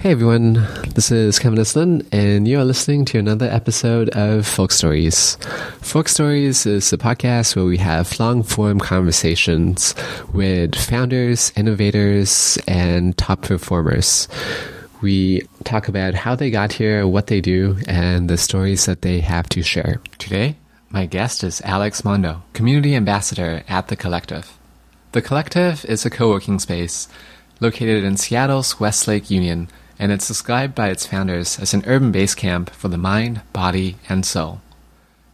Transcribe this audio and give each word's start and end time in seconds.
Hey 0.00 0.12
everyone, 0.12 0.64
this 0.94 1.10
is 1.10 1.40
Kevin 1.40 1.58
Islin, 1.58 2.06
and 2.12 2.46
you 2.46 2.60
are 2.60 2.64
listening 2.64 3.04
to 3.06 3.18
another 3.18 3.46
episode 3.46 4.08
of 4.10 4.46
Folk 4.46 4.70
Stories. 4.70 5.36
Folk 5.80 6.08
Stories 6.08 6.66
is 6.66 6.92
a 6.92 6.96
podcast 6.96 7.56
where 7.56 7.64
we 7.64 7.78
have 7.78 8.20
long 8.20 8.44
form 8.44 8.78
conversations 8.78 9.96
with 10.32 10.76
founders, 10.76 11.52
innovators, 11.56 12.60
and 12.68 13.18
top 13.18 13.42
performers. 13.42 14.28
We 15.00 15.42
talk 15.64 15.88
about 15.88 16.14
how 16.14 16.36
they 16.36 16.52
got 16.52 16.72
here, 16.72 17.04
what 17.04 17.26
they 17.26 17.40
do, 17.40 17.76
and 17.88 18.30
the 18.30 18.36
stories 18.36 18.86
that 18.86 19.02
they 19.02 19.18
have 19.18 19.48
to 19.48 19.62
share. 19.62 20.00
Today, 20.18 20.54
my 20.90 21.06
guest 21.06 21.42
is 21.42 21.60
Alex 21.62 22.04
Mondo, 22.04 22.44
Community 22.52 22.94
Ambassador 22.94 23.64
at 23.66 23.88
The 23.88 23.96
Collective. 23.96 24.56
The 25.10 25.22
Collective 25.22 25.84
is 25.86 26.06
a 26.06 26.10
co 26.10 26.28
working 26.30 26.60
space 26.60 27.08
located 27.58 28.04
in 28.04 28.16
Seattle's 28.16 28.76
South 28.78 29.08
Lake 29.08 29.28
Union 29.28 29.68
and 29.98 30.12
it's 30.12 30.28
described 30.28 30.74
by 30.74 30.88
its 30.88 31.06
founders 31.06 31.58
as 31.58 31.74
an 31.74 31.82
urban 31.86 32.12
base 32.12 32.34
camp 32.34 32.70
for 32.70 32.88
the 32.88 32.96
mind, 32.96 33.40
body, 33.52 33.96
and 34.08 34.24
soul. 34.24 34.60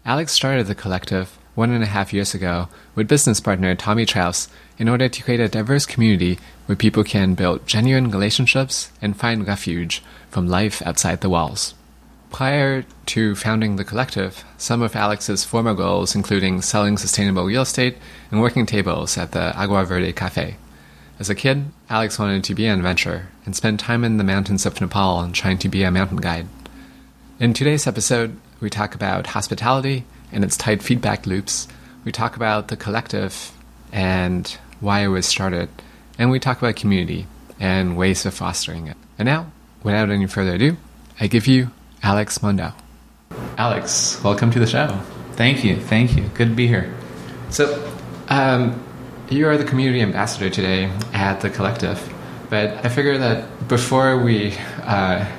Alex 0.06 0.32
started 0.32 0.66
the 0.66 0.74
collective 0.74 1.38
one 1.54 1.70
and 1.70 1.84
a 1.84 1.88
half 1.88 2.12
years 2.12 2.34
ago 2.34 2.68
with 2.95 3.09
business 3.09 3.40
partner 3.40 3.74
Tommy 3.74 4.04
Traus 4.04 4.48
in 4.77 4.88
order 4.88 5.09
to 5.09 5.23
create 5.23 5.40
a 5.40 5.48
diverse 5.48 5.87
community 5.87 6.38
where 6.66 6.77
people 6.77 7.04
can 7.04 7.34
build 7.34 7.66
genuine 7.66 8.10
relationships 8.10 8.90
and 9.00 9.16
find 9.16 9.46
refuge 9.46 10.02
from 10.30 10.48
life 10.48 10.82
outside 10.84 11.20
the 11.20 11.30
walls. 11.30 11.74
Prior 12.30 12.84
to 13.06 13.37
founding 13.37 13.76
the 13.76 13.84
collective, 13.84 14.45
some 14.59 14.82
of 14.82 14.96
Alex's 14.96 15.45
former 15.45 15.74
goals 15.74 16.16
including 16.16 16.62
selling 16.62 16.98
sustainable 16.98 17.45
real 17.45 17.62
estate 17.62 17.96
and 18.30 18.40
working 18.40 18.66
tables 18.66 19.16
at 19.16 19.30
the 19.30 19.56
Agua 19.56 19.84
Verde 19.84 20.12
Cafe. 20.12 20.56
As 21.20 21.30
a 21.30 21.34
kid, 21.37 21.66
Alex 21.88 22.18
wanted 22.18 22.42
to 22.42 22.54
be 22.54 22.66
an 22.66 22.78
adventurer 22.78 23.28
and 23.44 23.54
spend 23.54 23.78
time 23.78 24.04
in 24.04 24.16
the 24.16 24.24
mountains 24.24 24.66
of 24.66 24.80
Nepal 24.80 25.20
and 25.20 25.34
trying 25.34 25.58
to 25.58 25.68
be 25.68 25.82
a 25.82 25.90
mountain 25.90 26.18
guide. 26.18 26.46
In 27.40 27.52
today's 27.52 27.86
episode, 27.86 28.38
we 28.60 28.70
talk 28.70 28.95
about 28.95 29.28
hospitality 29.28 30.04
and 30.32 30.45
its 30.45 30.56
tight 30.56 30.82
feedback 30.82 31.26
loops. 31.26 31.68
We 32.04 32.12
talk 32.12 32.36
about 32.36 32.68
the 32.68 32.76
collective 32.76 33.52
and 33.92 34.46
why 34.80 35.01
it 35.01 35.09
was 35.09 35.26
started. 35.26 35.68
And 36.18 36.30
we 36.30 36.38
talk 36.38 36.59
about 36.59 36.76
community 36.76 37.26
and 37.59 37.96
ways 37.96 38.24
of 38.26 38.34
fostering 38.34 38.86
it. 38.86 38.96
And 39.18 39.26
now, 39.26 39.52
without 39.82 40.10
any 40.10 40.26
further 40.26 40.54
ado, 40.54 40.76
I 41.20 41.26
give 41.26 41.46
you 41.46 41.70
Alex 42.02 42.42
Mondo. 42.42 42.73
Alex, 43.58 44.23
welcome 44.23 44.51
to 44.51 44.58
the 44.58 44.66
show. 44.66 44.88
Thank 45.32 45.64
you. 45.64 45.76
Thank 45.76 46.16
you. 46.16 46.24
Good 46.34 46.48
to 46.51 46.54
be 46.54 46.66
here. 46.66 46.95
So, 47.51 47.92
um, 48.29 48.82
you 49.30 49.48
are 49.48 49.56
the 49.56 49.64
community 49.64 50.01
ambassador 50.01 50.51
today 50.51 50.90
at 51.12 51.40
the 51.40 51.51
collective, 51.51 51.98
but 52.50 52.84
I 52.84 52.88
figure 52.88 53.18
that 53.18 53.68
before 53.68 54.18
we 54.18 54.54
uh, 54.82 55.30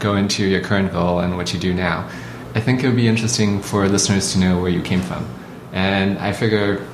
go 0.00 0.16
into 0.16 0.46
your 0.46 0.60
current 0.60 0.92
goal 0.92 1.20
and 1.20 1.36
what 1.36 1.52
you 1.52 1.60
do 1.60 1.74
now, 1.74 2.08
I 2.54 2.60
think 2.60 2.82
it 2.82 2.86
would 2.86 2.96
be 2.96 3.08
interesting 3.08 3.60
for 3.62 3.88
listeners 3.88 4.32
to 4.32 4.38
know 4.38 4.60
where 4.60 4.70
you 4.70 4.82
came 4.82 5.00
from. 5.00 5.26
And 5.72 6.18
I 6.18 6.32
figure 6.32 6.86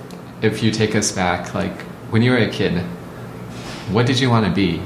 if 0.42 0.62
you 0.62 0.70
take 0.70 0.94
us 0.94 1.10
back, 1.12 1.54
like 1.54 1.82
when 2.10 2.22
you 2.22 2.30
were 2.30 2.38
a 2.38 2.50
kid, 2.50 2.82
what 3.90 4.06
did 4.06 4.20
you 4.20 4.30
want 4.30 4.46
to 4.46 4.52
be? 4.52 4.80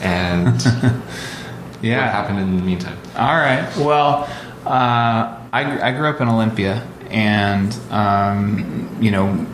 And 0.00 0.62
yeah. 1.82 2.02
what 2.02 2.12
happened 2.12 2.40
in 2.40 2.56
the 2.56 2.62
meantime? 2.62 2.98
All 3.16 3.36
right. 3.36 3.74
Well, 3.76 4.28
uh, 4.66 5.38
I, 5.52 5.80
I 5.80 5.92
grew 5.92 6.08
up 6.08 6.20
in 6.20 6.28
Olympia, 6.28 6.86
and 7.08 7.74
um, 7.90 8.98
you 9.00 9.10
know 9.10 9.46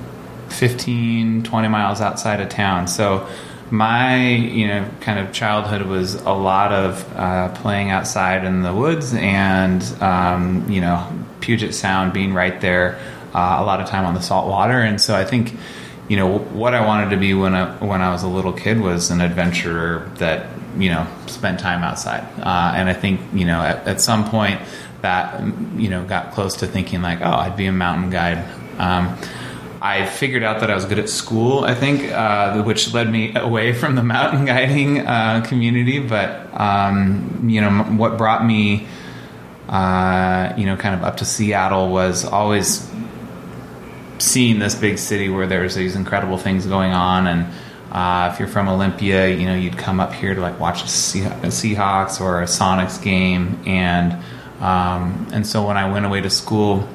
15, 0.48 1.42
20 1.42 1.68
miles 1.68 2.00
outside 2.00 2.40
of 2.40 2.48
town. 2.48 2.88
So 2.88 3.28
my 3.70 4.26
you 4.26 4.66
know 4.68 4.88
kind 5.00 5.18
of 5.18 5.32
childhood 5.32 5.82
was 5.82 6.14
a 6.14 6.32
lot 6.32 6.72
of 6.72 7.16
uh, 7.16 7.48
playing 7.56 7.90
outside 7.90 8.44
in 8.44 8.62
the 8.62 8.74
woods 8.74 9.14
and 9.14 9.82
um, 10.02 10.68
you 10.70 10.80
know 10.80 11.06
Puget 11.40 11.74
Sound 11.74 12.12
being 12.12 12.32
right 12.32 12.60
there. 12.60 12.98
Uh, 13.34 13.58
a 13.60 13.64
lot 13.64 13.80
of 13.80 13.88
time 13.88 14.04
on 14.04 14.14
the 14.14 14.20
salt 14.20 14.48
water, 14.48 14.80
and 14.80 15.00
so 15.00 15.14
I 15.14 15.24
think 15.24 15.54
you 16.08 16.16
know 16.16 16.38
what 16.38 16.74
I 16.74 16.86
wanted 16.86 17.10
to 17.10 17.16
be 17.16 17.34
when 17.34 17.54
I 17.54 17.76
when 17.84 18.00
I 18.00 18.10
was 18.10 18.22
a 18.22 18.28
little 18.28 18.52
kid 18.52 18.80
was 18.80 19.10
an 19.10 19.20
adventurer 19.20 20.10
that 20.16 20.46
you 20.76 20.90
know 20.90 21.06
spent 21.26 21.60
time 21.60 21.82
outside. 21.82 22.22
Uh, 22.38 22.72
and 22.76 22.88
I 22.88 22.92
think 22.94 23.20
you 23.32 23.44
know 23.44 23.60
at, 23.60 23.86
at, 23.86 24.00
some 24.00 24.28
point 24.28 24.60
that 25.02 25.40
you 25.76 25.88
know 25.88 26.04
got 26.04 26.32
close 26.32 26.56
to 26.56 26.66
thinking 26.66 27.02
like 27.02 27.20
oh 27.22 27.30
I'd 27.30 27.56
be 27.56 27.66
a 27.66 27.72
mountain 27.72 28.10
guide. 28.10 28.44
Um, 28.78 29.18
I 29.84 30.06
figured 30.06 30.42
out 30.42 30.60
that 30.60 30.70
I 30.70 30.74
was 30.74 30.86
good 30.86 30.98
at 30.98 31.10
school, 31.10 31.62
I 31.62 31.74
think, 31.74 32.10
uh, 32.10 32.62
which 32.62 32.94
led 32.94 33.12
me 33.12 33.34
away 33.34 33.74
from 33.74 33.96
the 33.96 34.02
mountain 34.02 34.44
guiding 34.46 35.06
uh, 35.06 35.44
community. 35.46 35.98
But, 35.98 36.58
um, 36.58 37.50
you 37.50 37.60
know, 37.60 37.82
what 37.82 38.16
brought 38.16 38.46
me, 38.46 38.86
uh, 39.68 40.54
you 40.56 40.64
know, 40.64 40.78
kind 40.78 40.94
of 40.94 41.04
up 41.04 41.18
to 41.18 41.26
Seattle 41.26 41.90
was 41.90 42.24
always 42.24 42.90
seeing 44.16 44.58
this 44.58 44.74
big 44.74 44.96
city 44.96 45.28
where 45.28 45.46
there's 45.46 45.74
these 45.74 45.96
incredible 45.96 46.38
things 46.38 46.64
going 46.64 46.94
on. 46.94 47.26
And 47.26 47.52
uh, 47.92 48.30
if 48.32 48.38
you're 48.38 48.48
from 48.48 48.70
Olympia, 48.70 49.28
you 49.28 49.44
know, 49.44 49.54
you'd 49.54 49.76
come 49.76 50.00
up 50.00 50.14
here 50.14 50.34
to 50.34 50.40
like 50.40 50.58
watch 50.58 50.80
a, 50.80 50.86
Seahawks 50.86 52.22
or 52.22 52.40
a 52.40 52.46
Sonics 52.46 53.02
game. 53.02 53.62
And, 53.66 54.14
um, 54.62 55.28
and 55.30 55.46
so 55.46 55.66
when 55.66 55.76
I 55.76 55.92
went 55.92 56.06
away 56.06 56.22
to 56.22 56.30
school, 56.30 56.88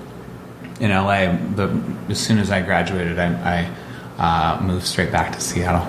in 0.80 0.92
LA, 0.92 1.36
the, 1.56 1.82
as 2.10 2.20
soon 2.20 2.38
as 2.38 2.52
I 2.52 2.62
graduated, 2.62 3.20
I, 3.20 3.70
I 4.18 4.56
uh, 4.58 4.62
moved 4.62 4.86
straight 4.86 5.12
back 5.12 5.34
to 5.34 5.42
Seattle. 5.42 5.86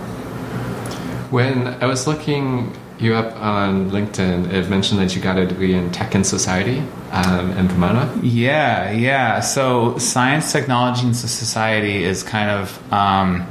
When 1.30 1.68
I 1.68 1.86
was 1.86 2.06
looking 2.06 2.76
you 3.00 3.14
up 3.14 3.34
on 3.36 3.90
LinkedIn, 3.90 4.52
it 4.52 4.68
mentioned 4.68 5.00
that 5.00 5.16
you 5.16 5.22
got 5.22 5.38
a 5.38 5.46
degree 5.46 5.74
in 5.74 5.90
tech 5.90 6.14
and 6.14 6.26
society 6.26 6.82
um, 7.12 7.50
in 7.52 7.66
Pomona. 7.68 8.12
Yeah, 8.22 8.90
yeah. 8.90 9.40
So 9.40 9.96
science, 9.98 10.52
technology, 10.52 11.06
and 11.06 11.16
society 11.16 12.04
is 12.04 12.22
kind 12.22 12.50
of 12.50 12.92
um, 12.92 13.42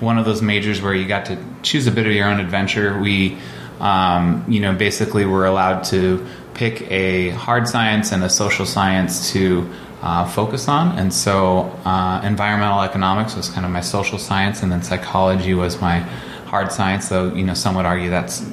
one 0.00 0.16
of 0.18 0.24
those 0.24 0.40
majors 0.40 0.80
where 0.80 0.94
you 0.94 1.06
got 1.06 1.26
to 1.26 1.38
choose 1.62 1.86
a 1.86 1.90
bit 1.90 2.06
of 2.06 2.12
your 2.12 2.28
own 2.28 2.40
adventure. 2.40 2.98
We, 2.98 3.38
um, 3.78 4.44
you 4.48 4.60
know, 4.60 4.74
basically 4.74 5.26
were 5.26 5.44
allowed 5.44 5.84
to 5.84 6.26
pick 6.54 6.90
a 6.90 7.30
hard 7.30 7.68
science 7.68 8.12
and 8.12 8.22
a 8.24 8.30
social 8.30 8.64
science 8.64 9.32
to 9.32 9.68
uh, 10.02 10.26
focus 10.26 10.68
on. 10.68 10.98
And 10.98 11.12
so, 11.12 11.62
uh, 11.84 12.20
environmental 12.24 12.80
economics 12.80 13.34
was 13.36 13.48
kind 13.48 13.64
of 13.64 13.72
my 13.72 13.80
social 13.80 14.18
science, 14.18 14.62
and 14.62 14.70
then 14.70 14.82
psychology 14.82 15.54
was 15.54 15.80
my 15.80 16.00
hard 16.46 16.72
science. 16.72 17.08
Though 17.08 17.32
you 17.34 17.44
know, 17.44 17.54
some 17.54 17.74
would 17.76 17.86
argue 17.86 18.10
that's 18.10 18.44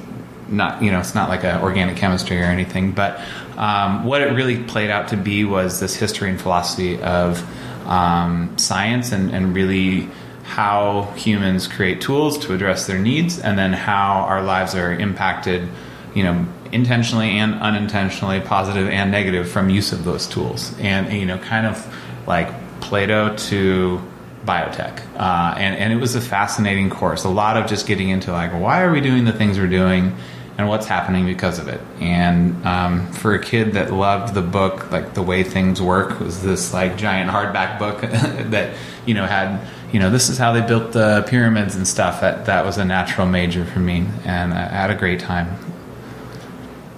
not 0.48 0.82
you 0.82 0.90
know 0.90 1.00
it's 1.00 1.14
not 1.14 1.28
like 1.28 1.44
a 1.44 1.60
organic 1.62 1.96
chemistry 1.96 2.40
or 2.40 2.44
anything. 2.44 2.92
But 2.92 3.20
um, 3.56 4.04
what 4.04 4.22
it 4.22 4.32
really 4.32 4.62
played 4.64 4.90
out 4.90 5.08
to 5.08 5.16
be 5.16 5.44
was 5.44 5.80
this 5.80 5.94
history 5.94 6.30
and 6.30 6.40
philosophy 6.40 7.00
of 7.02 7.44
um, 7.86 8.56
science, 8.58 9.12
and, 9.12 9.30
and 9.30 9.54
really 9.54 10.08
how 10.44 11.02
humans 11.16 11.66
create 11.66 12.00
tools 12.00 12.38
to 12.38 12.54
address 12.54 12.86
their 12.86 12.98
needs, 12.98 13.38
and 13.38 13.58
then 13.58 13.72
how 13.72 14.22
our 14.22 14.42
lives 14.42 14.74
are 14.74 14.92
impacted. 14.92 15.68
You 16.14 16.24
know, 16.24 16.46
intentionally 16.72 17.30
and 17.30 17.54
unintentionally, 17.54 18.40
positive 18.40 18.88
and 18.88 19.10
negative, 19.10 19.50
from 19.50 19.70
use 19.70 19.92
of 19.92 20.04
those 20.04 20.26
tools. 20.26 20.74
And, 20.78 21.12
you 21.12 21.26
know, 21.26 21.38
kind 21.38 21.66
of 21.66 21.94
like 22.26 22.48
Plato 22.80 23.36
to 23.36 24.02
biotech. 24.44 25.00
Uh, 25.16 25.54
and, 25.56 25.76
and 25.76 25.92
it 25.92 25.96
was 25.96 26.14
a 26.14 26.20
fascinating 26.20 26.90
course. 26.90 27.24
A 27.24 27.28
lot 27.28 27.56
of 27.56 27.68
just 27.68 27.86
getting 27.86 28.08
into 28.08 28.32
like, 28.32 28.52
why 28.52 28.82
are 28.82 28.90
we 28.90 29.00
doing 29.00 29.24
the 29.24 29.32
things 29.32 29.58
we're 29.58 29.68
doing? 29.68 30.16
and 30.58 30.68
what's 30.68 30.86
happening 30.86 31.24
because 31.24 31.58
of 31.58 31.68
it. 31.68 31.80
And 32.00 32.64
um, 32.66 33.10
for 33.12 33.34
a 33.34 33.42
kid 33.42 33.72
that 33.72 33.92
loved 33.92 34.34
the 34.34 34.42
book, 34.42 34.90
like 34.90 35.14
the 35.14 35.22
way 35.22 35.42
things 35.42 35.80
work, 35.80 36.20
was 36.20 36.42
this 36.42 36.74
like 36.74 36.96
giant 36.96 37.30
hardback 37.30 37.78
book 37.78 38.00
that 38.50 38.76
you 39.06 39.14
know 39.14 39.26
had 39.26 39.66
you 39.92 39.98
know 39.98 40.10
this 40.10 40.28
is 40.28 40.38
how 40.38 40.52
they 40.52 40.60
built 40.60 40.92
the 40.92 41.24
pyramids 41.26 41.74
and 41.74 41.88
stuff. 41.88 42.20
That 42.20 42.46
that 42.46 42.64
was 42.64 42.78
a 42.78 42.84
natural 42.84 43.26
major 43.26 43.64
for 43.64 43.80
me, 43.80 44.06
and 44.24 44.52
I 44.52 44.68
had 44.68 44.90
a 44.90 44.94
great 44.94 45.20
time. 45.20 45.56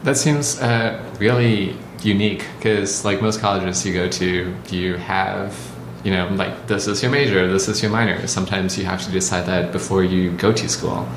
That 0.04 0.16
seems 0.18 0.60
uh, 0.60 1.02
really 1.18 1.76
unique 2.02 2.44
because, 2.58 3.04
like 3.04 3.22
most 3.22 3.40
colleges 3.40 3.84
you 3.86 3.94
go 3.94 4.08
to, 4.08 4.54
you 4.68 4.96
have, 4.96 5.56
you 6.04 6.12
know, 6.12 6.28
like 6.28 6.66
this 6.66 6.86
is 6.86 7.02
your 7.02 7.10
major, 7.10 7.50
this 7.50 7.68
is 7.68 7.82
your 7.82 7.90
minor. 7.90 8.26
Sometimes 8.26 8.78
you 8.78 8.84
have 8.84 9.02
to 9.04 9.10
decide 9.10 9.46
that 9.46 9.72
before 9.72 10.04
you 10.04 10.30
go 10.32 10.52
to 10.52 10.68
school. 10.68 11.08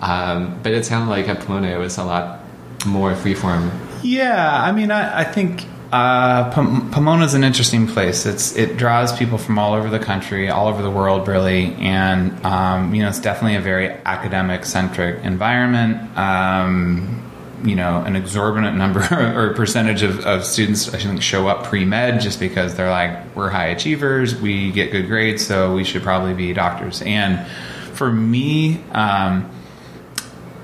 Um, 0.00 0.58
but 0.64 0.72
it 0.72 0.84
sounded 0.84 1.08
like 1.08 1.28
at 1.28 1.38
Pomona 1.38 1.68
it 1.68 1.78
was 1.78 1.98
a 1.98 2.04
lot 2.04 2.40
more 2.84 3.14
freeform. 3.14 3.70
Yeah, 4.02 4.62
I 4.62 4.72
mean, 4.72 4.90
I, 4.90 5.20
I 5.20 5.24
think 5.24 5.64
uh, 5.92 6.50
Pomona 6.50 7.24
is 7.24 7.34
an 7.34 7.44
interesting 7.44 7.86
place. 7.86 8.26
It's 8.26 8.56
it 8.56 8.76
draws 8.76 9.16
people 9.16 9.38
from 9.38 9.58
all 9.58 9.74
over 9.74 9.88
the 9.90 10.00
country, 10.00 10.48
all 10.48 10.66
over 10.66 10.82
the 10.82 10.90
world, 10.90 11.28
really, 11.28 11.74
and 11.74 12.44
um, 12.44 12.92
you 12.92 13.02
know 13.02 13.08
it's 13.08 13.20
definitely 13.20 13.56
a 13.56 13.60
very 13.60 13.90
academic 14.04 14.64
centric 14.64 15.22
environment. 15.24 16.18
Um, 16.18 17.31
you 17.64 17.76
know 17.76 18.02
an 18.02 18.16
exorbitant 18.16 18.76
number 18.76 19.00
or 19.36 19.54
percentage 19.54 20.02
of, 20.02 20.24
of 20.26 20.44
students 20.44 20.92
I 20.92 20.98
think 20.98 21.22
show 21.22 21.48
up 21.48 21.64
pre 21.64 21.84
med 21.84 22.20
just 22.20 22.40
because 22.40 22.74
they're 22.74 22.90
like 22.90 23.34
we're 23.34 23.50
high 23.50 23.68
achievers, 23.68 24.40
we 24.40 24.70
get 24.72 24.90
good 24.92 25.06
grades, 25.06 25.46
so 25.46 25.74
we 25.74 25.84
should 25.84 26.02
probably 26.02 26.34
be 26.34 26.52
doctors. 26.52 27.02
And 27.02 27.46
for 27.94 28.10
me, 28.10 28.82
um, 28.92 29.50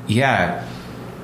yeah, 0.06 0.66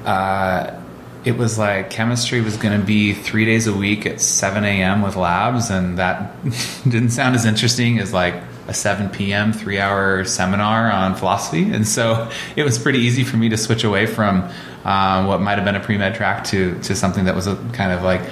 uh, 0.04 0.80
it 1.24 1.36
was 1.36 1.58
like 1.58 1.90
chemistry 1.90 2.40
was 2.40 2.56
going 2.56 2.78
to 2.78 2.84
be 2.84 3.14
three 3.14 3.44
days 3.44 3.66
a 3.66 3.72
week 3.72 4.04
at 4.06 4.20
7 4.20 4.62
a.m. 4.64 5.02
with 5.02 5.16
labs, 5.16 5.70
and 5.70 5.98
that 5.98 6.34
didn't 6.84 7.10
sound 7.10 7.34
as 7.34 7.46
interesting 7.46 7.98
as 7.98 8.12
like 8.12 8.34
a 8.66 8.74
7 8.74 9.10
p.m. 9.10 9.52
three 9.52 9.78
hour 9.78 10.24
seminar 10.24 10.90
on 10.90 11.14
philosophy. 11.14 11.70
And 11.70 11.86
so 11.86 12.30
it 12.56 12.64
was 12.64 12.78
pretty 12.78 13.00
easy 13.00 13.24
for 13.24 13.36
me 13.36 13.48
to 13.50 13.56
switch 13.56 13.84
away 13.84 14.06
from 14.06 14.50
um, 14.84 15.26
what 15.26 15.40
might 15.40 15.56
have 15.56 15.64
been 15.64 15.76
a 15.76 15.80
pre 15.80 15.98
med 15.98 16.14
track 16.14 16.44
to, 16.44 16.78
to 16.82 16.94
something 16.94 17.24
that 17.24 17.34
was 17.34 17.46
a, 17.46 17.56
kind 17.72 17.92
of 17.92 18.02
like 18.02 18.22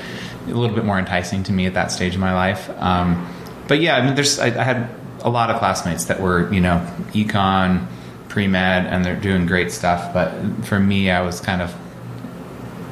a 0.46 0.50
little 0.50 0.74
bit 0.74 0.84
more 0.84 0.98
enticing 0.98 1.42
to 1.44 1.52
me 1.52 1.66
at 1.66 1.74
that 1.74 1.92
stage 1.92 2.14
of 2.14 2.20
my 2.20 2.34
life. 2.34 2.70
Um, 2.78 3.28
but 3.68 3.80
yeah, 3.80 3.96
I 3.96 4.04
mean, 4.04 4.14
there's, 4.14 4.38
I, 4.38 4.46
I 4.46 4.64
had 4.64 4.90
a 5.20 5.30
lot 5.30 5.50
of 5.50 5.58
classmates 5.58 6.06
that 6.06 6.20
were, 6.20 6.52
you 6.52 6.60
know, 6.60 6.86
econ, 7.12 7.86
pre 8.28 8.48
med, 8.48 8.86
and 8.86 9.04
they're 9.04 9.16
doing 9.16 9.46
great 9.46 9.70
stuff. 9.70 10.12
But 10.12 10.64
for 10.64 10.80
me, 10.80 11.10
I 11.10 11.22
was 11.22 11.40
kind 11.40 11.62
of 11.62 11.74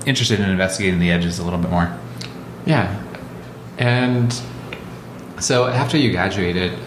interested 0.07 0.41
in 0.41 0.49
investigating 0.49 1.01
the 1.01 1.11
edges 1.11 1.39
a 1.39 1.45
little 1.45 1.59
bit 1.59 1.71
more. 1.71 1.97
Yeah. 2.67 3.03
And 3.79 4.33
so 5.41 5.67
after 5.67 5.97
you 5.97 6.13
graduated, 6.13 6.79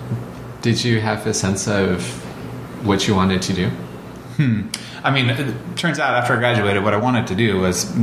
did 0.63 0.83
you 0.83 1.00
have 1.01 1.27
a 1.27 1.33
sense 1.33 1.68
of 1.68 2.01
what 2.86 3.07
you 3.07 3.13
wanted 3.13 3.42
to 3.44 3.54
do? 3.54 3.69
Hmm. 4.38 4.69
I 5.04 5.12
mean, 5.12 5.30
it 5.30 5.77
turns 5.77 6.00
out 6.00 6.15
after 6.15 6.33
I 6.33 6.38
graduated, 6.38 6.83
what 6.83 6.94
I 6.94 6.98
wanted 6.98 7.27
to 7.27 7.36
do 7.36 7.60
was 7.60 7.94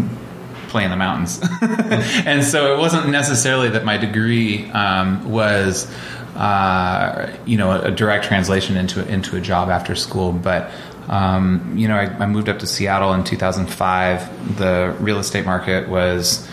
play 0.68 0.84
in 0.84 0.90
the 0.90 0.96
mountains. 0.96 1.40
and 1.62 2.44
so 2.44 2.74
it 2.74 2.78
wasn't 2.78 3.08
necessarily 3.08 3.70
that 3.70 3.84
my 3.84 3.96
degree 3.96 4.70
um, 4.70 5.30
was, 5.30 5.90
uh, 6.36 7.34
you 7.46 7.56
know, 7.56 7.80
a, 7.80 7.90
direct 7.90 8.26
translation 8.26 8.76
into 8.76 9.04
into 9.08 9.36
a 9.36 9.40
job 9.40 9.70
after 9.70 9.94
school, 9.96 10.30
but 10.30 10.70
um, 11.08 11.74
you 11.76 11.88
know, 11.88 11.96
I, 11.96 12.04
I, 12.22 12.26
moved 12.26 12.48
up 12.48 12.60
to 12.60 12.66
Seattle 12.66 13.12
in 13.14 13.24
2005. 13.24 14.58
The 14.58 14.94
real 15.00 15.18
estate 15.18 15.44
market 15.44 15.88
was 15.88 16.48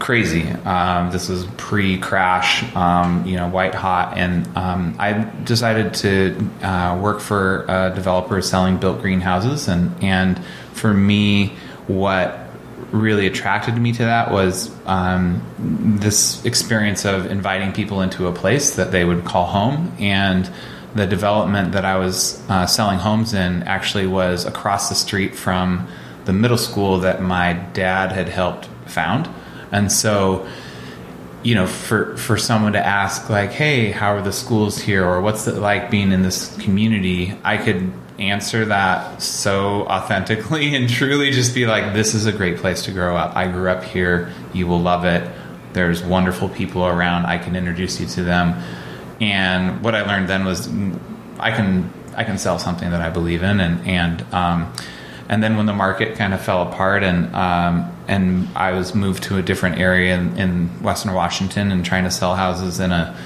crazy. 0.00 0.48
Um, 0.48 1.12
this 1.12 1.28
was 1.28 1.46
pre-crash, 1.56 2.64
um, 2.74 3.24
you 3.26 3.36
know, 3.36 3.48
white 3.48 3.74
hot, 3.74 4.18
and 4.18 4.46
um, 4.56 4.96
I 4.98 5.12
decided 5.44 5.94
to 5.94 6.50
uh, 6.62 6.98
work 7.00 7.20
for 7.20 7.64
a 7.68 7.92
developer 7.94 8.42
selling 8.42 8.78
Built 8.78 9.00
Green 9.00 9.20
houses, 9.20 9.68
and 9.68 10.02
and 10.02 10.42
for 10.72 10.92
me, 10.92 11.54
what 11.86 12.38
really 12.90 13.26
attracted 13.26 13.76
me 13.76 13.92
to 13.92 14.04
that 14.04 14.32
was 14.32 14.70
um, 14.86 15.40
this 16.00 16.44
experience 16.44 17.04
of 17.04 17.26
inviting 17.26 17.72
people 17.72 18.00
into 18.00 18.26
a 18.26 18.32
place 18.32 18.74
that 18.74 18.90
they 18.90 19.04
would 19.04 19.24
call 19.24 19.46
home 19.46 19.92
and 20.00 20.50
the 20.94 21.06
development 21.06 21.72
that 21.72 21.84
I 21.84 21.98
was 21.98 22.42
uh, 22.48 22.66
selling 22.66 22.98
homes 22.98 23.32
in 23.32 23.62
actually 23.64 24.06
was 24.06 24.44
across 24.44 24.88
the 24.88 24.94
street 24.94 25.36
from 25.36 25.86
the 26.24 26.32
middle 26.32 26.58
school 26.58 26.98
that 27.00 27.22
my 27.22 27.52
dad 27.52 28.12
had 28.12 28.28
helped 28.28 28.66
found. 28.86 29.28
And 29.72 29.90
so, 29.90 30.46
you 31.42 31.54
know, 31.54 31.66
for 31.66 32.16
for 32.16 32.36
someone 32.36 32.72
to 32.72 32.84
ask 32.84 33.30
like, 33.30 33.52
"Hey, 33.52 33.90
how 33.90 34.14
are 34.14 34.22
the 34.22 34.32
schools 34.32 34.78
here?" 34.78 35.04
or 35.04 35.20
"What's 35.20 35.46
it 35.46 35.56
like 35.56 35.90
being 35.90 36.12
in 36.12 36.22
this 36.22 36.56
community?" 36.58 37.36
I 37.44 37.56
could 37.56 37.92
answer 38.18 38.66
that 38.66 39.22
so 39.22 39.86
authentically 39.86 40.74
and 40.76 40.88
truly 40.88 41.30
just 41.30 41.54
be 41.54 41.66
like, 41.66 41.94
"This 41.94 42.14
is 42.14 42.26
a 42.26 42.32
great 42.32 42.58
place 42.58 42.82
to 42.84 42.92
grow 42.92 43.16
up. 43.16 43.36
I 43.36 43.46
grew 43.48 43.70
up 43.70 43.84
here. 43.84 44.32
You 44.52 44.66
will 44.66 44.80
love 44.80 45.04
it. 45.04 45.28
There's 45.72 46.02
wonderful 46.02 46.48
people 46.48 46.84
around. 46.86 47.26
I 47.26 47.38
can 47.38 47.56
introduce 47.56 48.00
you 48.00 48.06
to 48.06 48.22
them." 48.22 48.62
And 49.20 49.82
what 49.82 49.94
I 49.94 50.02
learned 50.02 50.28
then 50.28 50.44
was 50.44 50.68
I 51.38 51.50
can 51.50 51.92
I 52.16 52.24
can 52.24 52.38
sell 52.38 52.58
something 52.58 52.90
that 52.90 53.00
I 53.00 53.10
believe 53.10 53.42
in, 53.42 53.60
and 53.60 53.86
and 53.86 54.34
um, 54.34 54.72
and 55.28 55.42
then 55.42 55.56
when 55.56 55.66
the 55.66 55.72
market 55.72 56.16
kind 56.16 56.34
of 56.34 56.40
fell 56.40 56.62
apart, 56.62 57.02
and 57.02 57.34
um, 57.34 57.92
and 58.10 58.48
I 58.56 58.72
was 58.72 58.94
moved 58.94 59.22
to 59.24 59.38
a 59.38 59.42
different 59.42 59.78
area 59.78 60.16
in, 60.16 60.36
in, 60.36 60.68
Western 60.82 61.14
Washington, 61.14 61.70
and 61.70 61.84
trying 61.84 62.04
to 62.04 62.10
sell 62.10 62.34
houses 62.34 62.80
in 62.80 62.90
a 62.90 63.16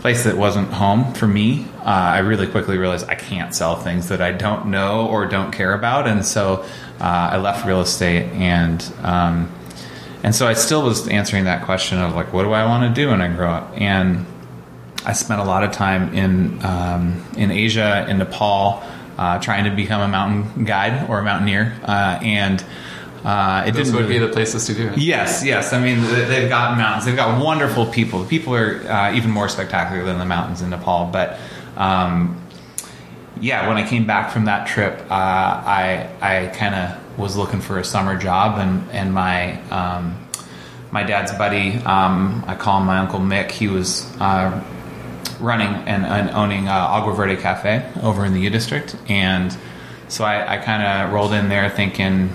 place 0.00 0.24
that 0.24 0.36
wasn't 0.36 0.72
home 0.72 1.12
for 1.12 1.28
me, 1.28 1.66
uh, 1.80 1.84
I 1.84 2.18
really 2.20 2.46
quickly 2.46 2.78
realized 2.78 3.08
I 3.08 3.14
can't 3.14 3.54
sell 3.54 3.76
things 3.76 4.08
that 4.08 4.20
I 4.22 4.32
don't 4.32 4.66
know 4.66 5.06
or 5.06 5.26
don't 5.26 5.52
care 5.52 5.74
about, 5.74 6.08
and 6.08 6.24
so 6.24 6.64
uh, 6.98 7.30
I 7.32 7.36
left 7.36 7.66
real 7.66 7.80
estate 7.80 8.24
and. 8.32 8.82
Um, 9.02 9.52
and 10.24 10.32
so 10.32 10.46
I 10.46 10.52
still 10.52 10.84
was 10.84 11.08
answering 11.08 11.46
that 11.46 11.64
question 11.64 11.98
of 11.98 12.14
like, 12.14 12.32
what 12.32 12.44
do 12.44 12.52
I 12.52 12.64
want 12.64 12.94
to 12.94 13.02
do 13.02 13.08
when 13.08 13.20
I 13.20 13.26
grow 13.26 13.50
up? 13.50 13.72
And 13.74 14.24
I 15.04 15.14
spent 15.14 15.40
a 15.40 15.44
lot 15.44 15.64
of 15.64 15.72
time 15.72 16.14
in 16.14 16.64
um, 16.64 17.24
in 17.36 17.50
Asia, 17.50 18.06
in 18.08 18.18
Nepal, 18.18 18.84
uh, 19.18 19.40
trying 19.40 19.64
to 19.64 19.70
become 19.70 20.00
a 20.00 20.06
mountain 20.06 20.64
guide 20.64 21.10
or 21.10 21.18
a 21.18 21.24
mountaineer, 21.24 21.74
uh, 21.82 22.20
and 22.22 22.64
uh, 23.24 23.64
it 23.66 23.72
Those 23.72 23.92
would 23.92 24.02
really, 24.02 24.14
be 24.14 24.18
the 24.18 24.32
places 24.32 24.66
to 24.66 24.74
do 24.74 24.88
it. 24.88 24.98
Yes, 24.98 25.44
yes. 25.44 25.72
I 25.72 25.80
mean, 25.80 26.02
they've 26.02 26.48
got 26.48 26.76
mountains. 26.76 27.04
They've 27.04 27.16
got 27.16 27.42
wonderful 27.42 27.86
people. 27.86 28.22
The 28.22 28.28
people 28.28 28.54
are 28.54 28.82
uh, 28.88 29.14
even 29.14 29.30
more 29.30 29.48
spectacular 29.48 30.04
than 30.04 30.18
the 30.18 30.24
mountains 30.24 30.60
in 30.60 30.70
Nepal. 30.70 31.06
But 31.06 31.38
um, 31.76 32.44
yeah, 33.40 33.68
when 33.68 33.76
I 33.76 33.86
came 33.86 34.06
back 34.06 34.32
from 34.32 34.46
that 34.46 34.66
trip, 34.66 35.00
uh, 35.08 35.14
I 35.14 36.08
I 36.20 36.46
kind 36.48 36.74
of 36.74 37.18
was 37.18 37.36
looking 37.36 37.60
for 37.60 37.78
a 37.78 37.84
summer 37.84 38.18
job, 38.18 38.58
and 38.58 38.90
and 38.90 39.14
my 39.14 39.60
um, 39.70 40.18
my 40.90 41.04
dad's 41.04 41.32
buddy, 41.32 41.76
um, 41.84 42.44
I 42.46 42.56
call 42.56 42.80
him 42.80 42.86
my 42.86 42.98
uncle 42.98 43.20
Mick. 43.20 43.52
He 43.52 43.68
was 43.68 44.04
uh, 44.20 44.62
running 45.38 45.68
and, 45.68 46.04
and 46.04 46.30
owning 46.30 46.68
uh, 46.68 46.72
Agua 46.72 47.14
Verde 47.14 47.36
Cafe 47.36 47.88
over 48.02 48.24
in 48.24 48.34
the 48.34 48.40
U 48.40 48.50
District, 48.50 48.96
and 49.08 49.56
so 50.08 50.24
I, 50.24 50.54
I 50.54 50.56
kind 50.58 50.82
of 50.82 51.12
rolled 51.12 51.32
in 51.32 51.48
there 51.48 51.70
thinking 51.70 52.30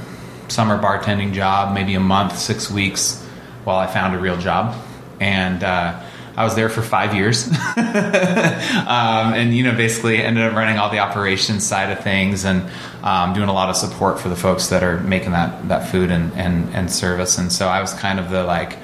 summer 0.48 0.82
bartending 0.82 1.34
job, 1.34 1.74
maybe 1.74 1.96
a 1.96 2.00
month, 2.00 2.38
six 2.38 2.70
weeks, 2.70 3.24
while 3.64 3.78
I 3.78 3.88
found 3.88 4.16
a 4.16 4.20
real 4.20 4.38
job, 4.38 4.76
and 5.20 5.64
uh, 5.64 6.02
I 6.36 6.44
was 6.44 6.56
there 6.56 6.70
for 6.70 6.82
five 6.82 7.16
years, 7.16 7.48
um, 7.78 9.34
and 9.34 9.56
you 9.56 9.64
know 9.64 9.76
basically 9.76 10.22
ended 10.22 10.44
up 10.44 10.56
running 10.56 10.78
all 10.78 10.90
the 10.90 11.00
operations 11.00 11.66
side 11.66 11.92
of 11.92 12.04
things 12.04 12.46
and 12.46 12.70
um, 13.04 13.34
doing 13.34 13.50
a 13.50 13.54
lot 13.54 13.70
of 13.70 13.76
support 13.76 14.20
for 14.20 14.30
the 14.30 14.36
folks 14.36 14.68
that 14.68 14.84
are 14.84 15.00
making 15.02 15.32
that 15.32 15.68
that 15.70 15.90
food 15.90 16.12
and, 16.12 16.32
and 16.34 16.74
and 16.76 16.92
service, 16.92 17.38
and 17.38 17.52
so 17.52 17.68
I 17.68 17.82
was 17.82 17.94
kind 17.94 18.20
of 18.20 18.30
the 18.30 18.44
like 18.44 18.78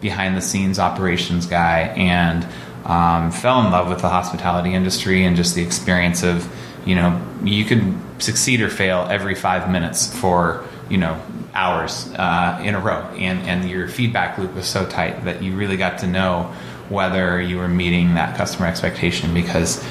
behind 0.00 0.36
the 0.36 0.40
scenes 0.40 0.78
operations 0.78 1.46
guy 1.46 1.80
and 1.96 2.46
um, 2.84 3.30
fell 3.30 3.64
in 3.64 3.70
love 3.70 3.88
with 3.88 4.00
the 4.00 4.08
hospitality 4.08 4.74
industry 4.74 5.24
and 5.24 5.36
just 5.36 5.54
the 5.54 5.62
experience 5.62 6.22
of, 6.22 6.48
you 6.86 6.94
know, 6.94 7.20
you 7.44 7.64
could 7.64 7.94
succeed 8.18 8.60
or 8.60 8.68
fail 8.68 9.06
every 9.10 9.34
five 9.34 9.70
minutes 9.70 10.14
for, 10.18 10.64
you 10.90 10.98
know, 10.98 11.20
hours 11.54 12.12
uh, 12.14 12.60
in 12.62 12.74
a 12.74 12.80
row. 12.80 13.00
And, 13.16 13.40
and 13.48 13.70
your 13.70 13.88
feedback 13.88 14.36
loop 14.38 14.54
was 14.54 14.66
so 14.66 14.86
tight 14.86 15.24
that 15.24 15.42
you 15.42 15.56
really 15.56 15.76
got 15.76 15.98
to 16.00 16.06
know 16.06 16.52
whether 16.88 17.40
you 17.40 17.56
were 17.56 17.68
meeting 17.68 18.14
that 18.14 18.36
customer 18.36 18.66
expectation 18.66 19.32
because 19.32 19.84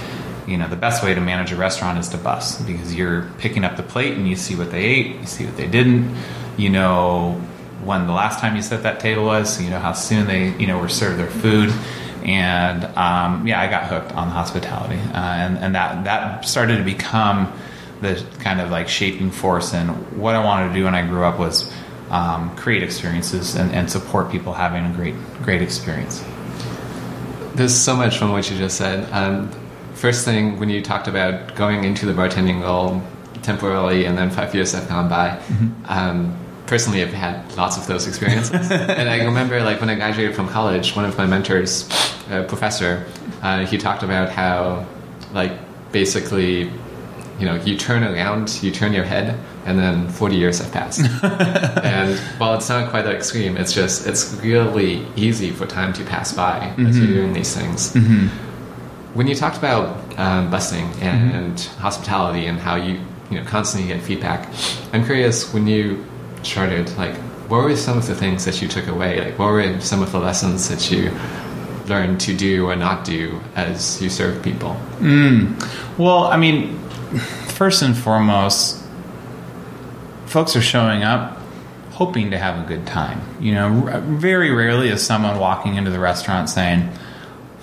you 0.45 0.57
know 0.57 0.67
the 0.67 0.75
best 0.75 1.03
way 1.03 1.13
to 1.13 1.21
manage 1.21 1.51
a 1.51 1.55
restaurant 1.55 1.97
is 1.97 2.09
to 2.09 2.17
bus 2.17 2.61
because 2.63 2.93
you're 2.93 3.29
picking 3.37 3.63
up 3.63 3.77
the 3.77 3.83
plate 3.83 4.17
and 4.17 4.27
you 4.27 4.35
see 4.35 4.55
what 4.55 4.71
they 4.71 4.83
ate 4.83 5.15
you 5.15 5.25
see 5.25 5.45
what 5.45 5.55
they 5.55 5.67
didn't 5.67 6.13
you 6.57 6.69
know 6.69 7.39
when 7.83 8.05
the 8.07 8.11
last 8.11 8.39
time 8.39 8.55
you 8.55 8.61
set 8.61 8.83
that 8.83 8.99
table 8.99 9.25
was 9.25 9.55
so 9.55 9.61
you 9.61 9.69
know 9.69 9.79
how 9.79 9.93
soon 9.93 10.27
they 10.27 10.49
you 10.57 10.67
know 10.67 10.79
were 10.79 10.89
served 10.89 11.19
their 11.19 11.29
food 11.29 11.71
and 12.23 12.83
um, 12.97 13.47
yeah, 13.47 13.61
I 13.61 13.67
got 13.67 13.85
hooked 13.85 14.13
on 14.13 14.27
the 14.27 14.33
hospitality, 14.33 14.99
uh, 14.99 15.17
and 15.17 15.57
and 15.57 15.75
that 15.75 16.03
that 16.03 16.45
started 16.45 16.77
to 16.77 16.83
become 16.83 17.51
the 18.01 18.25
kind 18.39 18.61
of 18.61 18.69
like 18.69 18.87
shaping 18.87 19.31
force. 19.31 19.73
And 19.73 19.89
what 20.17 20.35
I 20.35 20.43
wanted 20.43 20.69
to 20.69 20.73
do 20.73 20.85
when 20.85 20.95
I 20.95 21.05
grew 21.05 21.23
up 21.23 21.39
was 21.39 21.71
um, 22.09 22.55
create 22.55 22.83
experiences 22.83 23.55
and, 23.55 23.71
and 23.71 23.89
support 23.89 24.31
people 24.31 24.53
having 24.53 24.85
a 24.85 24.93
great 24.95 25.15
great 25.43 25.61
experience. 25.61 26.23
There's 27.55 27.75
so 27.75 27.95
much 27.95 28.17
from 28.17 28.31
what 28.31 28.49
you 28.49 28.57
just 28.57 28.77
said. 28.77 29.11
Um, 29.11 29.51
first 29.93 30.25
thing, 30.25 30.59
when 30.59 30.69
you 30.69 30.81
talked 30.81 31.07
about 31.07 31.55
going 31.55 31.83
into 31.83 32.05
the 32.05 32.13
bartending 32.13 32.61
role 32.61 33.01
temporarily, 33.41 34.05
and 34.05 34.17
then 34.17 34.29
five 34.29 34.53
years 34.53 34.71
have 34.73 34.87
gone 34.87 35.09
by. 35.09 35.29
Mm-hmm. 35.29 35.85
Um, 35.87 36.37
personally 36.69 37.01
I've 37.01 37.11
had 37.11 37.57
lots 37.57 37.77
of 37.77 37.87
those 37.87 38.07
experiences. 38.07 38.71
and 38.71 39.09
I 39.09 39.25
remember 39.25 39.61
like 39.63 39.79
when 39.81 39.89
I 39.89 39.95
graduated 39.95 40.35
from 40.35 40.47
college, 40.47 40.95
one 40.95 41.03
of 41.03 41.17
my 41.17 41.25
mentors, 41.25 41.89
a 42.29 42.43
professor, 42.43 43.05
uh, 43.41 43.65
he 43.65 43.77
talked 43.77 44.03
about 44.03 44.29
how 44.29 44.85
like 45.33 45.51
basically, 45.91 46.71
you 47.39 47.45
know, 47.45 47.55
you 47.55 47.77
turn 47.77 48.03
around, 48.03 48.61
you 48.61 48.69
turn 48.69 48.93
your 48.93 49.05
head, 49.05 49.39
and 49.65 49.79
then 49.79 50.09
40 50.09 50.35
years 50.35 50.59
have 50.59 50.71
passed. 50.71 50.99
and 51.23 52.19
while 52.37 52.55
it's 52.55 52.67
not 52.67 52.89
quite 52.89 53.03
that 53.03 53.15
extreme, 53.15 53.55
it's 53.55 53.71
just, 53.71 54.05
it's 54.05 54.33
really 54.43 55.05
easy 55.15 55.51
for 55.51 55.65
time 55.65 55.93
to 55.93 56.03
pass 56.03 56.33
by 56.33 56.59
mm-hmm. 56.59 56.85
as 56.85 56.97
you're 56.97 57.07
mm-hmm. 57.07 57.15
doing 57.15 57.33
these 57.33 57.55
things. 57.55 57.93
Mm-hmm. 57.93 58.27
When 59.15 59.27
you 59.27 59.35
talked 59.35 59.57
about 59.57 60.19
um, 60.19 60.51
busting 60.51 60.85
and, 61.01 61.31
mm-hmm. 61.31 61.37
and 61.37 61.59
hospitality 61.79 62.45
and 62.45 62.59
how 62.59 62.75
you, 62.75 62.99
you 63.31 63.39
know, 63.39 63.45
constantly 63.45 63.93
get 63.93 64.03
feedback, 64.03 64.53
I'm 64.91 65.05
curious 65.05 65.53
when 65.53 65.65
you 65.65 66.05
started, 66.43 66.89
like, 66.97 67.15
what 67.47 67.63
were 67.63 67.75
some 67.75 67.97
of 67.97 68.05
the 68.05 68.15
things 68.15 68.45
that 68.45 68.61
you 68.61 68.67
took 68.67 68.87
away? 68.87 69.23
Like, 69.23 69.39
what 69.39 69.51
were 69.51 69.79
some 69.79 70.03
of 70.03 70.11
the 70.11 70.19
lessons 70.19 70.67
that 70.69 70.91
you 70.91 71.11
learned 71.87 72.19
to 72.21 72.35
do 72.35 72.67
or 72.67 72.75
not 72.75 73.05
do 73.05 73.39
as 73.55 74.01
you 74.01 74.09
serve 74.09 74.43
people? 74.43 74.79
Mm. 74.99 75.97
Well, 75.97 76.25
I 76.25 76.37
mean, 76.37 76.79
first 77.47 77.81
and 77.81 77.97
foremost, 77.97 78.83
folks 80.25 80.55
are 80.55 80.61
showing 80.61 81.03
up 81.03 81.37
hoping 81.91 82.31
to 82.31 82.37
have 82.37 82.63
a 82.63 82.67
good 82.67 82.87
time. 82.87 83.19
You 83.41 83.53
know, 83.53 84.01
very 84.05 84.51
rarely 84.51 84.87
is 84.87 85.05
someone 85.05 85.37
walking 85.37 85.75
into 85.75 85.91
the 85.91 85.99
restaurant 85.99 86.49
saying, 86.49 86.89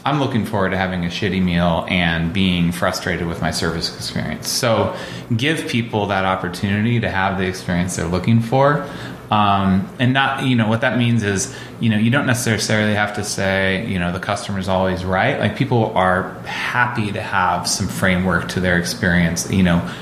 I'm 0.04 0.20
looking 0.20 0.44
forward 0.44 0.70
to 0.70 0.76
having 0.76 1.04
a 1.04 1.08
shitty 1.08 1.42
meal 1.42 1.86
and 1.88 2.32
being 2.32 2.70
frustrated 2.70 3.26
with 3.26 3.40
my 3.40 3.50
service 3.50 3.96
experience. 3.96 4.48
So 4.48 4.94
give 5.34 5.66
people 5.68 6.06
that 6.08 6.24
opportunity 6.24 7.00
to 7.00 7.10
have 7.10 7.38
the 7.38 7.46
experience 7.46 7.96
they're 7.96 8.06
looking 8.06 8.40
for. 8.40 8.88
Um, 9.30 9.88
and 9.98 10.12
not, 10.12 10.44
you 10.44 10.54
know, 10.54 10.68
what 10.68 10.82
that 10.82 10.98
means 10.98 11.22
is, 11.22 11.54
you 11.80 11.90
know, 11.90 11.96
you 11.96 12.10
don't 12.10 12.26
necessarily 12.26 12.94
have 12.94 13.16
to 13.16 13.24
say, 13.24 13.84
you 13.86 13.98
know, 13.98 14.12
the 14.12 14.20
customer's 14.20 14.68
always 14.68 15.04
right. 15.04 15.38
Like 15.40 15.56
people 15.56 15.92
are 15.96 16.34
happy 16.44 17.10
to 17.12 17.20
have 17.20 17.68
some 17.68 17.88
framework 17.88 18.48
to 18.50 18.60
their 18.60 18.78
experience. 18.78 19.50
You 19.50 19.64
know, 19.64 19.94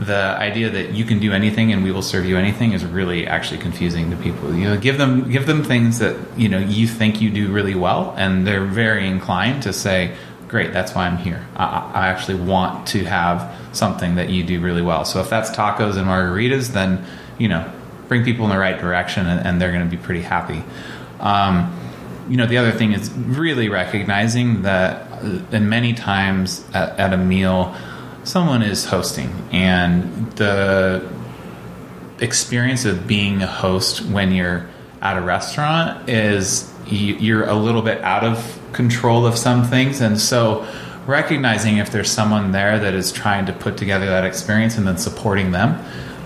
the 0.00 0.14
idea 0.14 0.70
that 0.70 0.92
you 0.92 1.04
can 1.04 1.20
do 1.20 1.32
anything 1.32 1.72
and 1.72 1.84
we 1.84 1.92
will 1.92 2.02
serve 2.02 2.26
you 2.26 2.36
anything 2.36 2.72
is 2.72 2.84
really 2.84 3.26
actually 3.26 3.58
confusing 3.58 4.10
to 4.10 4.16
people. 4.16 4.54
You 4.54 4.64
know, 4.64 4.76
give 4.76 4.98
them 4.98 5.30
give 5.30 5.46
them 5.46 5.62
things 5.62 5.98
that 6.00 6.16
you 6.36 6.48
know 6.48 6.58
you 6.58 6.88
think 6.88 7.20
you 7.20 7.30
do 7.30 7.52
really 7.52 7.74
well, 7.74 8.14
and 8.16 8.46
they're 8.46 8.64
very 8.64 9.06
inclined 9.06 9.62
to 9.64 9.72
say, 9.72 10.16
"Great, 10.48 10.72
that's 10.72 10.94
why 10.94 11.06
I'm 11.06 11.18
here. 11.18 11.46
I, 11.54 11.90
I 11.94 12.08
actually 12.08 12.40
want 12.40 12.88
to 12.88 13.04
have 13.04 13.54
something 13.72 14.16
that 14.16 14.30
you 14.30 14.42
do 14.42 14.60
really 14.60 14.82
well." 14.82 15.04
So 15.04 15.20
if 15.20 15.30
that's 15.30 15.50
tacos 15.50 15.96
and 15.96 16.08
margaritas, 16.08 16.72
then 16.72 17.04
you 17.38 17.48
know, 17.48 17.70
bring 18.14 18.24
people 18.24 18.44
in 18.44 18.50
the 18.52 18.58
right 18.58 18.78
direction, 18.78 19.26
and, 19.26 19.44
and 19.44 19.60
they're 19.60 19.72
going 19.72 19.82
to 19.82 19.96
be 19.96 20.00
pretty 20.00 20.22
happy. 20.22 20.62
Um, 21.18 21.76
you 22.28 22.36
know, 22.36 22.46
the 22.46 22.58
other 22.58 22.70
thing 22.70 22.92
is 22.92 23.10
really 23.12 23.68
recognizing 23.68 24.62
that, 24.62 25.10
uh, 25.10 25.40
and 25.50 25.68
many 25.68 25.94
times 25.94 26.64
at, 26.72 26.96
at 27.00 27.12
a 27.12 27.16
meal 27.16 27.74
someone 28.22 28.62
is 28.62 28.84
hosting 28.86 29.30
and 29.52 30.32
the 30.36 31.06
experience 32.20 32.84
of 32.84 33.06
being 33.06 33.42
a 33.42 33.46
host 33.46 34.00
when 34.06 34.32
you're 34.32 34.66
at 35.02 35.18
a 35.18 35.20
restaurant 35.20 36.08
is 36.08 36.72
you're 36.86 37.44
a 37.44 37.54
little 37.54 37.82
bit 37.82 38.00
out 38.00 38.24
of 38.24 38.60
control 38.72 39.26
of 39.26 39.36
some 39.36 39.62
things 39.62 40.00
and 40.00 40.18
so 40.18 40.66
recognizing 41.06 41.76
if 41.76 41.90
there's 41.90 42.10
someone 42.10 42.52
there 42.52 42.78
that 42.78 42.94
is 42.94 43.12
trying 43.12 43.44
to 43.44 43.52
put 43.52 43.76
together 43.76 44.06
that 44.06 44.24
experience 44.24 44.78
and 44.78 44.86
then 44.86 44.96
supporting 44.96 45.50
them 45.50 45.78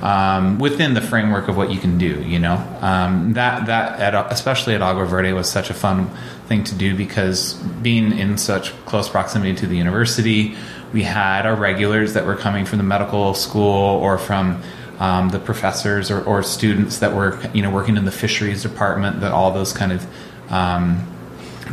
um, 0.03 0.59
within 0.59 0.95
the 0.95 1.01
framework 1.01 1.49
of 1.49 1.57
what 1.57 1.71
you 1.71 1.79
can 1.79 1.99
do 1.99 2.23
you 2.23 2.39
know? 2.39 2.57
Um, 2.81 3.33
that 3.35 3.67
that 3.67 4.15
at, 4.15 4.33
especially 4.33 4.75
at 4.75 4.83
agua 4.83 5.07
verde 5.07 5.33
was 5.33 5.51
such 5.51 5.71
a 5.71 5.75
fun 5.75 6.11
thing 6.47 6.65
to 6.65 6.75
do 6.75 6.97
because 6.97 7.55
being 7.83 8.19
in 8.19 8.39
such 8.39 8.73
close 8.87 9.09
proximity 9.09 9.55
to 9.55 9.67
the 9.67 9.77
university 9.77 10.57
we 10.93 11.03
had 11.03 11.47
our 11.47 11.55
regulars 11.55 12.15
that 12.15 12.25
were 12.27 12.37
coming 12.37 12.65
from 12.65 12.79
the 12.79 12.85
medical 12.85 13.35
school 13.35 14.01
or 14.01 14.19
from 14.19 14.63
um, 14.99 15.29
the 15.29 15.39
professors 15.39 16.11
or, 16.11 16.23
or, 16.25 16.43
students 16.43 16.99
that 16.99 17.15
were 17.15 17.39
you 17.55 17.63
know 17.63 17.71
working 17.71 17.97
in 17.97 18.05
the 18.05 18.11
fisheries 18.11 18.63
department 18.63 19.21
that 19.21 19.31
all 19.31 19.53
those 19.53 19.73
kind 19.73 19.93
of 19.93 20.07
um, 20.51 21.07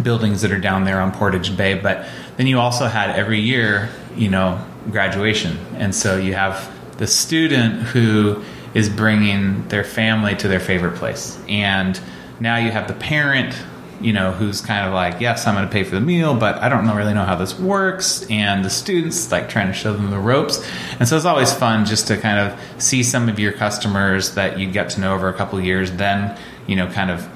buildings 0.03 0.41
that 0.41 0.51
are 0.51 0.59
down 0.59 0.83
there 0.83 1.01
on 1.01 1.11
Portage 1.11 1.55
Bay. 1.57 1.73
But 1.73 2.07
then 2.37 2.45
you 2.45 2.59
also 2.59 2.85
had 2.85 3.11
every 3.11 3.39
year 3.39 3.89
you 4.15 4.29
know 4.29 4.63
graduation. 4.91 5.57
And 5.75 5.95
so 5.95 6.17
you 6.17 6.35
have 6.35 6.71
the 6.97 7.07
student 7.07 7.81
who 7.81 8.43
is 8.73 8.89
bringing 8.89 9.67
their 9.69 9.83
family 9.83 10.35
to 10.35 10.47
their 10.47 10.59
favorite 10.59 10.95
place 10.95 11.39
and 11.47 11.99
now 12.39 12.57
you 12.57 12.71
have 12.71 12.87
the 12.87 12.93
parent 12.93 13.55
you 14.01 14.13
know, 14.13 14.31
who's 14.31 14.61
kind 14.61 14.85
of 14.85 14.93
like, 14.93 15.21
yes, 15.21 15.47
I'm 15.47 15.55
going 15.55 15.65
to 15.65 15.71
pay 15.71 15.83
for 15.83 15.95
the 15.95 16.01
meal, 16.01 16.35
but 16.35 16.55
I 16.57 16.69
don't 16.69 16.87
really 16.87 17.13
know 17.13 17.23
how 17.23 17.35
this 17.35 17.57
works. 17.57 18.29
And 18.29 18.65
the 18.65 18.69
students 18.69 19.31
like 19.31 19.49
trying 19.49 19.67
to 19.67 19.73
show 19.73 19.93
them 19.93 20.11
the 20.11 20.19
ropes. 20.19 20.65
And 20.99 21.07
so 21.07 21.15
it's 21.15 21.25
always 21.25 21.53
fun 21.53 21.85
just 21.85 22.07
to 22.07 22.17
kind 22.17 22.39
of 22.39 22.59
see 22.81 23.03
some 23.03 23.29
of 23.29 23.39
your 23.39 23.53
customers 23.53 24.35
that 24.35 24.59
you 24.59 24.69
get 24.69 24.91
to 24.91 25.01
know 25.01 25.15
over 25.15 25.29
a 25.29 25.33
couple 25.33 25.59
years, 25.61 25.91
then, 25.93 26.37
you 26.67 26.75
know, 26.75 26.87
kind 26.87 27.09
of 27.09 27.27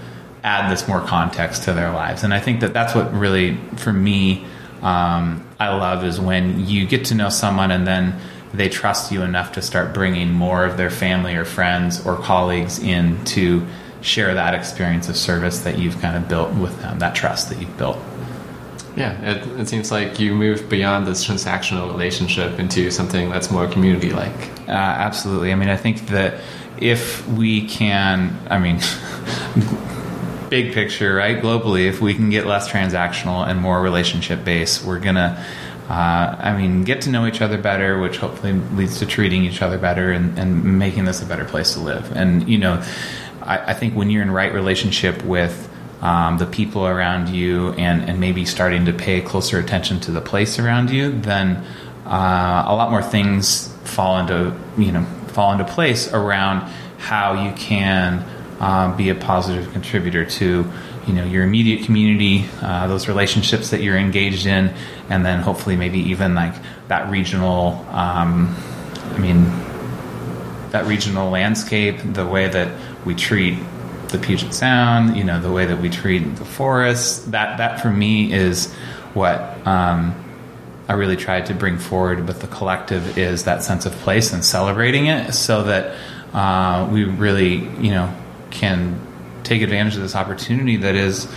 add 0.43 0.71
this 0.71 0.87
more 0.87 1.01
context 1.01 1.63
to 1.63 1.73
their 1.73 1.91
lives. 1.91 2.23
And 2.23 2.33
I 2.33 2.39
think 2.39 2.59
that 2.61 2.73
that's 2.73 2.93
what 2.93 3.13
really, 3.13 3.57
for 3.77 3.93
me, 3.93 4.45
um, 4.81 5.45
I 5.59 5.75
love 5.75 6.03
is 6.05 6.19
when 6.19 6.65
you 6.67 6.85
get 6.85 7.05
to 7.05 7.15
know 7.15 7.29
someone 7.29 7.71
and 7.71 7.85
then 7.85 8.19
they 8.53 8.69
trust 8.69 9.11
you 9.11 9.21
enough 9.21 9.51
to 9.53 9.61
start 9.61 9.93
bringing 9.93 10.31
more 10.31 10.65
of 10.65 10.77
their 10.77 10.89
family 10.89 11.35
or 11.35 11.45
friends 11.45 12.05
or 12.05 12.15
colleagues 12.17 12.79
in 12.79 13.23
to 13.25 13.65
share 14.01 14.33
that 14.33 14.53
experience 14.53 15.09
of 15.09 15.15
service 15.15 15.59
that 15.59 15.77
you've 15.77 15.99
kind 15.99 16.15
of 16.15 16.27
built 16.27 16.53
with 16.55 16.79
them, 16.81 16.99
that 16.99 17.15
trust 17.15 17.49
that 17.49 17.59
you've 17.59 17.77
built. 17.77 17.97
Yeah, 18.95 19.19
it, 19.21 19.59
it 19.59 19.69
seems 19.69 19.91
like 19.91 20.19
you 20.19 20.33
move 20.33 20.67
beyond 20.67 21.05
this 21.05 21.25
transactional 21.25 21.91
relationship 21.91 22.59
into 22.59 22.91
something 22.91 23.29
that's 23.29 23.51
more 23.51 23.67
community 23.67 24.09
like. 24.09 24.59
Uh, 24.67 24.71
absolutely. 24.71 25.51
I 25.51 25.55
mean, 25.55 25.69
I 25.69 25.77
think 25.77 26.07
that 26.07 26.41
if 26.79 27.27
we 27.27 27.67
can, 27.67 28.37
I 28.49 28.57
mean, 28.57 28.79
big 30.49 30.73
picture, 30.73 31.13
right? 31.15 31.41
Globally, 31.41 31.87
if 31.87 32.01
we 32.01 32.13
can 32.13 32.29
get 32.29 32.45
less 32.45 32.69
transactional 32.69 33.47
and 33.47 33.59
more 33.61 33.81
relationship 33.81 34.43
based, 34.43 34.83
we're 34.83 34.99
going 34.99 35.15
to. 35.15 35.45
Uh, 35.89 36.35
I 36.39 36.55
mean, 36.55 36.83
get 36.83 37.01
to 37.01 37.09
know 37.09 37.25
each 37.25 37.41
other 37.41 37.57
better, 37.57 37.99
which 37.99 38.17
hopefully 38.17 38.53
leads 38.53 38.99
to 38.99 39.07
treating 39.07 39.43
each 39.43 39.63
other 39.63 39.79
better 39.79 40.11
and, 40.11 40.37
and 40.37 40.77
making 40.77 41.05
this 41.05 41.21
a 41.23 41.25
better 41.25 41.45
place 41.45 41.73
to 41.73 41.79
live. 41.79 42.15
And, 42.15 42.47
you 42.47 42.59
know, 42.59 42.83
I, 43.41 43.71
I 43.71 43.73
think 43.73 43.95
when 43.95 44.11
you're 44.11 44.21
in 44.21 44.29
right 44.29 44.53
relationship 44.53 45.23
with 45.23 45.67
um, 46.01 46.37
the 46.37 46.45
people 46.45 46.85
around 46.85 47.29
you 47.29 47.69
and, 47.73 48.07
and 48.07 48.19
maybe 48.19 48.45
starting 48.45 48.85
to 48.85 48.93
pay 48.93 49.19
closer 49.21 49.57
attention 49.57 49.99
to 50.01 50.11
the 50.11 50.21
place 50.21 50.59
around 50.59 50.91
you, 50.91 51.11
then 51.11 51.65
uh, 52.05 52.63
a 52.67 52.75
lot 52.75 52.91
more 52.91 53.03
things 53.03 53.67
fall 53.83 54.19
into 54.19 54.55
you 54.77 54.91
know 54.91 55.03
fall 55.27 55.51
into 55.51 55.65
place 55.65 56.11
around 56.13 56.61
how 56.97 57.45
you 57.45 57.53
can 57.53 58.19
uh, 58.59 58.95
be 58.95 59.09
a 59.09 59.15
positive 59.15 59.71
contributor 59.71 60.25
to 60.25 60.69
you 61.09 61.15
know 61.15 61.25
your 61.25 61.43
immediate 61.43 61.85
community, 61.85 62.45
uh, 62.61 62.85
those 62.85 63.07
relationships 63.07 63.71
that 63.71 63.81
you're 63.81 63.97
engaged 63.97 64.45
in, 64.45 64.71
and 65.09 65.25
then 65.25 65.39
hopefully 65.41 65.75
maybe 65.75 65.97
even 66.11 66.35
like 66.35 66.53
that 66.87 67.09
regional. 67.09 67.83
Um, 67.89 68.55
I 69.15 69.17
mean, 69.17 69.45
that 70.69 70.85
regional 70.85 71.31
landscape, 71.31 71.97
the 72.03 72.27
way 72.27 72.47
that 72.47 72.71
we 73.05 73.15
treat 73.15 73.57
the 74.09 74.19
Puget 74.19 74.53
Sound, 74.53 75.17
you 75.17 75.23
know, 75.23 75.41
the 75.41 75.51
way 75.51 75.65
that 75.65 75.81
we 75.81 75.89
treat 75.89 76.35
the 76.35 76.45
forests. 76.45 77.25
That 77.25 77.57
that 77.57 77.81
for 77.81 77.89
me 77.89 78.31
is 78.31 78.71
what 79.15 79.41
um, 79.65 80.13
I 80.87 80.93
really 80.93 81.17
tried 81.17 81.47
to 81.47 81.55
bring 81.55 81.79
forward 81.79 82.27
with 82.27 82.39
the 82.39 82.47
collective 82.47 83.17
is 83.17 83.45
that 83.45 83.63
sense 83.63 83.87
of 83.87 83.93
place 83.93 84.31
and 84.31 84.45
celebrating 84.45 85.07
it, 85.07 85.33
so 85.33 85.63
that 85.63 85.97
uh, 86.33 86.87
we 86.91 87.03
really, 87.03 87.55
you 87.79 87.89
know, 87.89 88.15
can 88.51 89.08
take 89.49 89.61
advantage 89.61 89.95
of 89.95 90.01
this 90.01 90.15
opportunity. 90.15 90.77
That 90.77 90.95
is, 90.95 91.27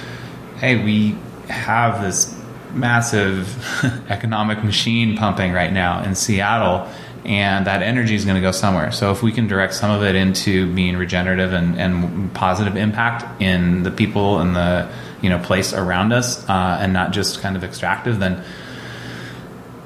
hey, 0.59 0.83
we 0.83 1.19
have 1.49 2.03
this 2.03 2.39
massive 2.73 3.49
economic 4.11 4.63
machine 4.63 5.17
pumping 5.17 5.53
right 5.53 5.73
now 5.73 6.03
in 6.05 6.15
Seattle 6.15 6.89
and 7.25 7.67
that 7.67 7.83
energy 7.83 8.15
is 8.15 8.25
going 8.25 8.35
to 8.35 8.41
go 8.41 8.51
somewhere. 8.51 8.91
So 8.91 9.13
if 9.13 9.23
we 9.23 9.33
can 9.33 9.47
direct 9.47 9.75
some 9.75 9.91
of 9.91 10.03
it 10.03 10.15
into 10.15 10.73
being 10.75 10.97
regenerative 10.97 11.53
and, 11.53 11.79
and 11.79 12.35
positive 12.35 12.77
impact 12.77 13.41
in 13.41 13.85
the 13.85 13.91
people 13.91 14.41
and 14.41 14.57
the 14.57 14.91
you 15.21 15.31
know 15.31 15.39
place 15.39 15.73
around 15.73 16.13
us, 16.13 16.49
uh, 16.49 16.79
and 16.81 16.93
not 16.93 17.13
just 17.13 17.41
kind 17.41 17.57
of 17.57 17.63
extractive, 17.63 18.19
then 18.19 18.43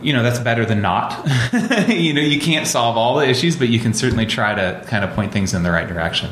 you 0.01 0.15
know 0.15 0.23
that's 0.23 0.39
better 0.39 0.65
than 0.65 0.81
not. 0.81 1.29
you 1.89 2.15
know 2.15 2.23
you 2.23 2.41
can't 2.41 2.67
solve 2.67 2.97
all 2.97 3.17
the 3.17 3.29
issues, 3.29 3.57
but 3.57 3.69
you 3.69 3.79
can 3.79 3.93
certainly 3.93 4.27
try 4.27 4.55
to 4.55 4.83
kind 4.87 5.05
of 5.05 5.11
point 5.15 5.33
things 5.33 5.53
in 5.53 5.63
the 5.63 5.71
right 5.71 5.89
direction. 5.89 6.31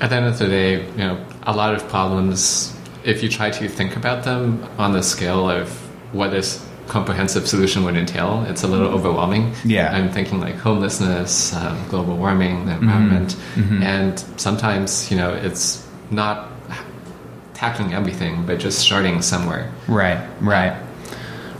At 0.00 0.10
the 0.10 0.16
end 0.16 0.26
of 0.26 0.38
the 0.38 0.46
day, 0.46 0.84
you 0.84 0.96
know 0.98 1.24
a 1.44 1.56
lot 1.56 1.74
of 1.74 1.88
problems. 1.88 2.74
If 3.04 3.22
you 3.22 3.28
try 3.28 3.50
to 3.50 3.68
think 3.68 3.96
about 3.96 4.24
them 4.24 4.66
on 4.78 4.92
the 4.92 5.02
scale 5.02 5.48
of 5.48 5.70
what 6.12 6.30
this 6.30 6.64
comprehensive 6.88 7.48
solution 7.48 7.84
would 7.84 7.96
entail, 7.96 8.44
it's 8.48 8.62
a 8.62 8.68
little 8.68 8.88
overwhelming. 8.88 9.52
Yeah, 9.64 9.92
I'm 9.92 10.10
thinking 10.10 10.40
like 10.40 10.56
homelessness, 10.56 11.54
um, 11.54 11.88
global 11.88 12.16
warming, 12.16 12.66
the 12.66 12.72
mm-hmm. 12.72 12.82
environment, 12.82 13.36
mm-hmm. 13.54 13.82
and 13.82 14.18
sometimes 14.36 15.10
you 15.10 15.16
know 15.16 15.32
it's 15.32 15.86
not 16.10 16.50
tackling 17.54 17.94
everything, 17.94 18.44
but 18.44 18.58
just 18.58 18.78
starting 18.78 19.22
somewhere. 19.22 19.72
Right, 19.88 20.22
right. 20.40 20.76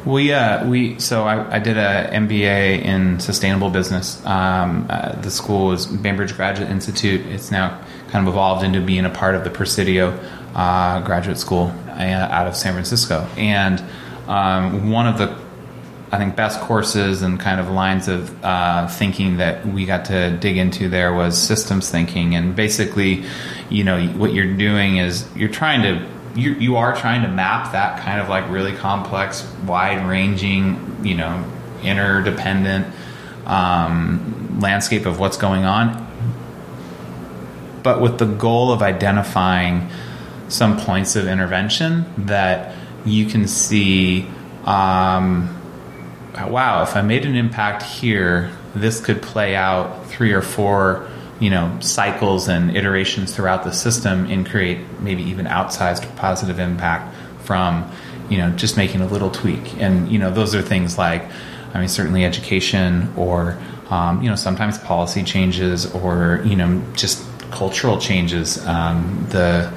We 0.05 0.33
uh, 0.33 0.69
we 0.69 1.01
so 1.01 1.25
I, 1.25 1.57
I 1.57 1.59
did 1.59 1.77
a 1.77 2.11
MBA 2.13 2.83
in 2.83 3.19
sustainable 3.19 3.71
business. 3.71 4.25
Um, 4.25 4.87
uh, 4.89 5.13
the 5.21 5.31
school 5.31 5.73
is 5.73 5.87
Bainbridge 5.87 6.37
Graduate 6.37 6.71
Institute. 6.71 7.27
It's 7.27 7.51
now 7.51 7.81
kind 8.09 8.27
of 8.27 8.33
evolved 8.33 8.65
into 8.65 8.81
being 8.81 9.05
a 9.05 9.11
part 9.11 9.35
of 9.35 9.45
the 9.45 9.51
Presidio 9.51 10.19
uh, 10.55 11.01
Graduate 11.01 11.39
School 11.39 11.73
uh, 11.89 11.93
out 11.93 12.47
of 12.47 12.57
San 12.57 12.73
Francisco, 12.73 13.29
and 13.37 13.83
um, 14.27 14.91
one 14.91 15.07
of 15.07 15.19
the 15.19 15.37
I 16.13 16.19
think 16.19 16.37
best 16.37 16.61
courses 16.61 17.23
and 17.23 17.39
kind 17.39 17.61
of 17.61 17.69
lines 17.69 18.07
of 18.07 18.45
uh, 18.45 18.87
thinking 18.87 19.39
that 19.39 19.67
we 19.67 19.87
got 19.87 20.05
to 20.07 20.37
dig 20.39 20.57
into 20.57 20.89
there 20.89 21.13
was 21.13 21.37
systems 21.37 21.91
thinking, 21.91 22.35
and 22.35 22.55
basically, 22.55 23.25
you 23.71 23.83
know, 23.83 24.01
what 24.09 24.33
you're 24.33 24.55
doing 24.55 24.99
is 24.99 25.27
you're 25.35 25.49
trying 25.49 25.83
to 25.83 26.07
you 26.41 26.53
you 26.55 26.77
are 26.77 26.95
trying 26.95 27.23
to 27.23 27.29
map 27.29 27.73
that 27.73 28.01
kind 28.01 28.21
of 28.21 28.29
like 28.29 28.49
really 28.51 28.73
complex, 28.73 29.47
wide 29.67 30.07
ranging, 30.07 31.05
you 31.05 31.17
know, 31.17 31.45
interdependent 31.83 32.87
um, 33.47 34.59
landscape 34.61 35.07
of 35.07 35.19
what's 35.19 35.37
going 35.37 35.65
on 35.65 36.06
but 37.87 38.01
with 38.01 38.19
the 38.19 38.27
goal 38.27 38.73
of 38.73 38.83
identifying 38.83 39.89
some 40.49 40.77
points 40.77 41.15
of 41.15 41.29
intervention 41.29 42.05
that 42.27 42.75
you 43.05 43.27
can 43.27 43.47
see. 43.47 44.27
Um, 44.65 45.57
wow, 46.35 46.83
if 46.83 46.97
I 46.97 47.03
made 47.03 47.25
an 47.25 47.37
impact 47.37 47.85
here, 47.85 48.51
this 48.75 49.01
could 49.01 49.23
play 49.23 49.55
out 49.55 50.09
three 50.09 50.33
or 50.33 50.43
four, 50.43 51.09
you 51.39 51.49
know, 51.49 51.79
cycles 51.79 52.49
and 52.49 52.77
iterations 52.77 53.33
throughout 53.33 53.63
the 53.63 53.73
system 53.73 54.27
and 54.27 54.45
create 54.45 54.79
maybe 54.99 55.23
even 55.23 55.47
outsized 55.47 56.05
positive 56.17 56.59
impact 56.59 57.15
from, 57.45 57.89
you 58.29 58.39
know, 58.39 58.51
just 58.57 58.77
making 58.77 59.01
a 59.01 59.07
little 59.07 59.31
tweak. 59.31 59.81
And 59.81 60.11
you 60.11 60.19
know, 60.19 60.33
those 60.33 60.57
are 60.57 60.63
things 60.63 60.99
like, 60.99 61.23
I 61.73 61.79
mean, 61.79 61.89
certainly 61.89 62.25
education 62.25 63.15
or, 63.17 63.57
um, 63.91 64.25
you 64.25 64.29
know, 64.29 64.35
sometimes 64.35 64.77
policy 64.77 65.23
changes 65.23 65.87
or 65.95 66.43
you 66.45 66.57
know, 66.57 66.83
just 66.95 67.23
cultural 67.51 67.99
changes. 67.99 68.65
Um, 68.67 69.27
the 69.31 69.73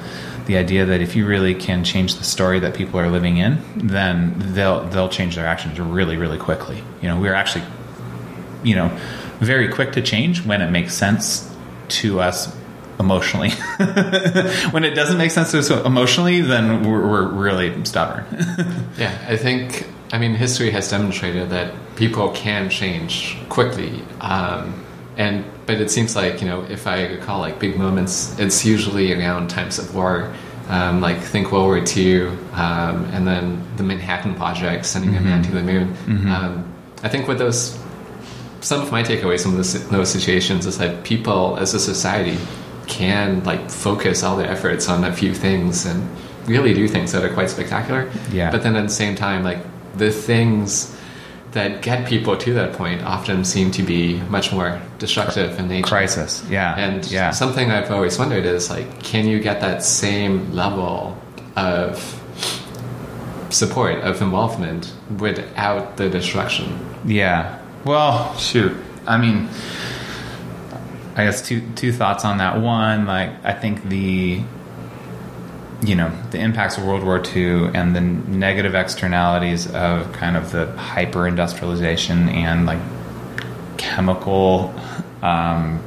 the 0.46 0.56
idea 0.56 0.84
that 0.86 1.00
if 1.00 1.14
you 1.14 1.26
really 1.26 1.54
can 1.54 1.84
change 1.84 2.16
the 2.16 2.24
story 2.24 2.58
that 2.60 2.74
people 2.74 2.98
are 2.98 3.08
living 3.08 3.36
in, 3.36 3.62
then 3.76 4.34
they'll 4.54 4.84
they'll 4.88 5.08
change 5.08 5.36
their 5.36 5.46
actions 5.46 5.78
really 5.78 6.16
really 6.16 6.38
quickly. 6.38 6.82
You 7.00 7.08
know, 7.08 7.20
we're 7.20 7.34
actually, 7.34 7.64
you 8.62 8.74
know, 8.74 8.88
very 9.38 9.68
quick 9.68 9.92
to 9.92 10.02
change 10.02 10.44
when 10.44 10.60
it 10.60 10.70
makes 10.70 10.94
sense 10.94 11.48
to 11.88 12.20
us 12.20 12.54
emotionally. 13.00 13.50
when 14.70 14.84
it 14.84 14.94
doesn't 14.94 15.18
make 15.18 15.30
sense 15.30 15.50
to 15.52 15.58
us 15.58 15.70
emotionally, 15.70 16.42
then 16.42 16.84
we're, 16.84 17.08
we're 17.08 17.28
really 17.28 17.84
stubborn. 17.84 18.24
yeah, 18.98 19.26
I 19.28 19.36
think. 19.36 19.86
I 20.12 20.18
mean, 20.18 20.34
history 20.34 20.72
has 20.72 20.90
demonstrated 20.90 21.50
that 21.50 21.72
people 21.94 22.30
can 22.30 22.68
change 22.68 23.38
quickly. 23.48 24.02
Um, 24.20 24.84
and 25.16 25.44
but 25.66 25.80
it 25.80 25.90
seems 25.90 26.16
like 26.16 26.40
you 26.40 26.48
know 26.48 26.62
if 26.62 26.86
I 26.86 27.06
recall 27.06 27.40
like 27.40 27.58
big 27.58 27.76
moments, 27.76 28.38
it's 28.38 28.64
usually 28.64 29.12
around 29.12 29.50
times 29.50 29.78
of 29.78 29.94
war. 29.94 30.32
Um, 30.68 31.00
like 31.00 31.18
think 31.18 31.50
World 31.50 31.66
War 31.66 31.78
II, 31.78 32.28
um, 32.52 33.04
and 33.06 33.26
then 33.26 33.60
the 33.76 33.82
Manhattan 33.82 34.36
Project, 34.36 34.86
sending 34.86 35.10
mm-hmm. 35.10 35.26
a 35.26 35.28
man 35.28 35.42
to 35.42 35.50
the 35.50 35.62
moon. 35.64 35.88
Mm-hmm. 35.88 36.30
Um, 36.30 36.72
I 37.02 37.08
think 37.08 37.26
with 37.26 37.38
those, 37.38 37.76
some 38.60 38.80
of 38.80 38.92
my 38.92 39.02
takeaways 39.02 39.42
from 39.42 39.56
those, 39.56 39.88
those 39.88 40.10
situations 40.12 40.66
is 40.66 40.78
that 40.78 41.02
people 41.02 41.56
as 41.56 41.74
a 41.74 41.80
society 41.80 42.38
can 42.86 43.42
like 43.42 43.68
focus 43.68 44.22
all 44.22 44.36
their 44.36 44.48
efforts 44.48 44.88
on 44.88 45.02
a 45.02 45.12
few 45.12 45.34
things 45.34 45.86
and 45.86 46.08
really 46.46 46.74
do 46.74 46.86
things 46.86 47.10
that 47.12 47.24
are 47.24 47.32
quite 47.32 47.50
spectacular. 47.50 48.10
Yeah. 48.30 48.50
But 48.50 48.62
then 48.62 48.76
at 48.76 48.82
the 48.82 48.94
same 48.94 49.16
time, 49.16 49.42
like 49.42 49.58
the 49.96 50.10
things 50.10 50.96
that 51.52 51.82
get 51.82 52.06
people 52.06 52.36
to 52.36 52.54
that 52.54 52.74
point 52.74 53.02
often 53.02 53.44
seem 53.44 53.70
to 53.72 53.82
be 53.82 54.20
much 54.28 54.52
more 54.52 54.80
destructive 54.98 55.58
in 55.58 55.68
nature. 55.68 55.88
Crisis, 55.88 56.44
yeah. 56.48 56.76
And 56.76 57.10
yeah. 57.10 57.30
something 57.30 57.70
I've 57.70 57.90
always 57.90 58.18
wondered 58.18 58.44
is 58.44 58.70
like, 58.70 59.02
can 59.02 59.26
you 59.26 59.40
get 59.40 59.60
that 59.60 59.82
same 59.82 60.52
level 60.52 61.20
of 61.56 61.98
support, 63.50 63.96
of 63.96 64.22
involvement 64.22 64.92
without 65.18 65.96
the 65.96 66.08
destruction? 66.08 66.78
Yeah. 67.04 67.58
Well, 67.84 68.36
shoot. 68.36 68.76
I 69.06 69.18
mean, 69.18 69.48
I 71.16 71.24
guess 71.24 71.46
two 71.46 71.62
two 71.74 71.92
thoughts 71.92 72.24
on 72.24 72.38
that. 72.38 72.60
One, 72.60 73.06
like 73.06 73.44
I 73.44 73.52
think 73.54 73.88
the 73.88 74.42
you 75.82 75.94
know 75.94 76.12
the 76.30 76.38
impacts 76.38 76.76
of 76.78 76.84
World 76.84 77.04
War 77.04 77.22
II 77.24 77.70
and 77.74 77.94
the 77.96 78.00
negative 78.00 78.74
externalities 78.74 79.66
of 79.72 80.12
kind 80.12 80.36
of 80.36 80.52
the 80.52 80.66
hyper 80.76 81.26
industrialization 81.26 82.28
and 82.28 82.66
like 82.66 82.80
chemical, 83.80 84.74
um, 85.22 85.82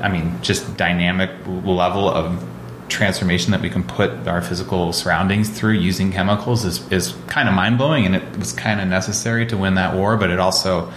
I 0.00 0.08
mean, 0.10 0.40
just 0.42 0.76
dynamic 0.76 1.30
level 1.46 2.08
of 2.08 2.44
transformation 2.88 3.52
that 3.52 3.60
we 3.60 3.70
can 3.70 3.82
put 3.82 4.10
our 4.26 4.40
physical 4.40 4.92
surroundings 4.92 5.48
through 5.48 5.74
using 5.74 6.12
chemicals 6.12 6.64
is, 6.64 6.90
is 6.92 7.14
kind 7.26 7.48
of 7.48 7.54
mind 7.54 7.78
blowing 7.78 8.06
and 8.06 8.16
it 8.16 8.38
was 8.38 8.52
kind 8.52 8.80
of 8.80 8.88
necessary 8.88 9.46
to 9.46 9.56
win 9.56 9.74
that 9.74 9.94
war, 9.94 10.16
but 10.16 10.30
it 10.30 10.38
also 10.38 10.92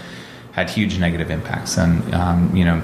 had 0.51 0.69
huge 0.69 0.99
negative 0.99 1.31
impacts. 1.31 1.77
And, 1.77 2.13
um, 2.13 2.55
you 2.55 2.65
know, 2.65 2.83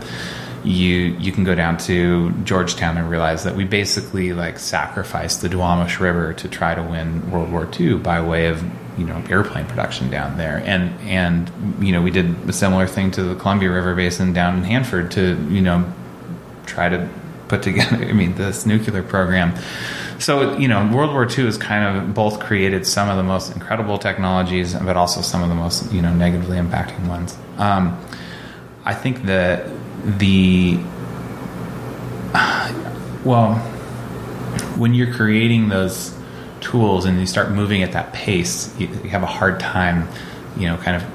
you 0.68 1.16
you 1.20 1.32
can 1.32 1.44
go 1.44 1.56
down 1.56 1.78
to 1.78 2.32
Georgetown 2.44 2.98
and 2.98 3.10
realize 3.10 3.44
that 3.46 3.56
we 3.56 3.64
basically 3.64 4.34
like 4.34 4.60
sacrificed 4.60 5.42
the 5.42 5.48
Duwamish 5.48 6.00
River 6.00 6.34
to 6.34 6.50
try 6.50 6.76
to 6.76 6.84
win 6.84 7.32
World 7.32 7.52
War 7.52 7.68
II 7.80 7.96
by 7.96 8.22
way 8.22 8.48
of 8.48 8.62
you 8.98 9.06
know 9.06 9.24
airplane 9.30 9.66
production 9.66 10.10
down 10.10 10.38
there, 10.38 10.58
and 10.66 11.00
and 11.02 11.50
you 11.80 11.94
know 11.94 12.02
we 12.02 12.12
did 12.12 12.50
a 12.50 12.54
similar 12.54 12.86
thing 12.86 13.12
to 13.12 13.24
the 13.24 13.36
Columbia 13.36 13.72
River 13.72 13.96
Basin 13.96 14.34
down 14.34 14.58
in 14.58 14.64
Hanford 14.64 15.12
to 15.12 15.38
you 15.50 15.62
know 15.62 15.92
try 16.66 16.90
to 16.90 17.10
put 17.48 17.64
together. 17.64 17.96
I 18.06 18.12
mean 18.12 18.36
this 18.36 18.66
nuclear 18.66 19.04
program. 19.04 19.56
So 20.20 20.58
you 20.58 20.68
know, 20.68 20.86
World 20.94 21.14
War 21.14 21.30
II 21.30 21.46
has 21.46 21.58
kind 21.58 21.98
of 21.98 22.14
both 22.14 22.42
created 22.42 22.86
some 22.86 23.08
of 23.08 23.16
the 23.16 23.24
most 23.24 23.54
incredible 23.54 24.00
technologies, 24.00 24.74
but 24.74 24.98
also 24.98 25.22
some 25.22 25.44
of 25.44 25.50
the 25.50 25.56
most 25.56 25.94
you 25.94 26.02
know 26.02 26.14
negatively 26.14 26.58
impacting 26.58 27.08
ones. 27.08 27.38
Um, 27.58 27.98
I 28.84 28.94
think 28.94 29.24
that 29.24 29.68
the 30.08 30.78
well 33.26 33.56
when 34.78 34.94
you're 34.94 35.14
creating 35.14 35.70
those 35.70 36.16
tools 36.62 37.06
and 37.06 37.20
you 37.20 37.26
start 37.26 37.52
moving 37.52 37.84
at 37.84 37.92
that 37.92 38.14
pace 38.14 38.74
you, 38.80 38.88
you, 38.88 39.10
have 39.10 39.24
a 39.24 39.28
hard 39.28 39.60
time 39.60 40.08
you 40.56 40.68
know 40.68 40.78
kind 40.78 40.96
of 40.96 41.08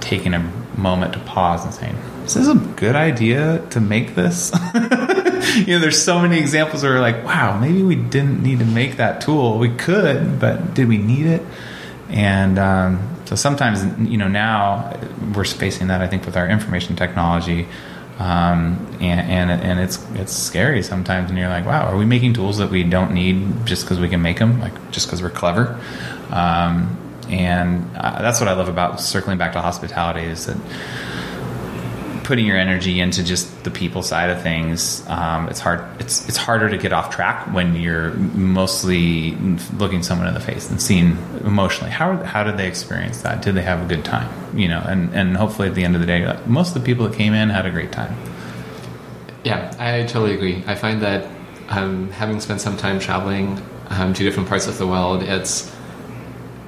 taking 0.00 0.34
a 0.34 0.40
moment 0.76 1.12
to 1.12 1.18
pause 1.20 1.64
and 1.64 1.72
saying 1.72 1.96
is 2.24 2.34
this 2.34 2.48
a 2.48 2.54
good 2.54 2.94
idea 2.94 3.64
to 3.70 3.80
make 3.80 4.14
this? 4.14 4.52
You 5.40 5.66
know 5.66 5.78
there's 5.80 6.00
so 6.00 6.20
many 6.20 6.38
examples 6.38 6.82
where 6.82 6.92
we're 6.92 7.00
like 7.00 7.24
wow 7.24 7.58
maybe 7.58 7.82
we 7.82 7.96
didn't 7.96 8.42
need 8.42 8.60
to 8.60 8.64
make 8.64 8.98
that 8.98 9.20
tool. 9.22 9.58
We 9.58 9.70
could 9.70 10.38
but 10.38 10.74
did 10.74 10.86
we 10.86 10.98
need 10.98 11.26
it? 11.26 11.42
And 12.10 12.58
um, 12.58 13.10
so 13.30 13.36
sometimes 13.36 13.82
you 14.10 14.18
know 14.18 14.26
now 14.26 14.92
we're 15.36 15.44
facing 15.44 15.86
that 15.86 16.00
i 16.00 16.08
think 16.08 16.26
with 16.26 16.36
our 16.36 16.48
information 16.48 16.96
technology 16.96 17.68
um, 18.20 18.86
and, 19.00 19.50
and 19.50 19.50
and 19.50 19.80
it's 19.80 19.98
it's 20.12 20.32
scary 20.32 20.82
sometimes, 20.82 21.30
and 21.30 21.38
you're 21.38 21.48
like, 21.48 21.64
wow, 21.64 21.86
are 21.86 21.96
we 21.96 22.04
making 22.04 22.34
tools 22.34 22.58
that 22.58 22.70
we 22.70 22.84
don't 22.84 23.14
need 23.14 23.66
just 23.66 23.84
because 23.84 23.98
we 23.98 24.10
can 24.10 24.20
make 24.20 24.38
them, 24.38 24.60
like 24.60 24.90
just 24.90 25.06
because 25.06 25.22
we're 25.22 25.30
clever? 25.30 25.80
Um, 26.30 26.98
and 27.30 27.88
uh, 27.96 28.20
that's 28.20 28.38
what 28.38 28.48
I 28.48 28.52
love 28.52 28.68
about 28.68 29.00
circling 29.00 29.38
back 29.38 29.54
to 29.54 29.62
hospitality 29.62 30.20
is 30.28 30.44
that 30.44 30.58
putting 32.30 32.46
your 32.46 32.56
energy 32.56 33.00
into 33.00 33.24
just 33.24 33.64
the 33.64 33.72
people 33.72 34.04
side 34.04 34.30
of 34.30 34.40
things, 34.40 35.04
um, 35.08 35.48
it's 35.48 35.58
hard. 35.58 35.80
It's 36.00 36.28
it's 36.28 36.36
harder 36.36 36.70
to 36.70 36.78
get 36.78 36.92
off 36.92 37.12
track 37.12 37.52
when 37.52 37.74
you're 37.74 38.12
mostly 38.12 39.32
looking 39.76 40.04
someone 40.04 40.28
in 40.28 40.34
the 40.34 40.38
face 40.38 40.70
and 40.70 40.80
seeing 40.80 41.18
emotionally 41.44 41.90
how 41.90 42.22
how 42.22 42.44
did 42.44 42.56
they 42.56 42.68
experience 42.68 43.22
that? 43.22 43.42
Did 43.42 43.56
they 43.56 43.62
have 43.62 43.82
a 43.82 43.88
good 43.92 44.04
time? 44.04 44.30
You 44.56 44.68
know, 44.68 44.78
and 44.78 45.12
and 45.12 45.36
hopefully 45.36 45.66
at 45.66 45.74
the 45.74 45.82
end 45.82 45.96
of 45.96 46.00
the 46.00 46.06
day, 46.06 46.38
most 46.46 46.68
of 46.68 46.74
the 46.74 46.86
people 46.86 47.08
that 47.08 47.16
came 47.16 47.34
in 47.34 47.50
had 47.50 47.66
a 47.66 47.70
great 47.72 47.90
time. 47.90 48.14
Yeah, 49.42 49.74
I 49.80 50.04
totally 50.04 50.34
agree. 50.36 50.62
I 50.68 50.76
find 50.76 51.02
that 51.02 51.28
um, 51.68 52.12
having 52.12 52.38
spent 52.38 52.60
some 52.60 52.76
time 52.76 53.00
traveling 53.00 53.60
um, 53.88 54.14
to 54.14 54.22
different 54.22 54.48
parts 54.48 54.68
of 54.68 54.78
the 54.78 54.86
world, 54.86 55.24
it's 55.24 55.68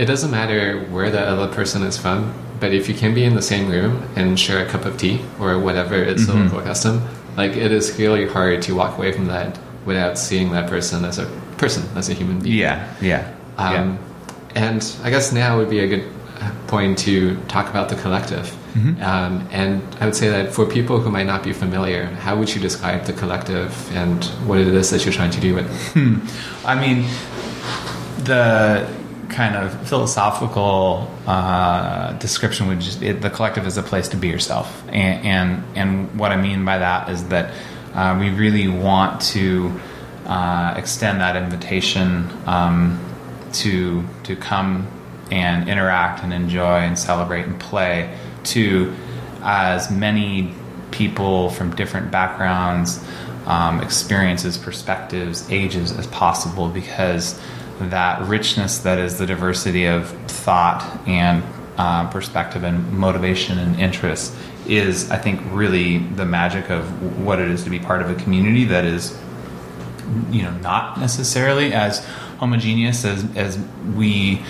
it 0.01 0.07
doesn't 0.07 0.33
matter 0.33 0.81
where 0.87 1.09
the 1.13 1.21
other 1.21 1.55
person 1.55 1.85
is 1.85 1.97
from 1.97 2.35
but 2.63 2.73
if 2.73 2.89
you 2.89 2.95
can 2.95 3.13
be 3.13 3.25
in 3.25 3.35
the 3.35 3.43
same 3.43 3.69
room 3.69 4.09
and 4.15 4.39
share 4.39 4.65
a 4.65 4.69
cup 4.69 4.85
of 4.85 4.97
tea 4.97 5.21
or 5.41 5.59
whatever 5.59 5.97
it's 5.97 6.27
mm-hmm. 6.27 6.43
a 6.43 6.45
local 6.45 6.61
custom, 6.63 7.03
like 7.37 7.57
it 7.57 7.73
is 7.73 7.99
really 7.99 8.25
hard 8.25 8.63
to 8.63 8.73
walk 8.77 8.97
away 8.97 9.11
from 9.11 9.27
that 9.27 9.59
without 9.85 10.17
seeing 10.17 10.53
that 10.53 10.71
person 10.71 11.05
as 11.05 11.19
a 11.19 11.27
person, 11.59 11.83
as 11.99 12.09
a 12.09 12.15
human 12.15 12.39
being. 12.39 12.57
Yeah, 12.57 12.95
yeah. 13.01 13.35
Um, 13.59 13.75
yeah. 13.75 13.99
And 14.55 14.97
I 15.03 15.11
guess 15.11 15.33
now 15.33 15.59
would 15.59 15.71
be 15.71 15.81
a 15.81 15.89
good 15.89 16.09
point 16.69 16.99
to 17.01 17.37
talk 17.49 17.69
about 17.69 17.89
the 17.89 17.97
collective. 17.97 18.47
Mm-hmm. 18.75 19.03
Um, 19.03 19.49
and 19.51 19.83
I 20.01 20.05
would 20.05 20.15
say 20.15 20.29
that 20.29 20.53
for 20.53 20.65
people 20.65 21.01
who 21.01 21.11
might 21.11 21.27
not 21.27 21.43
be 21.43 21.53
familiar, 21.53 22.07
how 22.07 22.39
would 22.39 22.55
you 22.55 22.61
describe 22.61 23.07
the 23.07 23.13
collective 23.13 23.73
and 23.97 24.25
what 24.47 24.61
it 24.61 24.69
is 24.69 24.91
that 24.91 25.05
you're 25.05 25.13
trying 25.13 25.33
to 25.33 25.41
do 25.41 25.57
with? 25.57 25.69
Hmm. 25.95 26.21
I 26.65 26.79
mean, 26.79 27.09
the 28.25 29.02
kind 29.33 29.57
of 29.57 29.89
philosophical 29.89 31.11
uh, 31.27 32.13
description 32.15 32.69
would 32.69 32.81
just 32.81 33.03
it, 33.03 33.21
the 33.21 33.31
collective 33.31 33.67
is 33.67 33.77
a 33.77 33.83
place 33.83 34.09
to 34.09 34.17
be 34.17 34.29
yourself, 34.29 34.83
and 34.89 35.27
and, 35.27 35.77
and 35.77 36.19
what 36.19 36.33
I 36.33 36.37
mean 36.37 36.65
by 36.65 36.79
that 36.79 37.09
is 37.09 37.29
that 37.29 37.55
uh, 37.95 38.17
we 38.21 38.31
really 38.31 38.69
want 38.69 39.21
to 39.33 39.73
uh, 40.27 40.75
extend 40.77 41.21
that 41.21 41.37
invitation 41.37 42.31
um, 42.47 43.01
to 43.55 44.05
to 44.25 44.37
come 44.37 44.87
and 45.31 45.69
interact 45.69 46.23
and 46.23 46.33
enjoy 46.33 46.79
and 46.81 46.99
celebrate 46.99 47.47
and 47.47 47.59
play 47.59 48.17
to 48.45 48.95
as 49.43 49.91
many 49.91 50.55
people 50.91 51.49
from 51.51 51.75
different 51.75 52.11
backgrounds, 52.11 53.03
um, 53.47 53.81
experiences, 53.81 54.59
perspectives, 54.59 55.51
ages 55.51 55.91
as 55.93 56.07
possible 56.09 56.69
because 56.69 57.41
that 57.81 58.27
richness 58.29 58.79
that 58.79 58.99
is 58.99 59.19
the 59.19 59.27
diversity 59.27 59.87
of 59.87 60.09
thought 60.29 60.83
and 61.07 61.43
uh, 61.77 62.09
perspective 62.11 62.65
and 62.65 62.93
motivation 62.93 63.59
and 63.59 63.81
interests 63.81 64.37
is, 64.67 65.11
I 65.11 65.19
think, 65.19 65.41
really 65.51 65.99
the 65.99 66.25
magic 66.25 66.71
of 66.71 67.19
what 67.19 67.41
it 67.41 67.49
is 67.49 67.65
to 67.65 67.71
be 67.71 67.79
part 67.79 68.03
of 68.03 68.11
a 68.11 68.15
community 68.15 68.65
that 68.67 68.85
is 68.85 69.19
you 70.31 70.43
know 70.43 70.51
not 70.59 71.01
necessarily 71.01 71.73
as 71.73 72.05
homogeneous 72.39 73.05
as 73.05 73.25
as 73.37 73.59
we 73.97 74.43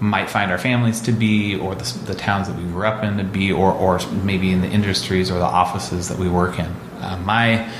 might 0.00 0.28
find 0.28 0.50
our 0.50 0.58
families 0.58 1.00
to 1.02 1.12
be, 1.12 1.56
or 1.56 1.74
the, 1.74 1.98
the 2.06 2.14
towns 2.14 2.48
that 2.48 2.56
we 2.56 2.64
grew 2.64 2.84
up 2.84 3.02
in 3.02 3.16
to 3.18 3.24
be, 3.24 3.52
or 3.52 3.72
or 3.72 4.00
maybe 4.24 4.50
in 4.50 4.60
the 4.60 4.68
industries 4.68 5.30
or 5.30 5.38
the 5.38 5.44
offices 5.44 6.08
that 6.08 6.18
we 6.18 6.28
work 6.28 6.58
in. 6.58 6.66
Uh, 7.00 7.20
my 7.24 7.70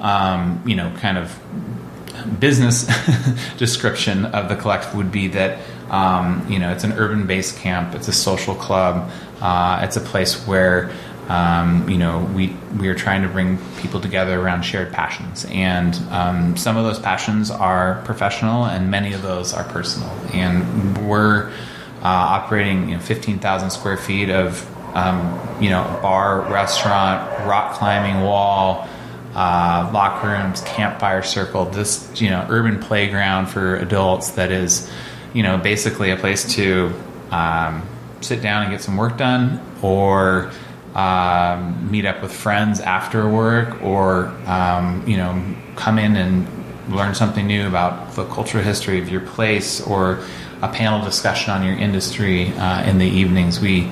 um, 0.00 0.62
you 0.66 0.76
know 0.76 0.94
kind 0.98 1.18
of 1.18 1.38
business 2.38 2.88
description 3.58 4.24
of 4.26 4.48
the 4.48 4.56
collective 4.56 4.94
would 4.94 5.12
be 5.12 5.28
that 5.28 5.58
um, 5.90 6.46
you 6.48 6.58
know 6.58 6.72
it's 6.72 6.84
an 6.84 6.92
urban 6.92 7.26
based 7.26 7.58
camp, 7.58 7.94
it's 7.94 8.08
a 8.08 8.12
social 8.12 8.54
club, 8.54 9.10
uh, 9.40 9.80
it's 9.82 9.96
a 9.96 10.00
place 10.00 10.46
where 10.46 10.90
um, 11.28 11.88
you 11.88 11.98
know 11.98 12.28
we 12.34 12.56
we 12.78 12.88
are 12.88 12.94
trying 12.94 13.22
to 13.22 13.28
bring 13.28 13.58
people 13.78 14.00
together 14.00 14.40
around 14.40 14.62
shared 14.62 14.92
passions, 14.92 15.46
and 15.50 15.94
um, 16.10 16.56
some 16.56 16.76
of 16.76 16.84
those 16.84 16.98
passions 16.98 17.50
are 17.50 18.02
professional, 18.04 18.64
and 18.64 18.90
many 18.90 19.12
of 19.12 19.22
those 19.22 19.52
are 19.52 19.64
personal, 19.64 20.10
and 20.32 21.06
we're 21.06 21.50
uh, 22.02 22.08
operating 22.08 22.88
you 22.88 22.96
know, 22.96 23.00
15,000 23.00 23.70
square 23.70 23.96
feet 23.96 24.28
of 24.28 24.68
um, 24.96 25.38
you 25.60 25.70
know 25.70 25.98
bar, 26.02 26.40
restaurant, 26.50 27.46
rock 27.46 27.74
climbing 27.74 28.22
wall 28.22 28.88
uh, 29.34 29.90
locker 29.94 30.28
rooms, 30.28 30.60
campfire 30.62 31.22
circle, 31.22 31.64
this 31.66 32.20
you 32.20 32.30
know 32.30 32.46
urban 32.50 32.78
playground 32.78 33.46
for 33.46 33.76
adults 33.76 34.32
that 34.32 34.50
is 34.50 34.90
you 35.32 35.42
know 35.42 35.56
basically 35.56 36.10
a 36.10 36.16
place 36.16 36.54
to 36.54 36.92
um, 37.30 37.82
sit 38.20 38.42
down 38.42 38.62
and 38.62 38.70
get 38.70 38.82
some 38.82 38.96
work 38.96 39.16
done, 39.16 39.60
or 39.82 40.50
um, 40.94 41.90
meet 41.90 42.04
up 42.04 42.20
with 42.20 42.32
friends 42.32 42.80
after 42.80 43.28
work, 43.28 43.82
or 43.82 44.26
um, 44.46 45.02
you 45.06 45.16
know 45.16 45.42
come 45.76 45.98
in 45.98 46.16
and 46.16 46.46
learn 46.94 47.14
something 47.14 47.46
new 47.46 47.66
about 47.66 48.12
the 48.14 48.26
cultural 48.26 48.62
history 48.62 49.00
of 49.00 49.08
your 49.08 49.22
place, 49.22 49.80
or 49.80 50.22
a 50.60 50.68
panel 50.68 51.02
discussion 51.02 51.50
on 51.50 51.64
your 51.64 51.76
industry 51.76 52.52
uh, 52.54 52.84
in 52.84 52.98
the 52.98 53.06
evenings. 53.06 53.60
We 53.60 53.90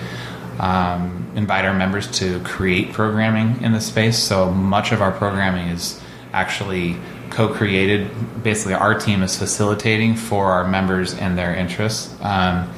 um, 0.61 1.27
invite 1.35 1.65
our 1.65 1.73
members 1.73 2.07
to 2.19 2.39
create 2.41 2.93
programming 2.93 3.63
in 3.63 3.73
the 3.73 3.81
space. 3.81 4.19
So 4.19 4.51
much 4.51 4.93
of 4.93 5.01
our 5.01 5.11
programming 5.11 5.69
is 5.69 5.99
actually 6.33 6.97
co-created. 7.31 8.43
Basically, 8.43 8.75
our 8.75 8.95
team 8.95 9.23
is 9.23 9.39
facilitating 9.39 10.17
for 10.17 10.53
our 10.53 10.69
members 10.69 11.15
and 11.15 11.39
their 11.39 11.55
interests. 11.55 12.15
Um, 12.21 12.71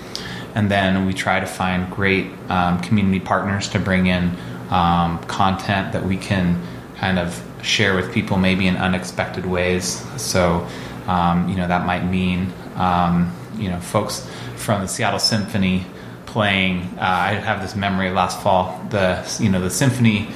and 0.55 0.71
then 0.71 1.07
we 1.07 1.13
try 1.13 1.41
to 1.41 1.47
find 1.47 1.91
great 1.91 2.31
um, 2.49 2.81
community 2.81 3.19
partners 3.19 3.69
to 3.71 3.81
bring 3.81 4.07
in 4.07 4.31
um, 4.71 5.19
content 5.25 5.93
that 5.93 6.05
we 6.05 6.17
can 6.17 6.63
kind 6.99 7.19
of 7.19 7.43
share 7.63 7.97
with 7.97 8.13
people 8.13 8.39
maybe 8.39 8.69
in 8.69 8.77
unexpected 8.77 9.45
ways. 9.45 10.05
So, 10.23 10.69
um, 11.09 11.49
you 11.49 11.57
know, 11.57 11.67
that 11.67 11.85
might 11.85 12.05
mean, 12.05 12.53
um, 12.77 13.35
you 13.57 13.69
know, 13.69 13.81
folks 13.81 14.29
from 14.55 14.83
the 14.83 14.89
Seattle 14.89 15.19
Symphony 15.19 15.85
playing. 16.33 16.81
Uh, 16.97 17.01
I 17.01 17.33
have 17.35 17.61
this 17.61 17.77
memory 17.77 18.11
last 18.11 18.43
fall. 18.43 18.81
The 18.91 19.25
you 19.39 19.51
know 19.51 19.61
the 19.61 19.71
symphony 19.71 20.29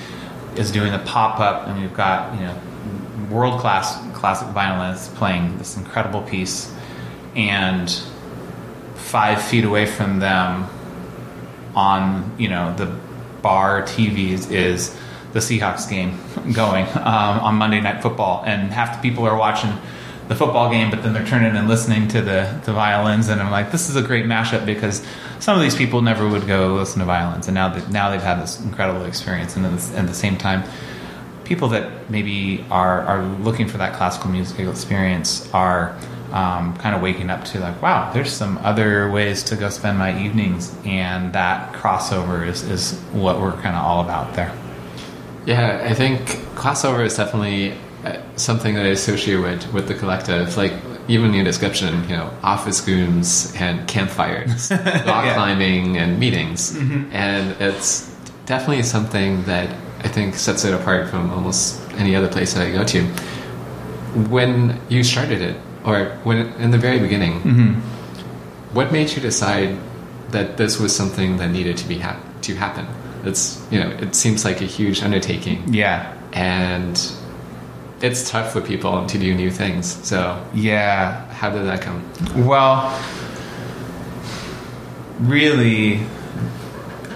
is 0.54 0.70
doing 0.70 0.92
the 0.92 0.98
pop 1.00 1.40
up, 1.40 1.66
and 1.66 1.80
we've 1.80 1.94
got 1.94 2.34
you 2.34 2.46
know 2.46 2.60
world 3.30 3.60
class 3.60 3.98
classic 4.14 4.48
violinists 4.48 5.08
playing 5.16 5.58
this 5.58 5.76
incredible 5.76 6.22
piece, 6.22 6.72
and 7.34 7.90
five 8.94 9.42
feet 9.42 9.64
away 9.64 9.86
from 9.86 10.18
them, 10.18 10.68
on 11.74 12.34
you 12.38 12.48
know 12.48 12.74
the 12.76 12.86
bar 13.40 13.82
TVs 13.82 14.50
is 14.50 14.94
the 15.32 15.40
Seahawks 15.40 15.88
game 15.88 16.18
going 16.52 16.86
um, 16.96 17.40
on 17.40 17.54
Monday 17.56 17.80
Night 17.80 18.02
Football, 18.02 18.44
and 18.46 18.70
half 18.70 18.96
the 19.00 19.08
people 19.08 19.26
are 19.26 19.36
watching 19.36 19.72
the 20.28 20.34
football 20.34 20.70
game, 20.70 20.90
but 20.90 21.02
then 21.02 21.12
they're 21.12 21.26
turning 21.26 21.56
and 21.56 21.68
listening 21.68 22.08
to 22.08 22.20
the, 22.20 22.60
the 22.64 22.72
violins, 22.72 23.28
and 23.28 23.40
I'm 23.40 23.50
like, 23.50 23.70
this 23.70 23.88
is 23.88 23.96
a 23.96 24.02
great 24.02 24.24
mashup 24.24 24.66
because 24.66 25.04
some 25.38 25.56
of 25.56 25.62
these 25.62 25.76
people 25.76 26.02
never 26.02 26.28
would 26.28 26.46
go 26.46 26.74
listen 26.74 26.98
to 27.00 27.04
violins, 27.04 27.46
and 27.46 27.54
now 27.54 27.68
that 27.68 27.90
now 27.90 28.10
they've 28.10 28.22
had 28.22 28.42
this 28.42 28.60
incredible 28.60 29.04
experience, 29.04 29.56
and 29.56 29.64
at 29.66 30.06
the, 30.06 30.14
same 30.14 30.36
time, 30.36 30.64
people 31.44 31.68
that 31.68 32.10
maybe 32.10 32.64
are 32.70 33.02
are 33.02 33.24
looking 33.24 33.68
for 33.68 33.78
that 33.78 33.94
classical 33.94 34.30
musical 34.30 34.68
experience 34.70 35.48
are 35.54 35.96
um, 36.32 36.76
kind 36.78 36.96
of 36.96 37.02
waking 37.02 37.30
up 37.30 37.44
to 37.44 37.60
like, 37.60 37.80
wow, 37.80 38.12
there's 38.12 38.32
some 38.32 38.58
other 38.58 39.10
ways 39.10 39.44
to 39.44 39.56
go 39.56 39.68
spend 39.68 39.96
my 39.98 40.20
evenings, 40.20 40.76
and 40.84 41.32
that 41.34 41.72
crossover 41.72 42.46
is 42.46 42.62
is 42.64 42.98
what 43.12 43.40
we're 43.40 43.52
kind 43.52 43.76
of 43.76 43.84
all 43.84 44.00
about 44.00 44.34
there. 44.34 44.52
Yeah, 45.44 45.86
I 45.88 45.94
think 45.94 46.20
crossover 46.56 47.04
is 47.04 47.16
definitely 47.16 47.76
something 48.36 48.74
that 48.74 48.86
I 48.86 48.90
associate 48.90 49.36
with 49.36 49.72
with 49.72 49.88
the 49.88 49.94
collective. 49.94 50.56
Like 50.56 50.72
even 51.08 51.32
your 51.32 51.44
description, 51.44 52.02
you 52.08 52.16
know, 52.16 52.30
office 52.42 52.86
rooms 52.86 53.54
and 53.56 53.86
campfires, 53.88 54.70
rock 54.70 55.24
yeah. 55.24 55.34
climbing 55.34 55.96
and 55.96 56.18
meetings, 56.18 56.72
mm-hmm. 56.72 57.12
and 57.12 57.60
it's 57.60 58.14
definitely 58.46 58.82
something 58.82 59.42
that 59.44 59.70
I 60.00 60.08
think 60.08 60.34
sets 60.34 60.64
it 60.64 60.74
apart 60.74 61.08
from 61.08 61.30
almost 61.30 61.80
any 61.92 62.14
other 62.14 62.28
place 62.28 62.54
that 62.54 62.66
I 62.66 62.70
go 62.70 62.84
to. 62.84 63.04
When 64.28 64.80
you 64.88 65.02
started 65.02 65.40
it, 65.42 65.56
or 65.84 66.06
when 66.24 66.48
in 66.60 66.70
the 66.70 66.78
very 66.78 66.98
beginning, 66.98 67.40
mm-hmm. 67.40 68.74
what 68.74 68.92
made 68.92 69.10
you 69.12 69.20
decide 69.20 69.76
that 70.30 70.56
this 70.56 70.78
was 70.78 70.94
something 70.94 71.36
that 71.36 71.50
needed 71.50 71.76
to 71.78 71.88
be 71.88 71.98
ha- 71.98 72.20
to 72.42 72.54
happen? 72.54 72.86
It's 73.24 73.64
you 73.70 73.80
know, 73.80 73.90
it 73.90 74.14
seems 74.14 74.44
like 74.44 74.60
a 74.60 74.64
huge 74.64 75.02
undertaking. 75.02 75.72
Yeah, 75.72 76.16
and 76.32 76.96
it's 78.00 78.28
tough 78.28 78.52
for 78.52 78.60
people 78.60 79.06
to 79.06 79.18
do 79.18 79.34
new 79.34 79.50
things. 79.50 79.86
So 80.06 80.44
yeah, 80.54 81.26
how 81.32 81.50
did 81.50 81.66
that 81.66 81.80
come? 81.80 82.04
Well, 82.46 82.92
really, 85.20 86.00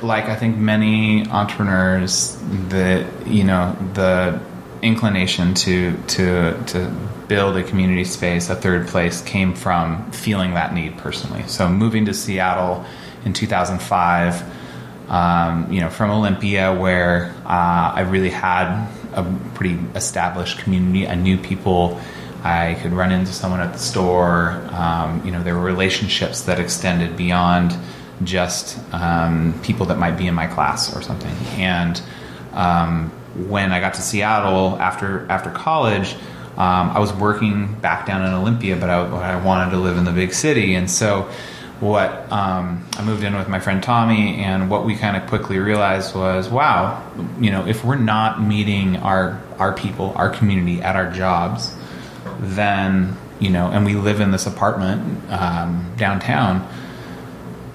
like 0.03 0.25
I 0.25 0.37
think 0.37 0.57
many 0.57 1.27
entrepreneurs, 1.29 2.39
that 2.69 3.07
you 3.27 3.45
know 3.45 3.77
the 3.95 4.41
inclination 4.83 5.55
to 5.55 5.97
to 6.09 6.63
to 6.67 6.97
build 7.29 7.57
a 7.57 7.63
community 7.63 8.05
space, 8.05 8.51
a 8.51 8.57
third 8.57 8.89
place, 8.89 9.21
came 9.23 9.55
from 9.55 10.11
feeling 10.11 10.55
that 10.55 10.75
need 10.75 10.97
personally. 10.99 11.45
So 11.47 11.69
moving 11.69 12.07
to 12.07 12.15
Seattle 12.15 12.85
in 13.25 13.35
2005, 13.35 14.43
um, 15.09 15.73
you 15.73 15.81
know, 15.81 15.91
from 15.91 16.11
Olympia, 16.11 16.75
where 16.75 17.33
uh, 17.45 17.93
I 17.95 18.01
really 18.01 18.31
had 18.31 18.89
a 19.13 19.39
pretty 19.55 19.79
established 19.95 20.59
community. 20.59 21.07
I 21.07 21.15
knew 21.15 21.37
people. 21.39 22.01
I 22.43 22.79
could 22.81 22.93
run 22.93 23.13
into 23.13 23.33
someone 23.33 23.61
at 23.61 23.73
the 23.73 23.79
store. 23.79 24.53
Um, 24.73 25.25
you 25.25 25.31
know, 25.31 25.43
there 25.43 25.55
were 25.55 25.61
relationships 25.63 26.43
that 26.43 26.59
extended 26.59 27.17
beyond 27.17 27.77
just 28.25 28.79
um, 28.93 29.59
people 29.63 29.87
that 29.87 29.99
might 29.99 30.17
be 30.17 30.27
in 30.27 30.35
my 30.35 30.47
class 30.47 30.95
or 30.95 31.03
something. 31.03 31.35
And 31.59 32.01
um, 32.53 33.11
when 33.49 33.73
I 33.73 33.81
got 33.81 33.95
to 33.95 34.03
Seattle 34.03 34.77
after 34.79 35.31
after 35.31 35.51
college, 35.51 36.15
um, 36.57 36.91
I 36.91 36.99
was 36.99 37.13
working 37.13 37.75
back 37.75 38.07
down 38.07 38.25
in 38.27 38.33
Olympia, 38.33 38.77
but 38.77 38.91
I, 38.91 39.01
I 39.35 39.45
wanted 39.45 39.71
to 39.71 39.79
live 39.79 39.97
in 39.97 40.05
the 40.05 40.13
big 40.13 40.33
city, 40.33 40.75
and 40.75 40.91
so 40.91 41.31
what 41.81 42.31
um, 42.31 42.87
I 42.97 43.03
moved 43.03 43.25
in 43.25 43.35
with 43.37 43.49
my 43.49 43.59
friend 43.59 43.83
Tommy, 43.83 44.37
and 44.37 44.69
what 44.69 44.85
we 44.85 44.97
kind 44.97 45.17
of 45.17 45.27
quickly 45.29 45.59
realized 45.59 46.15
was, 46.15 46.49
wow, 46.49 47.03
you 47.41 47.51
know, 47.51 47.67
if 47.67 47.85
we're 47.85 47.97
not 47.97 48.41
meeting 48.43 48.97
our 48.99 49.41
our 49.59 49.73
people, 49.73 50.13
our 50.15 50.29
community 50.29 50.83
at 50.83 50.95
our 50.95 51.11
jobs, 51.11 51.75
then 52.39 53.17
you 53.39 53.49
know, 53.49 53.69
and 53.69 53.87
we 53.87 53.95
live 53.95 54.21
in 54.21 54.31
this 54.31 54.47
apartment 54.47 55.31
um, 55.33 55.95
downtown, 55.97 56.69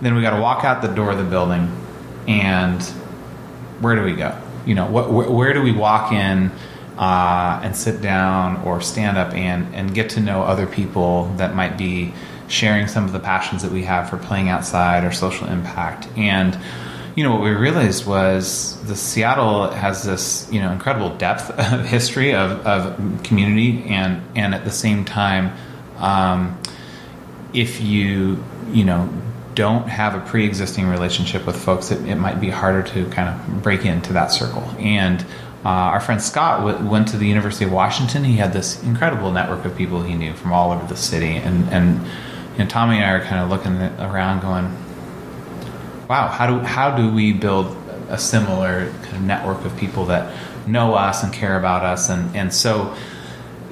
then 0.01 0.13
we 0.13 0.21
got 0.21 0.35
to 0.35 0.41
walk 0.41 0.63
out 0.63 0.83
the 0.83 0.87
door 0.87 1.11
of 1.11 1.17
the 1.17 1.23
building, 1.23 1.75
and 2.27 2.83
where 3.81 3.95
do 3.95 4.03
we 4.03 4.13
go? 4.13 4.39
You 4.67 4.75
know, 4.75 4.85
what, 4.85 5.11
where, 5.11 5.29
where 5.29 5.53
do 5.53 5.63
we 5.63 5.71
walk 5.71 6.11
in? 6.11 6.51
Uh, 6.97 7.59
and 7.61 7.75
sit 7.75 8.01
down 8.01 8.55
or 8.63 8.79
stand 8.79 9.17
up 9.17 9.33
and, 9.33 9.75
and 9.75 9.93
get 9.93 10.11
to 10.11 10.21
know 10.21 10.43
other 10.43 10.65
people 10.65 11.25
that 11.35 11.53
might 11.53 11.77
be 11.77 12.13
sharing 12.47 12.87
some 12.87 13.05
of 13.05 13.11
the 13.11 13.19
passions 13.19 13.61
that 13.63 13.71
we 13.71 13.83
have 13.83 14.09
for 14.09 14.17
playing 14.17 14.49
outside 14.49 15.03
or 15.03 15.11
social 15.11 15.47
impact. 15.47 16.07
And 16.17 16.57
you 17.15 17.23
know 17.23 17.31
what 17.31 17.41
we 17.41 17.51
realized 17.51 18.05
was 18.05 18.81
the 18.83 18.95
Seattle 18.95 19.71
has 19.71 20.03
this 20.03 20.49
you 20.51 20.61
know 20.61 20.71
incredible 20.71 21.15
depth 21.15 21.49
of 21.73 21.85
history 21.85 22.33
of, 22.33 22.65
of 22.65 23.23
community 23.23 23.85
and 23.85 24.21
and 24.35 24.53
at 24.53 24.65
the 24.65 24.71
same 24.71 25.05
time, 25.05 25.53
um, 25.97 26.59
if 27.53 27.81
you 27.81 28.43
you 28.69 28.83
know 28.83 29.09
don't 29.55 29.87
have 29.87 30.15
a 30.15 30.19
pre-existing 30.19 30.85
relationship 30.87 31.45
with 31.45 31.55
folks, 31.55 31.89
it, 31.89 32.05
it 32.05 32.15
might 32.15 32.41
be 32.41 32.49
harder 32.49 32.83
to 32.83 33.09
kind 33.09 33.29
of 33.29 33.63
break 33.63 33.85
into 33.85 34.11
that 34.11 34.27
circle. 34.27 34.63
And 34.77 35.21
uh, 35.63 35.69
our 35.69 36.01
friend 36.01 36.21
Scott 36.21 36.59
w- 36.59 36.89
went 36.89 37.07
to 37.07 37.17
the 37.17 37.25
University 37.25 37.65
of 37.65 37.71
Washington. 37.71 38.23
He 38.25 38.35
had 38.35 38.53
this 38.53 38.83
incredible 38.83 39.31
network 39.31 39.63
of 39.65 39.75
people 39.75 40.03
he 40.03 40.13
knew 40.13 40.33
from 40.33 40.51
all 40.51 40.71
over 40.71 40.85
the 40.85 40.97
city, 40.97 41.37
and 41.37 41.67
and 41.69 42.05
you 42.57 42.63
know, 42.63 42.69
Tommy 42.69 42.97
and 42.97 43.05
I 43.05 43.11
are 43.11 43.21
kind 43.21 43.41
of 43.41 43.49
looking 43.49 43.81
around, 43.99 44.41
going, 44.41 44.65
"Wow, 46.07 46.27
how 46.27 46.47
do 46.47 46.59
how 46.59 46.95
do 46.95 47.13
we 47.13 47.33
build 47.33 47.75
a 48.09 48.17
similar 48.17 48.91
kind 49.03 49.15
of 49.17 49.21
network 49.21 49.65
of 49.65 49.75
people 49.77 50.05
that 50.05 50.33
know 50.67 50.93
us 50.93 51.23
and 51.23 51.33
care 51.33 51.57
about 51.57 51.83
us?" 51.83 52.09
And 52.09 52.35
and 52.35 52.53
so, 52.53 52.95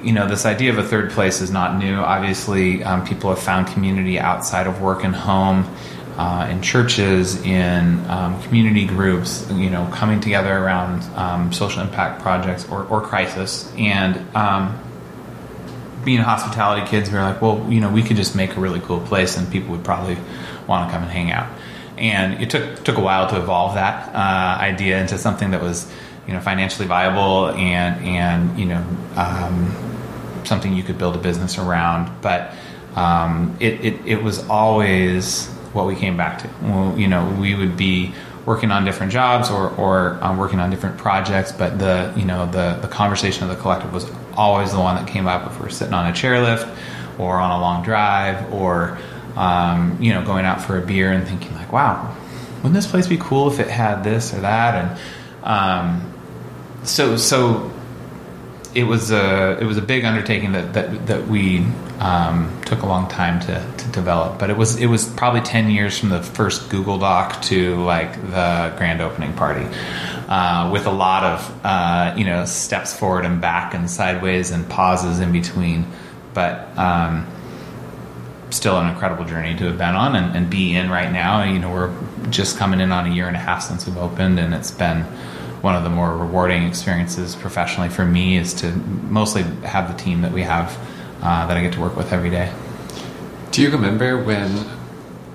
you 0.02 0.12
know, 0.12 0.28
this 0.28 0.44
idea 0.44 0.70
of 0.70 0.78
a 0.78 0.84
third 0.84 1.10
place 1.10 1.40
is 1.40 1.50
not 1.50 1.78
new. 1.78 1.96
Obviously, 1.96 2.84
um, 2.84 3.06
people 3.06 3.30
have 3.30 3.38
found 3.38 3.68
community 3.68 4.18
outside 4.18 4.66
of 4.66 4.82
work 4.82 5.02
and 5.02 5.14
home, 5.14 5.66
uh, 6.16 6.48
in 6.50 6.62
churches, 6.62 7.42
in 7.42 7.98
um, 8.08 8.40
community 8.42 8.86
groups, 8.86 9.50
you 9.52 9.70
know, 9.70 9.88
coming 9.92 10.20
together 10.20 10.56
around 10.56 11.02
um, 11.16 11.52
social 11.52 11.82
impact 11.82 12.22
projects 12.22 12.68
or, 12.68 12.84
or 12.84 13.00
crisis. 13.00 13.72
And 13.76 14.16
um, 14.36 14.78
being 16.04 16.20
hospitality 16.20 16.86
kids, 16.86 17.10
we 17.10 17.16
were 17.16 17.22
like, 17.22 17.40
well, 17.40 17.66
you 17.68 17.80
know, 17.80 17.90
we 17.90 18.02
could 18.02 18.16
just 18.16 18.34
make 18.34 18.56
a 18.56 18.60
really 18.60 18.80
cool 18.80 19.00
place 19.00 19.36
and 19.36 19.50
people 19.50 19.70
would 19.72 19.84
probably 19.84 20.16
want 20.66 20.88
to 20.88 20.92
come 20.92 21.02
and 21.02 21.10
hang 21.10 21.30
out. 21.30 21.48
And 21.96 22.42
it 22.42 22.50
took 22.50 22.84
took 22.84 22.96
a 22.96 23.00
while 23.00 23.28
to 23.30 23.36
evolve 23.36 23.74
that 23.74 24.14
uh, 24.14 24.60
idea 24.60 25.00
into 25.00 25.16
something 25.18 25.52
that 25.52 25.62
was, 25.62 25.90
you 26.26 26.32
know, 26.32 26.40
financially 26.40 26.88
viable 26.88 27.50
and 27.50 28.04
and 28.04 28.58
you 28.58 28.66
know 28.66 28.84
um, 29.16 29.72
something 30.44 30.74
you 30.74 30.82
could 30.82 30.98
build 30.98 31.14
a 31.14 31.18
business 31.18 31.56
around. 31.56 32.10
But 32.20 32.52
um, 32.96 33.56
it, 33.60 33.84
it 33.84 34.06
it 34.06 34.22
was 34.22 34.48
always 34.48 35.46
what 35.72 35.86
we 35.86 35.94
came 35.94 36.16
back 36.16 36.40
to. 36.42 36.50
Well, 36.62 36.98
you 36.98 37.06
know, 37.06 37.36
we 37.40 37.54
would 37.54 37.76
be 37.76 38.12
working 38.46 38.70
on 38.70 38.84
different 38.84 39.12
jobs 39.12 39.50
or, 39.50 39.70
or 39.76 40.18
um, 40.20 40.36
working 40.36 40.60
on 40.60 40.70
different 40.70 40.98
projects, 40.98 41.52
but 41.52 41.78
the 41.78 42.12
you 42.16 42.24
know 42.24 42.46
the 42.46 42.78
the 42.82 42.88
conversation 42.88 43.42
of 43.44 43.48
the 43.48 43.56
collective 43.56 43.92
was 43.92 44.10
always 44.36 44.72
the 44.72 44.80
one 44.80 44.96
that 44.96 45.08
came 45.08 45.26
up 45.26 45.46
if 45.50 45.60
we 45.60 45.66
are 45.66 45.70
sitting 45.70 45.94
on 45.94 46.06
a 46.06 46.12
chairlift 46.12 46.68
or 47.18 47.38
on 47.38 47.50
a 47.50 47.60
long 47.60 47.82
drive 47.82 48.52
or 48.52 48.98
um, 49.36 50.00
you 50.00 50.12
know, 50.12 50.24
going 50.24 50.44
out 50.44 50.62
for 50.62 50.78
a 50.78 50.80
beer 50.80 51.12
and 51.12 51.26
thinking 51.26 51.54
like, 51.54 51.72
wow, 51.72 52.14
wouldn't 52.56 52.74
this 52.74 52.86
place 52.86 53.06
be 53.06 53.16
cool 53.16 53.50
if 53.50 53.60
it 53.60 53.68
had 53.68 54.04
this 54.04 54.32
or 54.32 54.40
that? 54.40 54.74
And 54.74 55.00
um, 55.42 56.14
so, 56.84 57.16
so 57.16 57.72
it 58.74 58.84
was 58.84 59.10
a 59.10 59.56
it 59.60 59.64
was 59.64 59.76
a 59.76 59.82
big 59.82 60.04
undertaking 60.04 60.52
that 60.52 60.72
that 60.74 61.06
that 61.06 61.28
we 61.28 61.64
um, 62.00 62.60
took 62.64 62.82
a 62.82 62.86
long 62.86 63.08
time 63.08 63.40
to, 63.40 63.74
to 63.78 63.88
develop. 63.88 64.38
But 64.38 64.50
it 64.50 64.56
was 64.56 64.76
it 64.76 64.86
was 64.86 65.08
probably 65.08 65.40
ten 65.42 65.70
years 65.70 65.98
from 65.98 66.08
the 66.08 66.22
first 66.22 66.68
Google 66.70 66.98
Doc 66.98 67.40
to 67.42 67.76
like 67.84 68.14
the 68.30 68.74
grand 68.76 69.00
opening 69.00 69.32
party, 69.34 69.66
uh, 70.28 70.70
with 70.72 70.86
a 70.86 70.90
lot 70.90 71.24
of 71.24 71.60
uh, 71.64 72.14
you 72.16 72.24
know 72.24 72.44
steps 72.44 72.94
forward 72.94 73.24
and 73.24 73.40
back 73.40 73.74
and 73.74 73.88
sideways 73.88 74.50
and 74.50 74.68
pauses 74.68 75.20
in 75.20 75.32
between. 75.32 75.86
But 76.34 76.76
um, 76.76 77.26
still 78.50 78.78
an 78.78 78.88
incredible 78.88 79.24
journey 79.24 79.56
to 79.56 79.64
have 79.66 79.78
been 79.78 79.94
on 79.94 80.16
and, 80.16 80.36
and, 80.36 80.50
be 80.50 80.74
in 80.74 80.90
right 80.90 81.10
now. 81.10 81.44
You 81.44 81.58
know, 81.58 81.72
we're 81.72 81.94
just 82.30 82.56
coming 82.56 82.80
in 82.80 82.92
on 82.92 83.06
a 83.06 83.14
year 83.14 83.28
and 83.28 83.36
a 83.36 83.40
half 83.40 83.62
since 83.62 83.86
we've 83.86 83.96
opened, 83.96 84.40
and 84.40 84.52
it's 84.52 84.72
been 84.72 85.04
one 85.64 85.74
of 85.74 85.82
the 85.82 85.88
more 85.88 86.14
rewarding 86.14 86.64
experiences 86.64 87.34
professionally 87.34 87.88
for 87.88 88.04
me 88.04 88.36
is 88.36 88.52
to 88.52 88.70
mostly 89.08 89.42
have 89.64 89.90
the 89.90 90.00
team 90.00 90.20
that 90.20 90.30
we 90.30 90.42
have 90.42 90.78
uh, 91.22 91.46
that 91.46 91.56
I 91.56 91.62
get 91.62 91.72
to 91.72 91.80
work 91.80 91.96
with 91.96 92.12
every 92.12 92.28
day. 92.28 92.52
Do 93.50 93.62
you 93.62 93.70
remember 93.70 94.22
when 94.22 94.66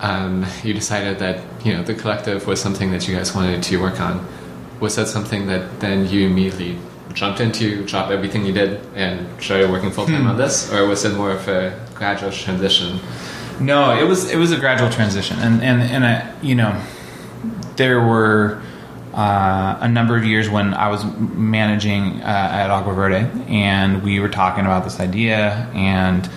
um, 0.02 0.46
you 0.64 0.76
decided 0.76 1.18
that 1.18 1.44
you 1.66 1.74
know 1.74 1.82
the 1.82 1.96
collective 1.96 2.46
was 2.46 2.62
something 2.62 2.92
that 2.92 3.08
you 3.08 3.16
guys 3.16 3.34
wanted 3.34 3.64
to 3.64 3.78
work 3.82 4.00
on? 4.00 4.24
Was 4.80 4.96
that 4.98 5.08
something 5.08 5.48
that 5.48 5.80
then 5.80 6.08
you 6.08 6.28
immediately 6.28 6.78
jumped 7.14 7.40
into, 7.40 7.84
dropped 7.86 8.12
everything 8.12 8.46
you 8.46 8.54
did, 8.54 8.86
and 8.94 9.28
started 9.42 9.72
working 9.72 9.90
full 9.90 10.06
time 10.06 10.22
hmm. 10.22 10.28
on 10.28 10.38
this, 10.38 10.72
or 10.72 10.86
was 10.86 11.06
it 11.06 11.18
more 11.18 11.32
of 11.32 11.48
a 11.48 11.74
gradual 11.96 12.32
transition? 12.32 13.00
No, 13.60 14.00
it 14.00 14.08
was 14.08 14.30
it 14.30 14.38
was 14.38 14.52
a 14.52 14.60
gradual 14.60 14.92
transition, 14.92 15.40
and 15.40 15.64
and 15.64 15.82
and 15.82 16.06
I, 16.06 16.40
you 16.44 16.54
know, 16.54 16.80
there 17.78 18.00
were 18.00 18.62
uh, 19.14 19.78
a 19.82 19.88
number 19.88 20.16
of 20.16 20.24
years 20.24 20.50
when 20.50 20.74
I 20.74 20.90
was 20.90 21.04
managing 21.20 22.22
uh, 22.22 22.26
at 22.26 22.70
Agua 22.70 22.94
Verde, 22.94 23.30
and 23.48 24.04
we 24.04 24.20
were 24.20 24.30
talking 24.30 24.66
about 24.66 24.84
this 24.84 25.00
idea, 25.00 25.70
and 25.74 26.30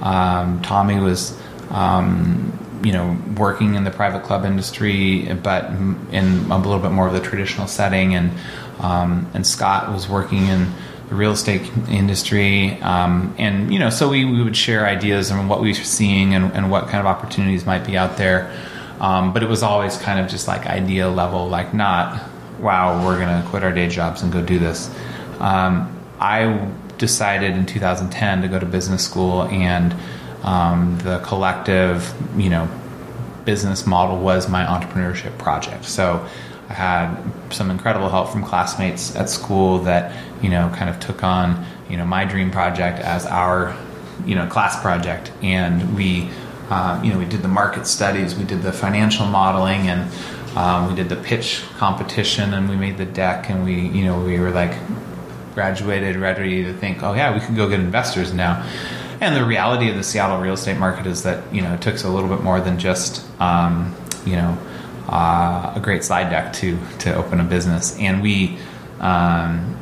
um, 0.00 0.62
Tommy 0.62 1.00
was. 1.00 1.38
Um, 1.70 2.56
you 2.82 2.92
know, 2.92 3.14
working 3.36 3.74
in 3.74 3.84
the 3.84 3.90
private 3.90 4.22
club 4.22 4.46
industry, 4.46 5.30
but 5.42 5.66
in 5.66 6.50
a 6.50 6.56
little 6.56 6.78
bit 6.78 6.90
more 6.90 7.06
of 7.06 7.12
the 7.12 7.20
traditional 7.20 7.66
setting, 7.66 8.14
and 8.14 8.30
um, 8.78 9.30
and 9.34 9.46
Scott 9.46 9.92
was 9.92 10.08
working 10.08 10.46
in 10.46 10.66
the 11.10 11.14
real 11.14 11.32
estate 11.32 11.70
industry, 11.88 12.80
um, 12.80 13.34
and 13.36 13.72
you 13.72 13.78
know, 13.78 13.90
so 13.90 14.08
we, 14.08 14.24
we 14.24 14.42
would 14.42 14.56
share 14.56 14.86
ideas 14.86 15.30
on 15.30 15.48
what 15.48 15.60
we 15.60 15.68
were 15.68 15.74
seeing 15.74 16.34
and, 16.34 16.52
and 16.52 16.70
what 16.70 16.84
kind 16.84 17.00
of 17.00 17.06
opportunities 17.06 17.66
might 17.66 17.84
be 17.84 17.98
out 17.98 18.16
there. 18.16 18.50
Um, 19.00 19.32
but 19.32 19.42
it 19.42 19.48
was 19.48 19.62
always 19.62 19.96
kind 19.96 20.20
of 20.20 20.28
just 20.28 20.46
like 20.46 20.66
idea 20.66 21.08
level, 21.08 21.48
like 21.48 21.72
not, 21.72 22.22
wow, 22.60 23.04
we're 23.04 23.18
going 23.18 23.42
to 23.42 23.48
quit 23.48 23.64
our 23.64 23.72
day 23.72 23.88
jobs 23.88 24.22
and 24.22 24.32
go 24.32 24.42
do 24.42 24.58
this. 24.58 24.90
Um, 25.38 25.98
I 26.20 26.70
decided 26.98 27.56
in 27.56 27.64
2010 27.64 28.42
to 28.42 28.48
go 28.48 28.58
to 28.58 28.66
business 28.66 29.02
school, 29.02 29.44
and 29.44 29.96
um, 30.42 30.98
the 30.98 31.18
collective, 31.20 32.14
you 32.36 32.50
know, 32.50 32.68
business 33.44 33.86
model 33.86 34.18
was 34.18 34.48
my 34.48 34.64
entrepreneurship 34.64 35.36
project. 35.38 35.86
So 35.86 36.26
I 36.68 36.74
had 36.74 37.16
some 37.50 37.70
incredible 37.70 38.10
help 38.10 38.28
from 38.28 38.44
classmates 38.44 39.16
at 39.16 39.28
school 39.28 39.78
that 39.80 40.14
you 40.42 40.50
know 40.50 40.72
kind 40.76 40.88
of 40.88 41.00
took 41.00 41.24
on 41.24 41.64
you 41.88 41.96
know 41.96 42.04
my 42.04 42.24
dream 42.24 42.50
project 42.50 43.00
as 43.00 43.26
our 43.26 43.76
you 44.24 44.34
know 44.34 44.46
class 44.46 44.80
project, 44.80 45.32
and 45.42 45.96
we 45.96 46.30
uh, 46.70 47.00
you 47.02 47.12
know 47.12 47.18
we 47.18 47.24
did 47.24 47.42
the 47.42 47.48
market 47.48 47.86
studies, 47.86 48.34
we 48.34 48.44
did 48.44 48.62
the 48.62 48.72
financial 48.72 49.26
modeling, 49.26 49.88
and 49.88 50.10
um, 50.56 50.88
we 50.88 50.94
did 50.94 51.08
the 51.08 51.16
pitch 51.16 51.62
competition, 51.76 52.54
and 52.54 52.68
we 52.68 52.76
made 52.76 52.96
the 52.96 53.06
deck, 53.06 53.50
and 53.50 53.64
we 53.64 53.88
you 53.88 54.04
know 54.04 54.22
we 54.22 54.38
were 54.38 54.50
like 54.50 54.74
graduated, 55.54 56.16
ready 56.16 56.64
to 56.64 56.72
think, 56.72 57.02
oh 57.02 57.12
yeah, 57.12 57.34
we 57.34 57.40
could 57.40 57.56
go 57.56 57.68
get 57.68 57.80
investors 57.80 58.32
now. 58.32 58.66
And 59.20 59.36
the 59.36 59.44
reality 59.44 59.90
of 59.90 59.96
the 59.96 60.02
Seattle 60.02 60.40
real 60.40 60.54
estate 60.54 60.78
market 60.78 61.06
is 61.06 61.24
that 61.24 61.52
you 61.52 61.60
know 61.60 61.74
it 61.74 61.82
took 61.82 61.94
us 61.94 62.04
a 62.04 62.08
little 62.08 62.28
bit 62.28 62.42
more 62.42 62.60
than 62.60 62.78
just 62.78 63.26
um, 63.40 63.94
you 64.24 64.36
know 64.36 64.56
uh, 65.08 65.72
a 65.74 65.80
great 65.80 66.04
slide 66.04 66.30
deck 66.30 66.52
to 66.54 66.78
to 67.00 67.14
open 67.14 67.40
a 67.40 67.44
business. 67.44 67.98
And 67.98 68.22
we, 68.22 68.58
um, 69.00 69.76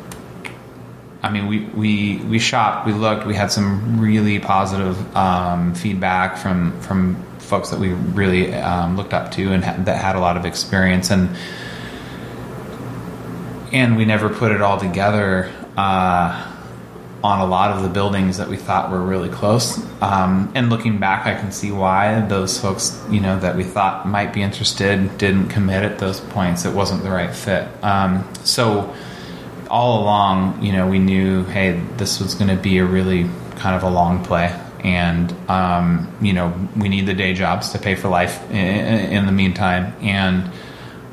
I 1.22 1.30
mean, 1.30 1.46
we 1.46 1.60
we 1.60 2.16
we 2.18 2.38
shopped, 2.38 2.86
we 2.86 2.92
looked, 2.92 3.26
we 3.26 3.34
had 3.34 3.50
some 3.50 4.00
really 4.00 4.38
positive 4.38 5.16
um, 5.16 5.74
feedback 5.74 6.38
from 6.38 6.80
from 6.80 7.16
folks 7.38 7.70
that 7.70 7.80
we 7.80 7.88
really 7.92 8.54
um, 8.54 8.96
looked 8.96 9.14
up 9.14 9.32
to 9.32 9.52
and 9.52 9.64
ha- 9.64 9.76
that 9.78 9.96
had 9.96 10.16
a 10.16 10.20
lot 10.20 10.36
of 10.36 10.44
experience 10.44 11.10
and 11.10 11.34
and 13.72 13.96
we 13.96 14.04
never 14.04 14.28
put 14.28 14.52
it 14.52 14.62
all 14.62 14.78
together. 14.78 15.52
Uh, 15.76 16.54
on 17.22 17.40
a 17.40 17.46
lot 17.46 17.72
of 17.72 17.82
the 17.82 17.88
buildings 17.88 18.36
that 18.38 18.48
we 18.48 18.56
thought 18.56 18.90
were 18.90 19.00
really 19.00 19.28
close. 19.28 19.84
Um, 20.00 20.52
and 20.54 20.70
looking 20.70 20.98
back, 20.98 21.26
I 21.26 21.34
can 21.34 21.50
see 21.50 21.72
why 21.72 22.20
those 22.20 22.60
folks, 22.60 23.02
you 23.10 23.20
know, 23.20 23.38
that 23.40 23.56
we 23.56 23.64
thought 23.64 24.06
might 24.06 24.32
be 24.32 24.42
interested 24.42 25.18
didn't 25.18 25.48
commit 25.48 25.82
at 25.82 25.98
those 25.98 26.20
points. 26.20 26.64
It 26.64 26.74
wasn't 26.74 27.02
the 27.02 27.10
right 27.10 27.34
fit. 27.34 27.66
Um, 27.82 28.28
so 28.44 28.94
all 29.68 30.02
along, 30.02 30.62
you 30.62 30.72
know, 30.72 30.86
we 30.86 30.98
knew, 30.98 31.44
hey, 31.44 31.80
this 31.96 32.20
was 32.20 32.34
going 32.34 32.54
to 32.54 32.62
be 32.62 32.78
a 32.78 32.84
really 32.84 33.28
kind 33.56 33.76
of 33.76 33.82
a 33.82 33.90
long 33.90 34.24
play. 34.24 34.58
And, 34.80 35.32
um, 35.50 36.12
you 36.20 36.32
know, 36.32 36.54
we 36.76 36.88
need 36.88 37.06
the 37.06 37.14
day 37.14 37.34
jobs 37.34 37.70
to 37.70 37.78
pay 37.78 37.94
for 37.94 38.08
life 38.08 38.48
in, 38.50 38.56
in 38.56 39.26
the 39.26 39.32
meantime. 39.32 39.94
And, 40.00 40.50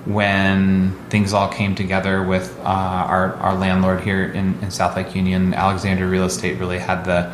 when 0.05 0.91
things 1.09 1.33
all 1.33 1.47
came 1.47 1.73
together 1.73 2.21
with 2.21 2.57
uh, 2.59 2.63
our, 2.63 3.33
our 3.35 3.55
landlord 3.55 4.01
here 4.01 4.23
in, 4.23 4.59
in 4.61 4.69
South 4.69 4.95
Lake 4.95 5.15
Union, 5.15 5.53
Alexandria 5.53 6.07
Real 6.07 6.25
Estate 6.25 6.59
really 6.59 6.77
had 6.77 7.05
the, 7.05 7.33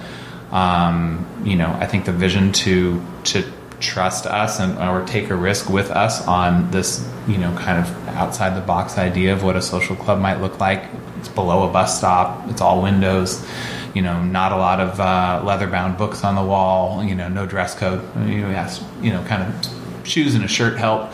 um, 0.55 1.25
you 1.43 1.57
know, 1.57 1.67
I 1.67 1.85
think 1.85 2.05
the 2.05 2.13
vision 2.13 2.53
to 2.53 3.05
to 3.25 3.51
trust 3.81 4.25
us 4.25 4.59
and 4.59 4.77
or 4.77 5.05
take 5.05 5.29
a 5.29 5.35
risk 5.35 5.69
with 5.69 5.91
us 5.91 6.25
on 6.27 6.69
this, 6.71 7.07
you 7.27 7.37
know, 7.37 7.55
kind 7.57 7.79
of 7.79 8.07
outside 8.09 8.55
the 8.55 8.65
box 8.65 8.97
idea 8.97 9.33
of 9.33 9.43
what 9.43 9.55
a 9.55 9.61
social 9.61 9.95
club 9.95 10.19
might 10.19 10.39
look 10.39 10.59
like. 10.59 10.83
It's 11.19 11.29
below 11.29 11.67
a 11.67 11.71
bus 11.71 11.97
stop. 11.97 12.49
It's 12.49 12.61
all 12.61 12.81
windows. 12.81 13.45
You 13.93 14.01
know, 14.01 14.23
not 14.23 14.53
a 14.53 14.57
lot 14.57 14.79
of 14.79 14.99
uh, 14.99 15.41
leather 15.45 15.67
bound 15.67 15.97
books 15.97 16.23
on 16.23 16.35
the 16.35 16.43
wall. 16.43 17.03
You 17.03 17.15
know, 17.15 17.27
no 17.27 17.45
dress 17.45 17.75
code. 17.75 18.01
You 18.27 18.41
know, 18.41 18.69
you 19.01 19.11
know, 19.11 19.23
kind 19.25 19.43
of 19.43 20.07
shoes 20.07 20.35
and 20.35 20.43
a 20.43 20.47
shirt 20.47 20.77
help 20.77 21.11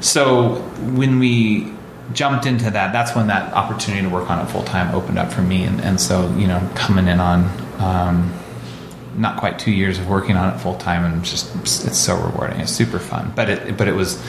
so 0.00 0.54
when 0.94 1.18
we 1.18 1.72
jumped 2.12 2.46
into 2.46 2.70
that, 2.70 2.92
that's 2.92 3.14
when 3.14 3.28
that 3.28 3.52
opportunity 3.52 4.02
to 4.02 4.08
work 4.08 4.30
on 4.30 4.44
it 4.44 4.50
full 4.50 4.64
time 4.64 4.94
opened 4.94 5.18
up 5.18 5.32
for 5.32 5.42
me. 5.42 5.64
And, 5.64 5.80
and 5.80 6.00
so, 6.00 6.34
you 6.36 6.46
know, 6.46 6.68
coming 6.74 7.06
in 7.06 7.20
on 7.20 7.44
um, 7.78 8.32
not 9.16 9.38
quite 9.38 9.58
two 9.58 9.72
years 9.72 9.98
of 9.98 10.08
working 10.08 10.36
on 10.36 10.54
it 10.54 10.58
full 10.58 10.76
time, 10.76 11.04
and 11.04 11.24
just 11.24 11.54
it's 11.56 11.98
so 11.98 12.16
rewarding. 12.16 12.60
It's 12.60 12.72
super 12.72 12.98
fun. 12.98 13.32
But 13.34 13.50
it 13.50 13.76
but 13.76 13.88
it 13.88 13.94
was 13.94 14.22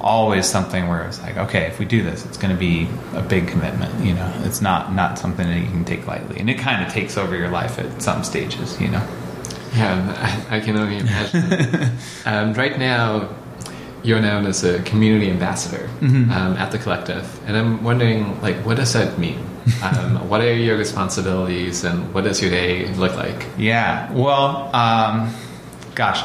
always 0.00 0.46
something 0.46 0.88
where 0.88 1.04
it's 1.04 1.22
like, 1.22 1.36
okay, 1.36 1.66
if 1.66 1.78
we 1.78 1.84
do 1.84 2.02
this, 2.02 2.26
it's 2.26 2.36
going 2.36 2.52
to 2.52 2.58
be 2.58 2.88
a 3.14 3.22
big 3.22 3.48
commitment. 3.48 4.04
You 4.04 4.14
know, 4.14 4.32
it's 4.44 4.60
not 4.60 4.92
not 4.92 5.18
something 5.18 5.46
that 5.46 5.58
you 5.58 5.66
can 5.66 5.84
take 5.84 6.06
lightly, 6.06 6.38
and 6.38 6.50
it 6.50 6.58
kind 6.58 6.84
of 6.84 6.92
takes 6.92 7.16
over 7.16 7.36
your 7.36 7.50
life 7.50 7.78
at 7.78 8.02
some 8.02 8.24
stages. 8.24 8.80
You 8.80 8.88
know. 8.88 9.06
Yeah, 9.74 10.44
I, 10.50 10.56
I 10.56 10.60
can 10.60 10.76
only 10.76 10.98
imagine. 10.98 11.96
um, 12.26 12.52
right 12.52 12.78
now, 12.78 13.34
you're 14.02 14.20
known 14.20 14.44
as 14.44 14.64
a 14.64 14.82
community 14.82 15.30
ambassador 15.30 15.88
mm-hmm. 16.00 16.30
um, 16.30 16.56
at 16.56 16.72
the 16.72 16.78
collective, 16.78 17.40
and 17.46 17.56
I'm 17.56 17.82
wondering, 17.82 18.40
like, 18.42 18.56
what 18.66 18.76
does 18.76 18.92
that 18.92 19.18
mean? 19.18 19.42
Um, 19.82 20.28
what 20.28 20.40
are 20.40 20.54
your 20.54 20.76
responsibilities, 20.76 21.82
and 21.82 22.14
what 22.14 22.22
does 22.22 22.40
your 22.40 22.50
day 22.50 22.92
look 22.94 23.16
like? 23.16 23.46
Yeah. 23.58 24.12
Well, 24.12 24.74
um, 24.74 25.34
gosh, 25.96 26.22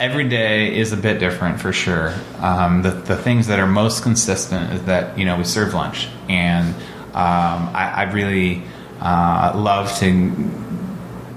every 0.00 0.28
day 0.28 0.76
is 0.76 0.92
a 0.92 0.96
bit 0.96 1.20
different 1.20 1.60
for 1.60 1.72
sure. 1.72 2.14
Um, 2.38 2.82
the, 2.82 2.90
the 2.90 3.16
things 3.16 3.48
that 3.48 3.60
are 3.60 3.66
most 3.66 4.02
consistent 4.02 4.72
is 4.72 4.84
that 4.84 5.18
you 5.18 5.24
know 5.24 5.36
we 5.36 5.44
serve 5.44 5.74
lunch, 5.74 6.08
and 6.28 6.74
um, 7.14 7.70
I, 7.74 7.92
I, 7.96 8.02
really 8.12 8.62
uh, 9.00 9.52
love 9.54 9.94
to 9.98 10.32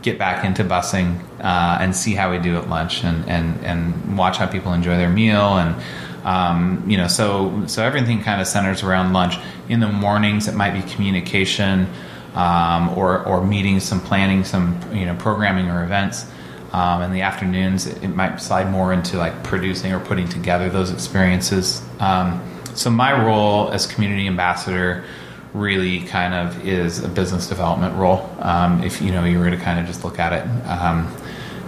get 0.02 0.18
back 0.18 0.46
into 0.46 0.64
busing 0.64 1.20
uh, 1.40 1.78
and 1.82 1.96
see 1.96 2.14
how 2.14 2.32
we 2.32 2.40
do 2.40 2.58
at 2.58 2.70
lunch, 2.70 3.04
and, 3.04 3.28
and 3.28 3.64
and 3.66 4.18
watch 4.18 4.38
how 4.38 4.48
people 4.48 4.74
enjoy 4.74 4.98
their 4.98 5.10
meal, 5.10 5.58
and 5.58 5.76
um, 6.24 6.84
you 6.88 6.98
know, 6.98 7.08
so 7.08 7.66
so 7.68 7.84
everything 7.84 8.22
kind 8.22 8.42
of 8.42 8.48
centers 8.48 8.84
around 8.84 9.14
lunch. 9.14 9.36
In 9.70 9.80
the 9.80 9.88
mornings, 9.88 10.48
it 10.48 10.56
might 10.56 10.72
be 10.72 10.82
communication. 10.94 11.88
Um, 12.36 12.98
or, 12.98 13.24
or 13.28 13.46
meetings, 13.46 13.84
some 13.84 14.02
planning, 14.02 14.44
some 14.44 14.80
you 14.92 15.06
know 15.06 15.14
programming 15.14 15.70
or 15.70 15.84
events. 15.84 16.26
Um, 16.72 17.04
in 17.04 17.12
the 17.14 17.22
afternoons, 17.22 17.86
it, 17.86 18.04
it, 18.04 18.08
might 18.08 18.38
slide 18.38 18.72
more 18.72 18.92
into 18.92 19.18
like 19.18 19.44
producing 19.44 19.94
or 19.94 20.00
putting 20.00 20.28
together 20.28 20.68
those 20.68 20.90
experiences. 20.90 21.84
Um, 22.00 22.42
so 22.74 22.90
my 22.90 23.24
role 23.24 23.70
as 23.70 23.86
community 23.86 24.26
ambassador 24.26 25.04
really 25.54 26.02
kind 26.02 26.34
of 26.34 26.68
is 26.68 27.04
a 27.04 27.08
business 27.08 27.48
development 27.48 27.96
role. 27.96 28.28
Um, 28.40 28.84
if 28.84 29.02
you 29.02 29.12
know 29.12 29.24
you 29.24 29.40
were 29.40 29.52
to 29.52 29.58
kind 29.58 29.80
of 29.80 29.86
just 29.86 30.04
look 30.04 30.20
at 30.20 30.34
it, 30.34 30.68
um, 30.68 31.16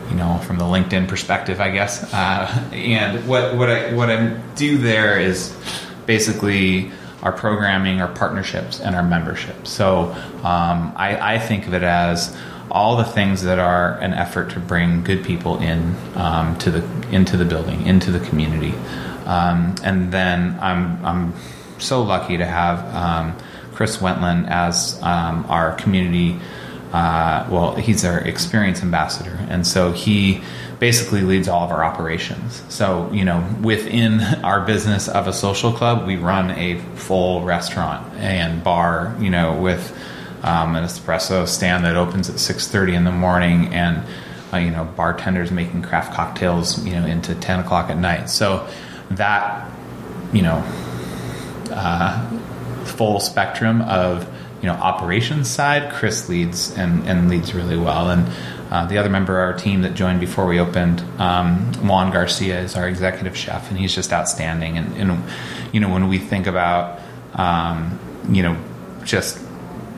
you 0.10 0.16
know, 0.16 0.38
from 0.40 0.58
the 0.58 0.66
LinkedIn 0.66 1.08
perspective, 1.08 1.60
I 1.60 1.70
guess. 1.72 2.14
Uh, 2.14 2.70
and 2.74 3.28
what 3.28 3.56
what 3.56 3.70
I 3.70 3.94
what 3.94 4.10
I 4.10 4.30
do 4.56 4.78
there 4.78 5.20
is 5.20 5.56
basically 6.06 6.92
our 7.24 7.32
programming, 7.32 8.02
our 8.02 8.08
partnerships, 8.08 8.80
and 8.80 8.96
our 8.96 9.04
membership. 9.04 9.66
So 9.66 10.12
um, 10.44 10.94
I, 10.96 11.36
I 11.36 11.40
think 11.40 11.68
of 11.68 11.74
it 11.74 11.82
as 11.82 12.36
all 12.70 12.98
the 12.98 13.04
things 13.04 13.44
that 13.44 13.58
are 13.58 13.98
an 14.00 14.14
effort 14.14 14.52
to 14.52 14.60
bring 14.60 15.04
good 15.04 15.24
people 15.24 15.60
in 15.60 15.96
um, 16.16 16.58
to 16.60 16.72
the 16.72 17.10
into 17.10 17.38
the 17.38 17.46
building, 17.46 17.86
into 17.86 18.12
the 18.12 18.20
community, 18.28 18.74
um, 19.26 19.76
and 19.84 20.12
then 20.12 20.58
I'm 20.62 21.04
I'm 21.06 21.34
so 21.80 22.04
lucky 22.04 22.38
to 22.38 22.46
have 22.46 22.94
um, 22.94 23.36
Chris 23.74 24.02
Wentland 24.02 24.48
as 24.50 25.02
um, 25.02 25.46
our 25.50 25.76
community. 25.76 26.40
Uh, 26.92 27.48
well, 27.50 27.76
he's 27.76 28.06
our 28.06 28.20
experience 28.20 28.82
ambassador, 28.82 29.38
and 29.50 29.68
so 29.68 29.92
he 29.92 30.42
basically 30.80 31.22
leads 31.22 31.48
all 31.48 31.64
of 31.64 31.72
our 31.72 31.84
operations. 31.84 32.64
So, 32.70 33.10
you 33.12 33.26
know, 33.26 33.48
within 33.62 34.22
our 34.44 34.66
business 34.66 35.08
of 35.08 35.28
a 35.28 35.34
social 35.34 35.72
club, 35.72 36.06
we 36.06 36.16
run 36.18 36.52
a 36.52 36.80
full 36.96 37.44
restaurant 37.44 38.14
and 38.16 38.64
bar, 38.64 39.16
you 39.20 39.30
know, 39.30 39.60
with 39.60 39.98
um, 40.44 40.76
an 40.76 40.84
espresso 40.84 41.48
stand 41.48 41.84
that 41.86 41.96
opens 41.96 42.30
at 42.30 42.36
6.30 42.36 42.94
in 42.94 43.04
the 43.04 43.12
morning 43.12 43.74
and 43.74 44.06
uh, 44.54 44.58
you 44.58 44.70
know 44.70 44.86
bartenders 44.96 45.50
making 45.50 45.82
craft 45.82 46.14
cocktails 46.14 46.86
you 46.86 46.94
know 46.94 47.06
into 47.06 47.34
10 47.34 47.62
o'clock 47.62 47.90
at 47.90 47.98
night 47.98 48.30
so 48.30 48.68
that 49.10 49.68
you 50.32 50.44
know 50.44 50.64
uh, 51.72 52.30
full 52.84 53.20
spectrum 53.20 53.82
of 53.82 54.30
you 54.66 54.72
know 54.72 54.78
operations 54.78 55.48
side 55.48 55.94
chris 55.94 56.28
leads 56.28 56.76
and, 56.76 57.08
and 57.08 57.30
leads 57.30 57.54
really 57.54 57.78
well 57.78 58.10
and 58.10 58.28
uh, 58.72 58.84
the 58.88 58.98
other 58.98 59.10
member 59.10 59.40
of 59.40 59.54
our 59.54 59.54
team 59.56 59.84
that 59.84 59.94
joined 59.94 60.20
before 60.20 60.48
we 60.48 60.60
opened 60.60 61.02
um, 61.20 61.72
juan 61.88 62.12
garcia 62.12 62.60
is 62.60 62.76
our 62.76 62.88
executive 62.88 63.38
chef 63.38 63.70
and 63.70 63.78
he's 63.78 63.94
just 63.94 64.12
outstanding 64.12 64.76
and, 64.76 64.92
and 64.98 65.24
you 65.72 65.80
know 65.80 65.88
when 65.88 66.08
we 66.08 66.18
think 66.18 66.48
about 66.48 67.00
um, 67.36 68.00
you 68.28 68.42
know 68.42 68.58
just 69.04 69.38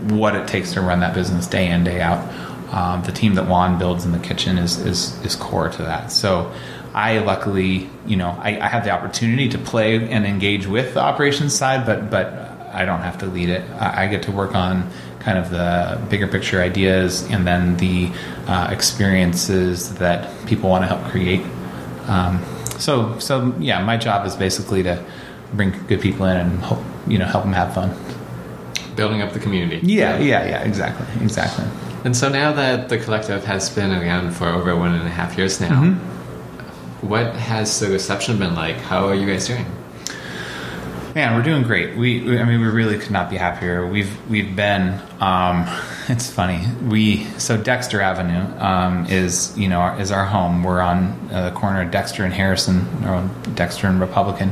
what 0.10 0.36
it 0.36 0.48
takes 0.50 0.74
to 0.74 0.82
run 0.82 1.00
that 1.00 1.14
business 1.14 1.48
day 1.48 1.70
in 1.70 1.84
day 1.84 2.02
out. 2.02 2.28
Um, 2.74 3.02
the 3.04 3.14
team 3.14 3.36
that 3.36 3.48
Juan 3.48 3.80
builds 3.80 4.06
in 4.06 4.12
the 4.12 4.20
kitchen 4.20 4.58
is 4.58 4.78
is 4.78 5.24
is 5.26 5.36
core 5.36 5.70
to 5.70 5.84
that. 5.84 6.12
So. 6.12 6.54
I 6.94 7.20
luckily, 7.20 7.88
you 8.08 8.16
know, 8.16 8.30
I, 8.42 8.60
I 8.60 8.68
have 8.68 8.84
the 8.84 8.90
opportunity 8.90 9.50
to 9.50 9.60
play 9.60 10.10
and 10.10 10.26
engage 10.26 10.66
with 10.66 10.96
the 10.96 11.00
operations 11.00 11.54
side, 11.54 11.86
but 11.86 12.10
but 12.10 12.47
I 12.78 12.86
don't 12.86 13.02
have 13.02 13.18
to 13.20 13.26
lead 13.26 13.50
it. 13.50 13.70
I, 13.72 14.04
I 14.04 14.08
get 14.08 14.24
to 14.24 14.32
work 14.32 14.56
on 14.56 14.90
kind 15.20 15.38
of 15.38 15.50
the 15.50 16.00
bigger 16.10 16.28
picture 16.28 16.62
ideas 16.62 17.24
and 17.32 17.46
then 17.46 17.78
the 17.78 18.12
uh, 18.48 18.70
experiences 18.72 19.96
that 19.96 20.30
people 20.46 20.70
want 20.70 20.84
to 20.84 20.88
help 20.88 21.04
create. 21.12 21.42
Um, 22.08 22.44
so 22.78 23.18
so 23.20 23.54
yeah, 23.60 23.84
my 23.84 23.98
job 23.98 24.26
is 24.26 24.36
basically 24.36 24.84
to 24.84 25.04
bring 25.54 25.72
good 25.88 26.02
people 26.02 26.26
in 26.26 26.38
and 26.38 26.60
help, 26.64 26.80
you 27.08 27.18
know 27.18 27.26
help 27.26 27.44
them 27.44 27.54
have 27.54 27.74
fun 27.74 27.90
building 28.98 29.22
up 29.22 29.32
the 29.32 29.40
community. 29.40 29.80
Yeah, 29.84 30.18
yeah, 30.18 30.46
yeah, 30.46 30.64
exactly, 30.64 31.08
exactly. 31.24 31.66
And 32.04 32.18
so 32.18 32.28
now 32.30 32.52
that 32.52 32.90
the 32.90 32.98
collective 32.98 33.46
has 33.46 33.70
been 33.70 33.92
around 33.92 34.32
for 34.32 34.48
over 34.48 34.76
one 34.76 34.94
and 34.94 35.06
a 35.06 35.10
half 35.10 35.38
years 35.38 35.62
now, 35.62 35.84
mm-hmm. 35.84 37.08
what 37.08 37.34
has 37.36 37.80
the 37.80 37.90
reception 37.90 38.40
been 38.40 38.56
like? 38.56 38.76
How 38.78 39.08
are 39.08 39.16
you 39.16 39.28
guys 39.28 39.48
doing? 39.48 39.66
Man, 41.18 41.36
we're 41.36 41.42
doing 41.42 41.64
great. 41.64 41.98
We, 41.98 42.22
we 42.22 42.38
I 42.38 42.44
mean, 42.44 42.62
we 42.62 42.68
really 42.68 43.00
could 43.00 43.10
not 43.10 43.32
be 43.32 43.38
happier. 43.38 43.88
We've 43.88 44.30
we've 44.30 44.56
been. 44.56 45.02
Um, 45.20 45.66
it's 46.10 46.30
funny. 46.30 46.64
We 46.88 47.24
so 47.40 47.58
Dexter 47.58 48.02
Avenue 48.02 48.56
um, 48.60 49.08
is 49.08 49.58
you 49.58 49.68
know 49.68 49.96
is 49.96 50.12
our 50.12 50.26
home. 50.26 50.62
We're 50.62 50.80
on 50.80 51.30
uh, 51.32 51.50
the 51.50 51.56
corner 51.56 51.82
of 51.82 51.90
Dexter 51.90 52.24
and 52.24 52.32
Harrison, 52.32 52.86
or 53.04 53.28
Dexter 53.56 53.88
and 53.88 54.00
Republican. 54.00 54.52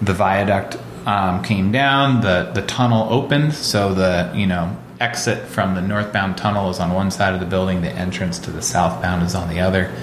The 0.00 0.14
viaduct 0.14 0.78
um, 1.04 1.42
came 1.42 1.70
down, 1.70 2.22
the 2.22 2.50
the 2.54 2.62
tunnel 2.62 3.12
opened, 3.12 3.52
so 3.52 3.92
the 3.92 4.32
you 4.34 4.46
know 4.46 4.74
exit 5.00 5.48
from 5.48 5.74
the 5.74 5.82
northbound 5.82 6.38
tunnel 6.38 6.70
is 6.70 6.80
on 6.80 6.94
one 6.94 7.10
side 7.10 7.34
of 7.34 7.40
the 7.40 7.46
building, 7.46 7.82
the 7.82 7.92
entrance 7.92 8.38
to 8.38 8.50
the 8.50 8.62
southbound 8.62 9.22
is 9.22 9.34
on 9.34 9.50
the 9.50 9.60
other, 9.60 9.94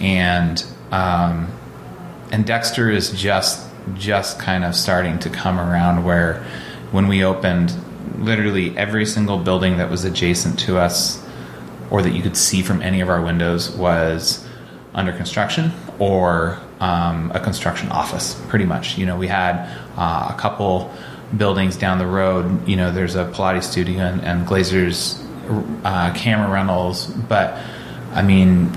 and 0.00 0.64
um, 0.92 1.52
and 2.32 2.46
Dexter 2.46 2.90
is 2.90 3.10
just 3.10 3.65
just 3.94 4.38
kind 4.38 4.64
of 4.64 4.74
starting 4.74 5.18
to 5.20 5.30
come 5.30 5.58
around 5.58 6.04
where 6.04 6.44
when 6.90 7.08
we 7.08 7.24
opened, 7.24 7.74
literally 8.18 8.76
every 8.76 9.06
single 9.06 9.38
building 9.38 9.78
that 9.78 9.90
was 9.90 10.04
adjacent 10.04 10.58
to 10.60 10.78
us 10.78 11.22
or 11.90 12.02
that 12.02 12.12
you 12.12 12.22
could 12.22 12.36
see 12.36 12.62
from 12.62 12.82
any 12.82 13.00
of 13.00 13.08
our 13.08 13.22
windows 13.22 13.70
was 13.76 14.46
under 14.94 15.12
construction 15.12 15.70
or 15.98 16.58
um, 16.80 17.30
a 17.34 17.40
construction 17.40 17.88
office, 17.90 18.40
pretty 18.48 18.64
much. 18.64 18.98
You 18.98 19.06
know, 19.06 19.16
we 19.16 19.28
had 19.28 19.68
uh, 19.96 20.32
a 20.34 20.38
couple 20.38 20.92
buildings 21.36 21.76
down 21.76 21.98
the 21.98 22.06
road. 22.06 22.66
You 22.68 22.76
know, 22.76 22.92
there's 22.92 23.14
a 23.14 23.24
Pilates 23.26 23.64
studio 23.64 24.00
and, 24.00 24.22
and 24.22 24.46
Glazer's 24.46 25.22
uh, 25.84 26.12
camera 26.14 26.50
rentals, 26.50 27.06
but 27.06 27.62
I 28.12 28.22
mean, 28.22 28.72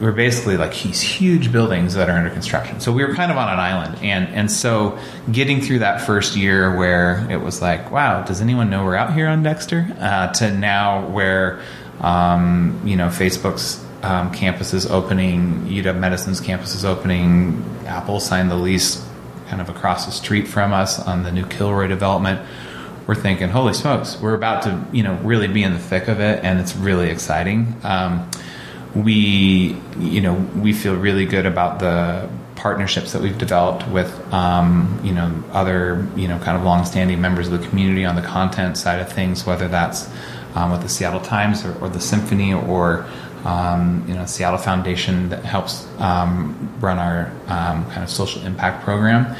we're 0.00 0.12
basically 0.12 0.56
like 0.56 0.72
these 0.82 1.00
huge 1.00 1.52
buildings 1.52 1.94
that 1.94 2.08
are 2.08 2.16
under 2.16 2.30
construction. 2.30 2.80
So 2.80 2.90
we 2.92 3.04
were 3.04 3.14
kind 3.14 3.30
of 3.30 3.36
on 3.36 3.48
an 3.52 3.58
island, 3.58 3.98
and 4.02 4.28
and 4.28 4.50
so 4.50 4.98
getting 5.30 5.60
through 5.60 5.80
that 5.80 6.00
first 6.00 6.36
year 6.36 6.76
where 6.76 7.26
it 7.30 7.40
was 7.40 7.60
like, 7.60 7.90
wow, 7.90 8.22
does 8.22 8.40
anyone 8.40 8.70
know 8.70 8.84
we're 8.84 8.96
out 8.96 9.12
here 9.12 9.28
on 9.28 9.42
Dexter? 9.42 9.94
Uh, 9.98 10.32
to 10.34 10.52
now 10.52 11.06
where 11.08 11.60
um, 12.00 12.80
you 12.84 12.96
know 12.96 13.08
Facebook's 13.08 13.84
um, 14.02 14.32
campus 14.32 14.72
is 14.72 14.86
opening, 14.86 15.66
UW 15.66 15.98
Medicine's 15.98 16.40
campus 16.40 16.74
is 16.74 16.84
opening. 16.84 17.62
Apple 17.86 18.20
signed 18.20 18.50
the 18.50 18.56
lease 18.56 19.06
kind 19.48 19.60
of 19.60 19.68
across 19.68 20.06
the 20.06 20.12
street 20.12 20.46
from 20.46 20.72
us 20.72 20.98
on 20.98 21.24
the 21.24 21.32
new 21.32 21.44
Kilroy 21.44 21.88
development. 21.88 22.40
We're 23.06 23.16
thinking, 23.16 23.48
holy 23.48 23.74
smokes, 23.74 24.20
we're 24.20 24.34
about 24.34 24.62
to, 24.62 24.86
you 24.92 25.02
know, 25.02 25.14
really 25.16 25.48
be 25.48 25.64
in 25.64 25.72
the 25.72 25.78
thick 25.80 26.06
of 26.06 26.20
it, 26.20 26.44
and 26.44 26.60
it's 26.60 26.76
really 26.76 27.10
exciting. 27.10 27.74
Um, 27.82 28.30
we, 28.94 29.76
you 29.98 30.20
know, 30.20 30.34
we 30.34 30.72
feel 30.72 30.96
really 30.96 31.26
good 31.26 31.46
about 31.46 31.78
the 31.78 32.28
partnerships 32.56 33.12
that 33.12 33.22
we've 33.22 33.38
developed 33.38 33.88
with, 33.88 34.12
um, 34.32 35.00
you 35.02 35.12
know, 35.12 35.42
other, 35.52 36.06
you 36.16 36.28
know, 36.28 36.38
kind 36.38 36.56
of 36.56 36.62
longstanding 36.62 37.20
members 37.20 37.48
of 37.48 37.60
the 37.60 37.68
community 37.68 38.04
on 38.04 38.16
the 38.16 38.22
content 38.22 38.76
side 38.76 39.00
of 39.00 39.10
things, 39.10 39.46
whether 39.46 39.68
that's 39.68 40.10
um, 40.54 40.70
with 40.70 40.82
the 40.82 40.88
Seattle 40.88 41.20
Times 41.20 41.64
or, 41.64 41.74
or 41.80 41.88
the 41.88 42.00
Symphony 42.00 42.52
or 42.52 43.06
um, 43.44 44.04
you 44.06 44.14
know, 44.14 44.26
Seattle 44.26 44.58
Foundation 44.58 45.30
that 45.30 45.44
helps 45.44 45.86
um, 45.98 46.74
run 46.80 46.98
our 46.98 47.32
um, 47.46 47.84
kind 47.90 48.02
of 48.02 48.10
social 48.10 48.42
impact 48.42 48.84
program, 48.84 49.34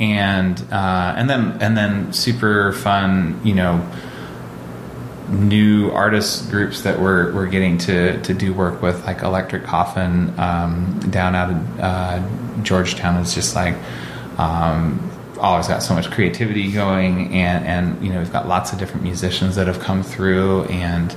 and 0.00 0.60
uh, 0.72 1.14
and 1.16 1.30
then 1.30 1.58
and 1.60 1.76
then 1.76 2.12
super 2.12 2.72
fun, 2.72 3.40
you 3.44 3.54
know, 3.54 3.88
new 5.28 5.90
artist 5.90 6.50
groups 6.50 6.82
that 6.82 7.00
we're 7.00 7.32
we're 7.34 7.46
getting 7.46 7.78
to 7.78 8.20
to 8.22 8.34
do 8.34 8.52
work 8.52 8.82
with, 8.82 9.04
like 9.06 9.22
Electric 9.22 9.64
Coffin 9.64 10.32
um, 10.38 11.00
down 11.10 11.34
out 11.34 11.50
of 11.50 11.80
uh, 11.80 12.62
Georgetown. 12.62 13.20
It's 13.20 13.34
just 13.34 13.54
like. 13.54 13.76
Um, 14.38 15.12
always 15.38 15.68
got 15.68 15.82
so 15.82 15.94
much 15.94 16.10
creativity 16.10 16.72
going 16.72 17.34
and 17.34 17.66
and 17.66 18.02
you 18.02 18.10
know 18.10 18.18
we've 18.20 18.32
got 18.32 18.48
lots 18.48 18.72
of 18.72 18.78
different 18.78 19.02
musicians 19.02 19.54
that 19.56 19.66
have 19.66 19.78
come 19.78 20.02
through 20.02 20.64
and 20.64 21.14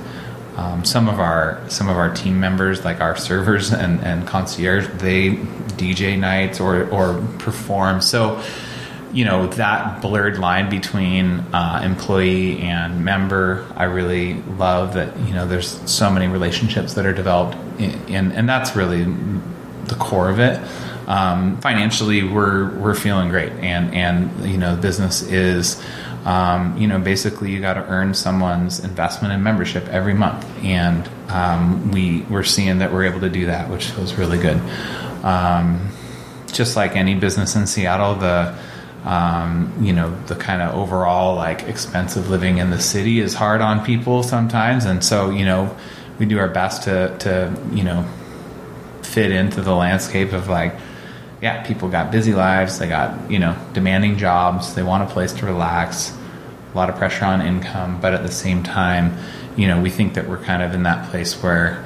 um, 0.60 0.84
some 0.84 1.08
of 1.08 1.18
our 1.18 1.58
some 1.68 1.88
of 1.88 1.96
our 1.96 2.12
team 2.12 2.38
members, 2.38 2.84
like 2.84 3.00
our 3.00 3.16
servers 3.16 3.72
and, 3.72 4.00
and 4.02 4.26
concierge, 4.26 4.86
they 5.00 5.30
DJ 5.30 6.18
nights 6.18 6.60
or 6.60 6.88
or 6.90 7.14
perform. 7.38 8.02
So 8.02 8.42
you 9.12 9.24
know 9.24 9.46
that 9.48 10.00
blurred 10.00 10.38
line 10.38 10.70
between 10.70 11.40
uh, 11.52 11.80
employee 11.82 12.58
and 12.60 13.04
member 13.04 13.66
i 13.76 13.84
really 13.84 14.34
love 14.58 14.94
that 14.94 15.18
you 15.20 15.34
know 15.34 15.46
there's 15.46 15.80
so 15.90 16.10
many 16.10 16.28
relationships 16.28 16.94
that 16.94 17.04
are 17.04 17.12
developed 17.12 17.56
and 17.80 18.32
and 18.32 18.48
that's 18.48 18.76
really 18.76 19.04
the 19.90 19.96
core 19.96 20.30
of 20.30 20.38
it. 20.38 20.60
Um, 21.06 21.60
financially 21.60 22.22
we're 22.22 22.70
we're 22.76 22.94
feeling 22.94 23.28
great 23.28 23.52
and 23.52 23.94
and 23.94 24.48
you 24.48 24.56
know 24.56 24.76
business 24.76 25.22
is 25.22 25.82
um, 26.24 26.76
you 26.78 26.86
know 26.86 26.98
basically 27.00 27.50
you 27.50 27.60
got 27.60 27.74
to 27.74 27.86
earn 27.86 28.14
someone's 28.14 28.82
investment 28.84 29.34
in 29.34 29.42
membership 29.42 29.86
every 29.88 30.14
month. 30.14 30.46
And 30.64 31.08
um, 31.28 31.90
we 31.90 32.22
we're 32.22 32.44
seeing 32.44 32.78
that 32.78 32.92
we're 32.92 33.04
able 33.04 33.20
to 33.20 33.30
do 33.30 33.46
that 33.46 33.68
which 33.68 33.86
feels 33.90 34.14
really 34.14 34.38
good. 34.38 34.60
Um, 35.24 35.90
just 36.52 36.76
like 36.76 36.96
any 36.96 37.14
business 37.14 37.54
in 37.56 37.66
seattle 37.66 38.14
the 38.14 38.56
um, 39.04 39.72
you 39.80 39.92
know 39.92 40.14
the 40.26 40.34
kind 40.34 40.60
of 40.60 40.74
overall 40.74 41.34
like 41.34 41.62
expensive 41.62 42.28
living 42.28 42.58
in 42.58 42.70
the 42.70 42.80
city 42.80 43.20
is 43.20 43.34
hard 43.34 43.60
on 43.60 43.84
people 43.84 44.22
sometimes 44.22 44.84
and 44.84 45.02
so 45.02 45.30
you 45.30 45.44
know 45.44 45.74
we 46.18 46.26
do 46.26 46.38
our 46.38 46.48
best 46.48 46.82
to 46.82 47.16
to 47.18 47.52
you 47.72 47.82
know 47.82 48.06
fit 49.02 49.30
into 49.32 49.62
the 49.62 49.74
landscape 49.74 50.32
of 50.32 50.48
like 50.48 50.74
yeah 51.40 51.62
people 51.66 51.88
got 51.88 52.12
busy 52.12 52.34
lives 52.34 52.78
they 52.78 52.88
got 52.88 53.30
you 53.30 53.38
know 53.38 53.56
demanding 53.72 54.18
jobs 54.18 54.74
they 54.74 54.82
want 54.82 55.02
a 55.02 55.12
place 55.12 55.32
to 55.32 55.46
relax 55.46 56.14
a 56.72 56.76
lot 56.76 56.90
of 56.90 56.96
pressure 56.96 57.24
on 57.24 57.40
income 57.40 57.98
but 58.00 58.12
at 58.12 58.22
the 58.22 58.30
same 58.30 58.62
time 58.62 59.16
you 59.56 59.66
know 59.66 59.80
we 59.80 59.88
think 59.88 60.14
that 60.14 60.28
we're 60.28 60.38
kind 60.38 60.62
of 60.62 60.74
in 60.74 60.82
that 60.82 61.10
place 61.10 61.42
where 61.42 61.84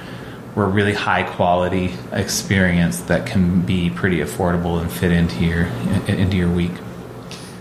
we're 0.56 0.68
really 0.68 0.94
high 0.94 1.22
quality 1.22 1.94
experience 2.12 3.00
that 3.02 3.26
can 3.26 3.60
be 3.62 3.90
pretty 3.90 4.18
affordable 4.18 4.80
and 4.80 4.90
fit 4.90 5.12
into 5.12 5.44
your 5.44 5.66
into 6.08 6.36
your 6.36 6.50
week 6.50 6.72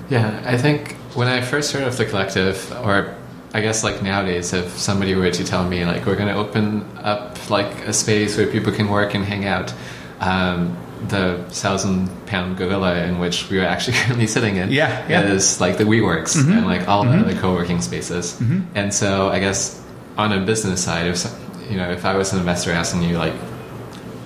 yeah, 0.10 0.42
I 0.46 0.58
think 0.58 0.94
when 1.16 1.28
I 1.28 1.42
first 1.42 1.72
heard 1.72 1.84
of 1.84 1.98
the 1.98 2.06
collective, 2.06 2.72
or 2.84 3.16
I 3.54 3.62
guess 3.62 3.84
like 3.84 4.02
nowadays, 4.02 4.54
if 4.54 4.78
somebody 4.78 5.16
were 5.16 5.32
to 5.32 5.44
tell 5.44 5.68
me 5.68 5.86
like 5.86 6.06
we're 6.06 6.16
going 6.16 6.30
to 6.30 6.36
open 6.36 6.86
up 6.98 7.50
like 7.50 7.72
a 7.88 7.94
space 7.94 8.38
where 8.38 8.48
people 8.48 8.72
can 8.72 8.90
work 8.90 9.14
and 9.14 9.24
hang 9.24 9.46
out, 9.46 9.74
um, 10.20 10.76
the 11.10 11.44
thousand 11.50 12.10
pound 12.28 12.58
gorilla 12.58 13.04
in 13.04 13.20
which 13.20 13.50
we 13.50 13.60
are 13.60 13.66
actually 13.66 13.98
currently 13.98 14.28
sitting 14.28 14.56
in 14.56 14.72
yeah, 14.72 15.06
yeah. 15.08 15.22
is 15.24 15.60
like 15.60 15.78
the 15.78 15.84
WeWorks 15.84 16.38
mm-hmm. 16.38 16.52
and 16.54 16.66
like 16.66 16.88
all 16.88 17.04
mm-hmm. 17.04 17.22
the 17.22 17.32
other 17.32 17.42
co-working 17.42 17.82
spaces. 17.82 18.34
Mm-hmm. 18.40 18.62
And 18.76 18.94
so 18.94 19.30
I 19.30 19.40
guess 19.40 19.82
on 20.18 20.32
a 20.32 20.46
business 20.46 20.84
side, 20.84 21.08
if 21.08 21.26
you 21.70 21.78
know, 21.78 21.92
if 21.92 22.06
I 22.06 22.16
was 22.16 22.34
an 22.34 22.40
investor 22.40 22.72
asking 22.72 23.04
you 23.04 23.18
like, 23.18 23.34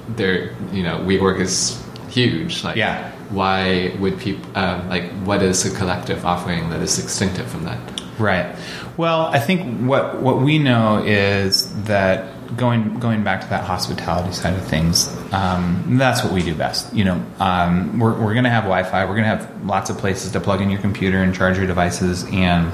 there, 0.09 0.55
you 0.71 0.84
know, 0.84 0.99
WeWork 0.99 1.39
is 1.39 1.84
huge, 2.09 2.63
like 2.63 2.78
yeah 2.78 3.11
why 3.30 3.95
would 3.99 4.19
people 4.19 4.45
um, 4.57 4.88
like 4.89 5.11
what 5.23 5.41
is 5.41 5.65
a 5.65 5.75
collective 5.78 6.25
offering 6.25 6.69
that 6.69 6.82
is 6.82 6.95
distinctive 6.95 7.47
from 7.47 7.65
that? 7.65 7.80
Right. 8.19 8.55
Well 8.95 9.28
i 9.28 9.39
think 9.39 9.88
what 9.88 10.21
what 10.21 10.41
we 10.41 10.57
know 10.57 11.03
is 11.05 11.71
that 11.84 12.34
going 12.55 12.99
going 12.99 13.23
back 13.23 13.41
to 13.41 13.47
that 13.49 13.63
hospitality 13.63 14.34
side 14.34 14.53
of 14.53 14.65
things 14.65 15.13
um, 15.34 15.97
that's 15.97 16.23
what 16.23 16.34
we 16.34 16.41
do 16.41 16.55
best. 16.55 16.93
You 16.93 17.05
know 17.05 17.25
um, 17.39 17.99
we're, 17.99 18.13
we're 18.13 18.34
to 18.45 18.49
have 18.49 18.63
wi-fi. 18.63 19.05
We're 19.05 19.15
to 19.23 19.38
have 19.38 19.65
lots 19.65 19.89
of 19.89 19.97
places 19.97 20.32
to 20.32 20.39
plug 20.39 20.61
in 20.61 20.69
your 20.69 20.82
computer 20.82 21.21
and 21.21 21.36
charge 21.36 21.57
your 21.57 21.67
devices 21.67 22.25
and 22.32 22.71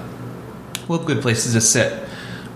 we'll 0.88 1.00
have 1.00 1.08
good 1.08 1.22
places 1.22 1.54
to 1.54 1.62
sit. 1.62 2.08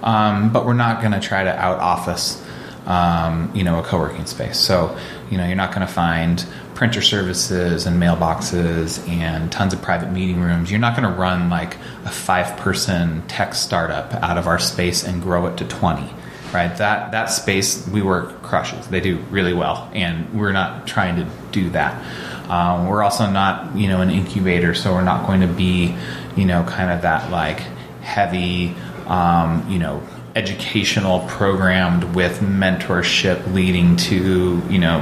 Um, 0.04 0.54
but 0.54 0.66
we're 0.66 0.74
not 0.74 1.02
to 1.14 1.20
try 1.20 1.44
to 1.44 1.54
out 1.54 1.80
office 1.80 2.44
um, 2.88 3.52
you 3.54 3.64
know 3.64 3.80
a 3.80 3.84
co-working 3.84 4.26
space 4.26 4.60
so 4.60 4.98
you 5.30 5.38
know 5.38 5.46
you're 5.46 5.56
not 5.56 5.74
going 5.74 5.86
to 5.86 5.94
find 5.94 6.46
printer 6.78 7.02
services 7.02 7.88
and 7.88 8.00
mailboxes 8.00 9.10
and 9.10 9.52
tons 9.52 9.74
of 9.74 9.82
private 9.82 10.12
meeting 10.12 10.40
rooms. 10.40 10.70
You're 10.70 10.80
not 10.80 10.96
going 10.96 11.12
to 11.12 11.20
run 11.20 11.50
like 11.50 11.76
a 12.06 12.12
five 12.12 12.56
person 12.58 13.24
tech 13.28 13.56
startup 13.56 14.14
out 14.14 14.38
of 14.38 14.46
our 14.46 14.60
space 14.60 15.04
and 15.04 15.20
grow 15.20 15.48
it 15.48 15.58
to 15.58 15.66
20. 15.66 16.08
Right, 16.54 16.74
that 16.78 17.12
that 17.12 17.26
space 17.26 17.86
WeWork 17.88 18.42
crushes. 18.42 18.88
They 18.88 19.02
do 19.02 19.18
really 19.32 19.54
well, 19.54 19.92
and 19.94 20.34
we're 20.34 20.54
not 20.54 20.88
trying 20.88 21.18
to 21.18 21.28
do 21.52 21.72
that. 21.72 22.02
Um, 22.50 22.88
we're 22.88 23.04
also 23.04 23.30
not, 23.30 23.76
you 23.76 23.90
know, 23.90 24.00
an 24.00 24.10
incubator, 24.10 24.74
so 24.74 24.94
we're 24.94 25.04
not 25.04 25.28
going 25.28 25.42
to 25.42 25.48
be, 25.48 25.94
you 26.38 26.46
know, 26.46 26.64
kind 26.64 26.90
of 26.90 27.02
that 27.02 27.32
like 27.32 27.60
heavy, 28.02 28.74
um, 29.08 29.66
you 29.70 29.78
know, 29.78 30.02
educational 30.38 31.22
programmed 31.28 32.04
with 32.16 32.40
mentorship 32.42 33.54
leading 33.54 33.96
to, 33.96 34.62
you 34.70 34.78
know, 34.78 35.00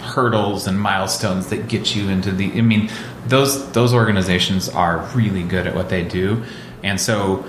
hurdles 0.00 0.68
and 0.68 0.80
milestones 0.80 1.48
that 1.48 1.66
get 1.66 1.96
you 1.96 2.08
into 2.08 2.30
the. 2.30 2.52
I 2.52 2.60
mean, 2.60 2.88
those 3.26 3.72
those 3.72 3.92
organizations 3.92 4.68
are 4.68 4.98
really 5.14 5.42
good 5.42 5.66
at 5.66 5.74
what 5.74 5.88
they 5.88 6.04
do, 6.04 6.44
and 6.84 7.00
so 7.00 7.44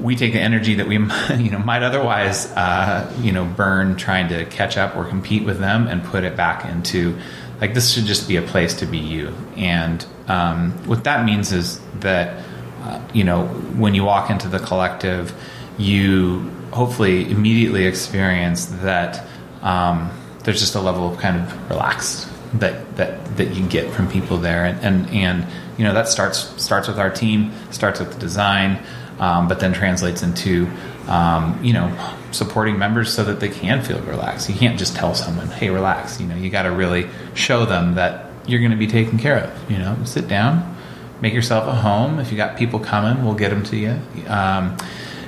we 0.00 0.16
take 0.16 0.32
the 0.32 0.40
energy 0.40 0.76
that 0.76 0.86
we 0.86 0.94
you 1.36 1.50
know 1.50 1.58
might 1.58 1.82
otherwise 1.82 2.46
uh, 2.52 3.14
you 3.20 3.32
know 3.32 3.44
burn 3.44 3.96
trying 3.96 4.28
to 4.28 4.46
catch 4.46 4.78
up 4.78 4.96
or 4.96 5.04
compete 5.04 5.44
with 5.44 5.58
them 5.58 5.86
and 5.86 6.02
put 6.04 6.24
it 6.24 6.36
back 6.36 6.64
into 6.64 7.18
like 7.60 7.74
this 7.74 7.92
should 7.92 8.06
just 8.06 8.26
be 8.26 8.36
a 8.36 8.42
place 8.42 8.74
to 8.74 8.86
be 8.86 8.98
you 8.98 9.34
and 9.56 10.06
um, 10.28 10.70
what 10.86 11.04
that 11.04 11.24
means 11.24 11.52
is 11.52 11.80
that 12.00 12.42
uh, 12.82 13.00
you 13.12 13.24
know 13.24 13.46
when 13.76 13.94
you 13.94 14.04
walk 14.04 14.30
into 14.30 14.48
the 14.48 14.58
collective 14.58 15.34
you 15.78 16.50
hopefully 16.72 17.30
immediately 17.30 17.84
experience 17.86 18.66
that 18.66 19.26
um, 19.62 20.10
there's 20.44 20.60
just 20.60 20.74
a 20.74 20.80
level 20.80 21.12
of 21.12 21.18
kind 21.18 21.36
of 21.36 21.70
relaxed 21.70 22.28
that 22.54 22.96
that 22.96 23.36
that 23.36 23.54
you 23.54 23.66
get 23.68 23.92
from 23.92 24.08
people 24.10 24.38
there, 24.38 24.64
and 24.64 24.80
and, 24.80 25.10
and 25.10 25.46
you 25.78 25.84
know 25.84 25.94
that 25.94 26.08
starts 26.08 26.38
starts 26.62 26.88
with 26.88 26.98
our 26.98 27.10
team, 27.10 27.52
starts 27.70 28.00
with 28.00 28.12
the 28.12 28.18
design, 28.18 28.82
um, 29.18 29.48
but 29.48 29.60
then 29.60 29.72
translates 29.72 30.22
into 30.22 30.68
um, 31.06 31.58
you 31.62 31.72
know 31.72 31.96
supporting 32.32 32.78
members 32.78 33.12
so 33.12 33.24
that 33.24 33.40
they 33.40 33.48
can 33.48 33.82
feel 33.82 34.00
relaxed. 34.02 34.48
You 34.48 34.56
can't 34.56 34.78
just 34.78 34.96
tell 34.96 35.14
someone, 35.14 35.46
"Hey, 35.48 35.70
relax." 35.70 36.20
You 36.20 36.26
know, 36.26 36.36
you 36.36 36.50
got 36.50 36.62
to 36.62 36.70
really 36.70 37.08
show 37.34 37.64
them 37.64 37.94
that 37.94 38.26
you're 38.46 38.60
going 38.60 38.72
to 38.72 38.76
be 38.76 38.88
taken 38.88 39.18
care 39.18 39.38
of. 39.38 39.70
You 39.70 39.78
know, 39.78 39.96
sit 40.04 40.26
down, 40.26 40.76
make 41.20 41.34
yourself 41.34 41.66
a 41.66 41.74
home. 41.74 42.18
If 42.18 42.30
you 42.30 42.36
got 42.36 42.56
people 42.56 42.80
coming, 42.80 43.24
we'll 43.24 43.34
get 43.34 43.50
them 43.50 43.62
to 43.64 43.76
you, 43.76 44.00
um, 44.26 44.76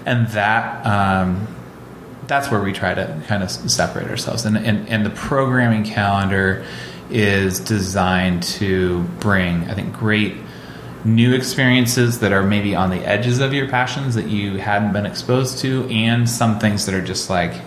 and 0.06 0.28
that 0.28 0.86
um, 0.86 1.46
that's 2.26 2.50
where 2.50 2.62
we 2.62 2.72
try 2.72 2.94
to 2.94 3.22
kind 3.26 3.42
of 3.42 3.50
separate 3.50 4.08
ourselves. 4.08 4.44
And, 4.44 4.56
and, 4.56 4.88
and 4.88 5.04
the 5.04 5.10
programming 5.10 5.84
calendar 5.84 6.64
is 7.10 7.60
designed 7.60 8.42
to 8.42 9.02
bring, 9.20 9.68
I 9.68 9.74
think, 9.74 9.92
great 9.92 10.36
new 11.04 11.34
experiences 11.34 12.20
that 12.20 12.32
are 12.32 12.44
maybe 12.44 12.74
on 12.76 12.90
the 12.90 13.04
edges 13.04 13.40
of 13.40 13.52
your 13.52 13.68
passions 13.68 14.14
that 14.14 14.28
you 14.28 14.56
hadn't 14.56 14.92
been 14.92 15.04
exposed 15.04 15.58
to, 15.58 15.86
and 15.90 16.28
some 16.28 16.58
things 16.58 16.86
that 16.86 16.94
are 16.94 17.04
just 17.04 17.28
like, 17.28 17.60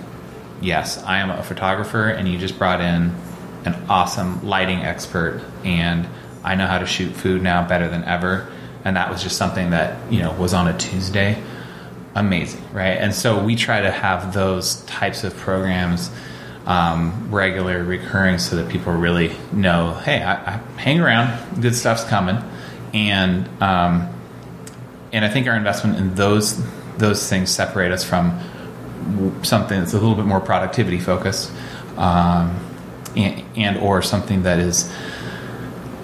yes, 0.61 1.03
I 1.03 1.19
am 1.19 1.29
a 1.29 1.43
photographer, 1.43 2.07
and 2.07 2.27
you 2.27 2.39
just 2.39 2.57
brought 2.57 2.79
in 2.79 3.13
an 3.65 3.75
awesome 3.89 4.47
lighting 4.47 4.79
expert, 4.79 5.43
and 5.63 6.07
I 6.45 6.55
know 6.55 6.67
how 6.67 6.79
to 6.79 6.85
shoot 6.85 7.13
food 7.13 7.41
now 7.41 7.67
better 7.67 7.89
than 7.89 8.03
ever. 8.03 8.51
And 8.83 8.97
that 8.97 9.09
was 9.09 9.23
just 9.23 9.37
something 9.37 9.71
that 9.71 10.11
you 10.11 10.21
know 10.21 10.31
was 10.33 10.53
on 10.53 10.67
a 10.67 10.77
Tuesday 10.77 11.41
amazing, 12.15 12.63
right? 12.71 12.97
And 12.97 13.13
so 13.13 13.43
we 13.43 13.55
try 13.55 13.81
to 13.81 13.91
have 13.91 14.33
those 14.33 14.81
types 14.85 15.23
of 15.23 15.35
programs 15.35 16.09
um, 16.65 17.27
regular, 17.29 17.83
recurring, 17.83 18.39
so 18.39 18.55
that 18.55 18.69
people 18.69 18.93
really 18.93 19.35
know, 19.51 19.93
hey, 19.93 20.23
I, 20.23 20.55
I 20.55 20.57
hang 20.77 20.99
around, 20.99 21.61
good 21.61 21.75
stuff's 21.75 22.03
coming, 22.05 22.37
and 22.93 23.47
um, 23.61 24.09
and 25.11 25.23
I 25.23 25.29
think 25.29 25.47
our 25.47 25.55
investment 25.55 25.99
in 25.99 26.15
those 26.15 26.59
those 26.97 27.29
things 27.29 27.51
separate 27.51 27.91
us 27.91 28.03
from 28.03 28.39
something 29.43 29.77
that's 29.77 29.93
a 29.93 29.99
little 29.99 30.15
bit 30.15 30.25
more 30.25 30.39
productivity 30.39 30.99
focused, 30.99 31.51
um, 31.97 32.57
and, 33.15 33.43
and 33.55 33.77
or 33.77 34.01
something 34.01 34.43
that 34.43 34.57
is 34.57 34.91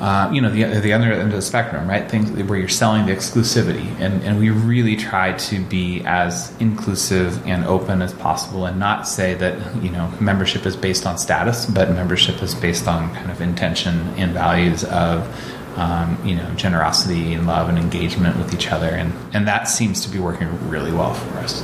uh, 0.01 0.31
you 0.33 0.41
know, 0.41 0.49
the, 0.49 0.63
the 0.79 0.93
other 0.93 1.13
end 1.13 1.29
of 1.29 1.31
the 1.31 1.41
spectrum, 1.43 1.87
right? 1.87 2.09
Things 2.09 2.31
where 2.31 2.57
you're 2.57 2.67
selling 2.67 3.05
the 3.05 3.13
exclusivity. 3.13 3.85
And, 3.99 4.23
and 4.23 4.39
we 4.39 4.49
really 4.49 4.95
try 4.95 5.33
to 5.33 5.63
be 5.65 6.01
as 6.05 6.51
inclusive 6.59 7.45
and 7.45 7.63
open 7.65 8.01
as 8.01 8.11
possible 8.11 8.65
and 8.65 8.79
not 8.79 9.07
say 9.07 9.35
that, 9.35 9.83
you 9.83 9.91
know, 9.91 10.11
membership 10.19 10.65
is 10.65 10.75
based 10.75 11.05
on 11.05 11.19
status, 11.19 11.67
but 11.67 11.91
membership 11.91 12.41
is 12.41 12.55
based 12.55 12.87
on 12.87 13.13
kind 13.13 13.29
of 13.29 13.41
intention 13.41 13.99
and 14.17 14.33
values 14.33 14.83
of, 14.85 15.27
um, 15.77 16.17
you 16.25 16.33
know, 16.33 16.51
generosity 16.55 17.33
and 17.33 17.45
love 17.45 17.69
and 17.69 17.77
engagement 17.77 18.35
with 18.37 18.55
each 18.55 18.71
other. 18.71 18.89
And, 18.89 19.13
and 19.35 19.47
that 19.47 19.67
seems 19.67 20.03
to 20.03 20.09
be 20.09 20.17
working 20.17 20.49
really 20.67 20.91
well 20.91 21.13
for 21.13 21.37
us. 21.37 21.61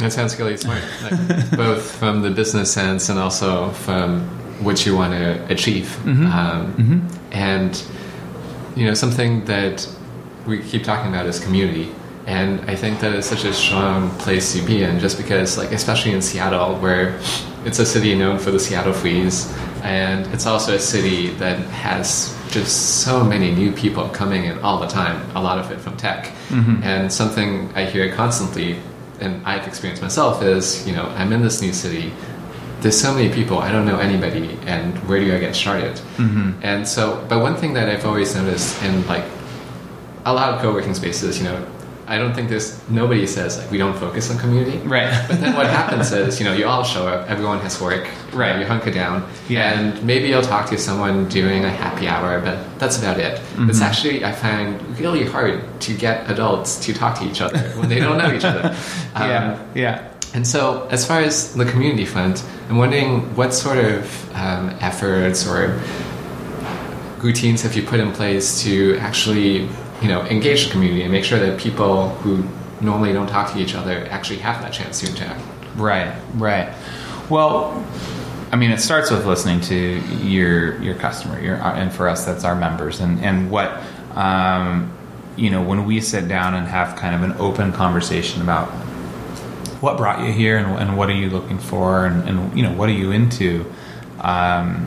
That 0.00 0.12
sounds 0.12 0.38
really 0.38 0.58
smart, 0.58 0.82
like, 1.02 1.50
both 1.56 1.90
from 1.90 2.20
the 2.20 2.30
business 2.30 2.70
sense 2.70 3.08
and 3.08 3.18
also 3.18 3.70
from 3.70 4.28
what 4.62 4.84
you 4.84 4.94
want 4.94 5.14
to 5.14 5.50
achieve. 5.50 5.86
Mm-hmm. 6.04 6.26
Um, 6.26 6.74
mm-hmm. 6.74 7.17
And, 7.32 7.82
you 8.76 8.86
know, 8.86 8.94
something 8.94 9.44
that 9.46 9.88
we 10.46 10.62
keep 10.62 10.84
talking 10.84 11.10
about 11.12 11.26
is 11.26 11.40
community. 11.40 11.92
And 12.26 12.60
I 12.70 12.74
think 12.74 13.00
that 13.00 13.14
is 13.14 13.24
such 13.24 13.44
a 13.44 13.54
strong 13.54 14.10
place 14.18 14.52
to 14.52 14.62
be 14.62 14.82
in 14.82 15.00
just 15.00 15.16
because, 15.16 15.56
like, 15.56 15.72
especially 15.72 16.12
in 16.12 16.20
Seattle, 16.20 16.76
where 16.76 17.18
it's 17.64 17.78
a 17.78 17.86
city 17.86 18.14
known 18.14 18.38
for 18.38 18.50
the 18.50 18.60
Seattle 18.60 18.92
freeze, 18.92 19.50
and 19.82 20.26
it's 20.34 20.46
also 20.46 20.74
a 20.74 20.78
city 20.78 21.28
that 21.36 21.58
has 21.70 22.36
just 22.50 23.02
so 23.02 23.24
many 23.24 23.54
new 23.54 23.72
people 23.72 24.08
coming 24.10 24.44
in 24.44 24.58
all 24.58 24.78
the 24.78 24.86
time. 24.86 25.24
A 25.36 25.42
lot 25.42 25.58
of 25.58 25.70
it 25.70 25.80
from 25.80 25.96
tech, 25.96 26.26
mm-hmm. 26.48 26.82
and 26.82 27.10
something 27.10 27.70
I 27.74 27.86
hear 27.86 28.14
constantly, 28.14 28.78
and 29.20 29.44
I've 29.46 29.66
experienced 29.66 30.02
myself 30.02 30.42
is, 30.42 30.86
you 30.86 30.94
know, 30.94 31.06
I'm 31.16 31.32
in 31.32 31.42
this 31.42 31.62
new 31.62 31.72
city. 31.72 32.12
There's 32.80 33.00
so 33.00 33.12
many 33.14 33.28
people. 33.32 33.58
I 33.58 33.72
don't 33.72 33.86
know 33.86 33.98
anybody, 33.98 34.56
and 34.66 34.96
where 35.08 35.18
do 35.20 35.34
I 35.34 35.38
get 35.38 35.54
started? 35.56 36.00
And 36.62 36.86
so, 36.86 37.24
but 37.28 37.40
one 37.40 37.56
thing 37.56 37.72
that 37.74 37.88
I've 37.88 38.04
always 38.06 38.34
noticed 38.34 38.80
in 38.82 39.06
like 39.06 39.24
a 40.24 40.32
lot 40.32 40.54
of 40.54 40.60
co-working 40.60 40.94
spaces, 40.94 41.38
you 41.38 41.44
know, 41.44 41.66
I 42.06 42.16
don't 42.16 42.32
think 42.34 42.48
there's 42.48 42.78
nobody 42.88 43.26
says 43.26 43.58
like 43.58 43.70
we 43.70 43.76
don't 43.76 43.96
focus 43.98 44.30
on 44.30 44.38
community. 44.38 44.78
Right. 44.78 45.12
But 45.28 45.40
then 45.40 45.54
what 45.54 45.66
happens 45.66 46.10
is, 46.12 46.38
you 46.40 46.46
know, 46.46 46.54
you 46.54 46.66
all 46.66 46.82
show 46.82 47.06
up, 47.06 47.28
everyone 47.28 47.58
has 47.60 47.80
work, 47.80 48.08
Right. 48.32 48.58
You 48.58 48.64
hunker 48.66 48.90
down, 48.90 49.28
Yeah. 49.48 49.78
and 49.78 50.02
maybe 50.04 50.28
you'll 50.28 50.40
talk 50.54 50.70
to 50.70 50.78
someone 50.78 51.28
during 51.28 51.64
a 51.66 51.70
happy 51.70 52.08
hour, 52.08 52.40
but 52.40 52.56
that's 52.78 52.96
about 52.98 53.18
it. 53.18 53.38
Mm-hmm. 53.38 53.68
It's 53.70 53.82
actually 53.82 54.24
I 54.24 54.32
find 54.32 54.80
really 54.98 55.24
hard 55.26 55.60
to 55.80 55.92
get 55.94 56.30
adults 56.30 56.78
to 56.86 56.94
talk 56.94 57.18
to 57.18 57.24
each 57.28 57.40
other 57.42 57.58
when 57.78 57.88
they 57.90 57.98
don't 58.00 58.16
know 58.16 58.32
each 58.32 58.44
other. 58.44 58.74
Um, 59.14 59.28
yeah, 59.30 59.58
yeah. 59.74 60.08
and 60.34 60.46
so, 60.46 60.86
as 60.90 61.04
far 61.04 61.20
as 61.20 61.52
the 61.54 61.64
community 61.64 62.04
front, 62.06 62.44
I'm 62.68 62.76
wondering 62.76 63.34
what 63.34 63.54
sort 63.54 63.78
of 63.78 64.34
um, 64.34 64.70
efforts 64.80 65.46
or 65.46 65.80
routines 67.18 67.62
have 67.62 67.74
you 67.74 67.82
put 67.82 67.98
in 67.98 68.12
place 68.12 68.62
to 68.62 68.96
actually, 68.98 69.68
you 70.02 70.08
know, 70.08 70.22
engage 70.26 70.66
the 70.66 70.72
community 70.72 71.02
and 71.02 71.10
make 71.10 71.24
sure 71.24 71.38
that 71.38 71.58
people 71.58 72.10
who 72.16 72.44
normally 72.84 73.12
don't 73.12 73.26
talk 73.26 73.52
to 73.52 73.58
each 73.58 73.74
other 73.74 74.06
actually 74.10 74.38
have 74.40 74.60
that 74.62 74.72
chance 74.72 75.00
to 75.00 75.08
interact. 75.08 75.40
Right, 75.76 76.14
right. 76.34 76.74
Well, 77.30 77.84
I 78.52 78.56
mean, 78.56 78.70
it 78.70 78.80
starts 78.80 79.10
with 79.10 79.26
listening 79.26 79.60
to 79.62 79.74
your 80.26 80.80
your 80.82 80.94
customer, 80.94 81.40
your 81.40 81.56
and 81.56 81.92
for 81.92 82.08
us, 82.08 82.24
that's 82.24 82.44
our 82.44 82.54
members, 82.54 83.00
and 83.00 83.20
and 83.20 83.50
what 83.50 83.82
um, 84.14 84.92
you 85.36 85.50
know 85.50 85.62
when 85.62 85.84
we 85.84 86.00
sit 86.00 86.28
down 86.28 86.54
and 86.54 86.66
have 86.66 86.96
kind 86.96 87.14
of 87.14 87.22
an 87.22 87.36
open 87.38 87.72
conversation 87.72 88.40
about 88.40 88.70
what 89.80 89.96
brought 89.96 90.26
you 90.26 90.32
here 90.32 90.58
and, 90.58 90.78
and 90.78 90.96
what 90.96 91.08
are 91.08 91.14
you 91.14 91.30
looking 91.30 91.58
for 91.58 92.06
and, 92.06 92.28
and 92.28 92.56
you 92.56 92.62
know 92.62 92.72
what 92.72 92.88
are 92.88 92.92
you 92.92 93.10
into. 93.10 93.64
Um, 94.20 94.86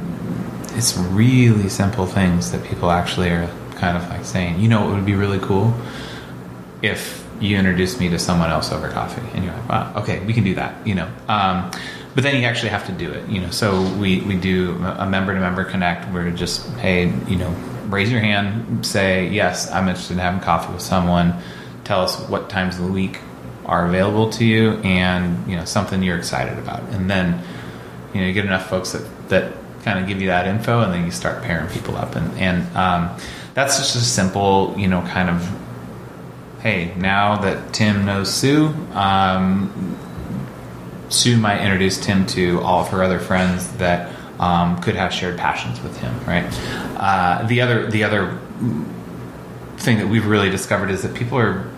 it's 0.74 0.98
really 0.98 1.70
simple 1.70 2.06
things 2.06 2.52
that 2.52 2.64
people 2.64 2.92
actually 2.92 3.30
are 3.30 3.50
kind 3.76 3.98
of 3.98 4.08
like 4.10 4.26
saying, 4.26 4.60
you 4.60 4.70
know, 4.70 4.90
it 4.90 4.96
would 4.96 5.06
be 5.06 5.16
really 5.16 5.40
cool? 5.40 5.74
If 6.82 7.22
you 7.42 7.58
introduced 7.58 8.00
me 8.00 8.08
to 8.10 8.20
someone 8.20 8.50
else 8.50 8.72
over 8.72 8.90
coffee. 8.90 9.24
And 9.34 9.44
you're 9.44 9.54
like 9.54 9.70
wow 9.70 9.94
okay 9.98 10.24
we 10.26 10.34
can 10.34 10.44
do 10.44 10.56
that 10.56 10.86
you 10.86 10.96
know? 10.96 11.10
Um, 11.28 11.72
but 12.14 12.24
then 12.24 12.40
you 12.40 12.48
actually 12.48 12.70
have 12.70 12.86
to 12.86 12.92
do 12.92 13.12
it 13.12 13.28
you 13.28 13.42
know? 13.42 13.50
So 13.50 13.82
we, 13.98 14.22
we 14.22 14.38
do 14.38 14.76
a 14.84 15.08
member 15.10 15.34
to 15.34 15.40
member 15.40 15.66
connect 15.66 16.12
where 16.14 16.30
just 16.32 16.70
hey 16.78 17.12
you 17.28 17.36
know 17.36 17.50
raise 17.88 18.12
your 18.12 18.22
hand 18.22 18.86
say 18.86 19.28
yes 19.30 19.70
i'm 19.72 19.88
interested 19.90 20.14
in 20.14 20.20
having 20.20 20.40
coffee 20.40 20.72
with 20.72 20.82
someone. 20.82 21.36
Tell 21.84 22.02
us 22.02 22.20
what 22.30 22.50
times 22.50 22.78
of 22.78 22.86
the 22.86 22.92
week 22.92 23.20
are 23.66 23.88
available 23.88 24.30
to 24.30 24.46
you 24.46 24.72
and 24.84 25.50
you 25.50 25.56
know 25.56 25.66
something 25.66 26.02
you're 26.04 26.18
excited 26.18 26.58
about 26.58 26.82
and 26.90 27.10
then 27.10 27.42
you 28.14 28.22
know 28.22 28.28
you 28.28 28.34
get 28.34 28.46
enough 28.46 28.70
folks 28.70 28.92
that 28.92 29.30
that 29.30 29.54
kind 29.84 30.00
of 30.00 30.08
give 30.08 30.22
you 30.22 30.28
that 30.28 30.48
info 30.48 30.82
and 30.82 30.94
then 30.94 31.06
you 31.06 31.12
start 31.12 31.42
pairing 31.44 31.68
people 31.70 31.96
up 31.96 32.16
and 32.16 32.32
and 32.40 32.76
um, 32.76 33.16
that's 33.54 33.78
just 33.78 33.96
a 33.96 34.00
simple 34.00 34.74
you 34.78 34.88
know 34.88 35.02
kind 35.02 35.30
of 35.30 35.42
hey, 36.62 36.94
now 36.96 37.38
that 37.38 37.74
Tim 37.74 38.06
knows 38.06 38.32
Sue, 38.32 38.68
um, 38.94 39.98
Sue 41.10 41.38
might 41.38 41.62
introduce 41.62 42.00
Tim 42.00 42.26
to 42.28 42.62
all 42.62 42.82
of 42.82 42.90
her 42.90 43.04
other 43.04 43.20
friends 43.20 43.72
that 43.74 44.16
um, 44.40 44.80
could 44.82 44.96
have 44.96 45.12
shared 45.12 45.38
passions 45.38 45.82
with 45.82 45.98
him, 45.98 46.14
right? 46.26 46.46
Uh, 46.98 47.48
the 47.48 47.62
other, 47.62 47.90
the 47.90 48.04
other 48.04 48.40
thing 49.78 49.98
that 49.98 50.08
we've 50.08 50.28
really 50.28 50.50
discovered 50.50 50.92
is 50.92 51.02
that 51.02 51.16
people 51.16 51.38
are 51.38 51.70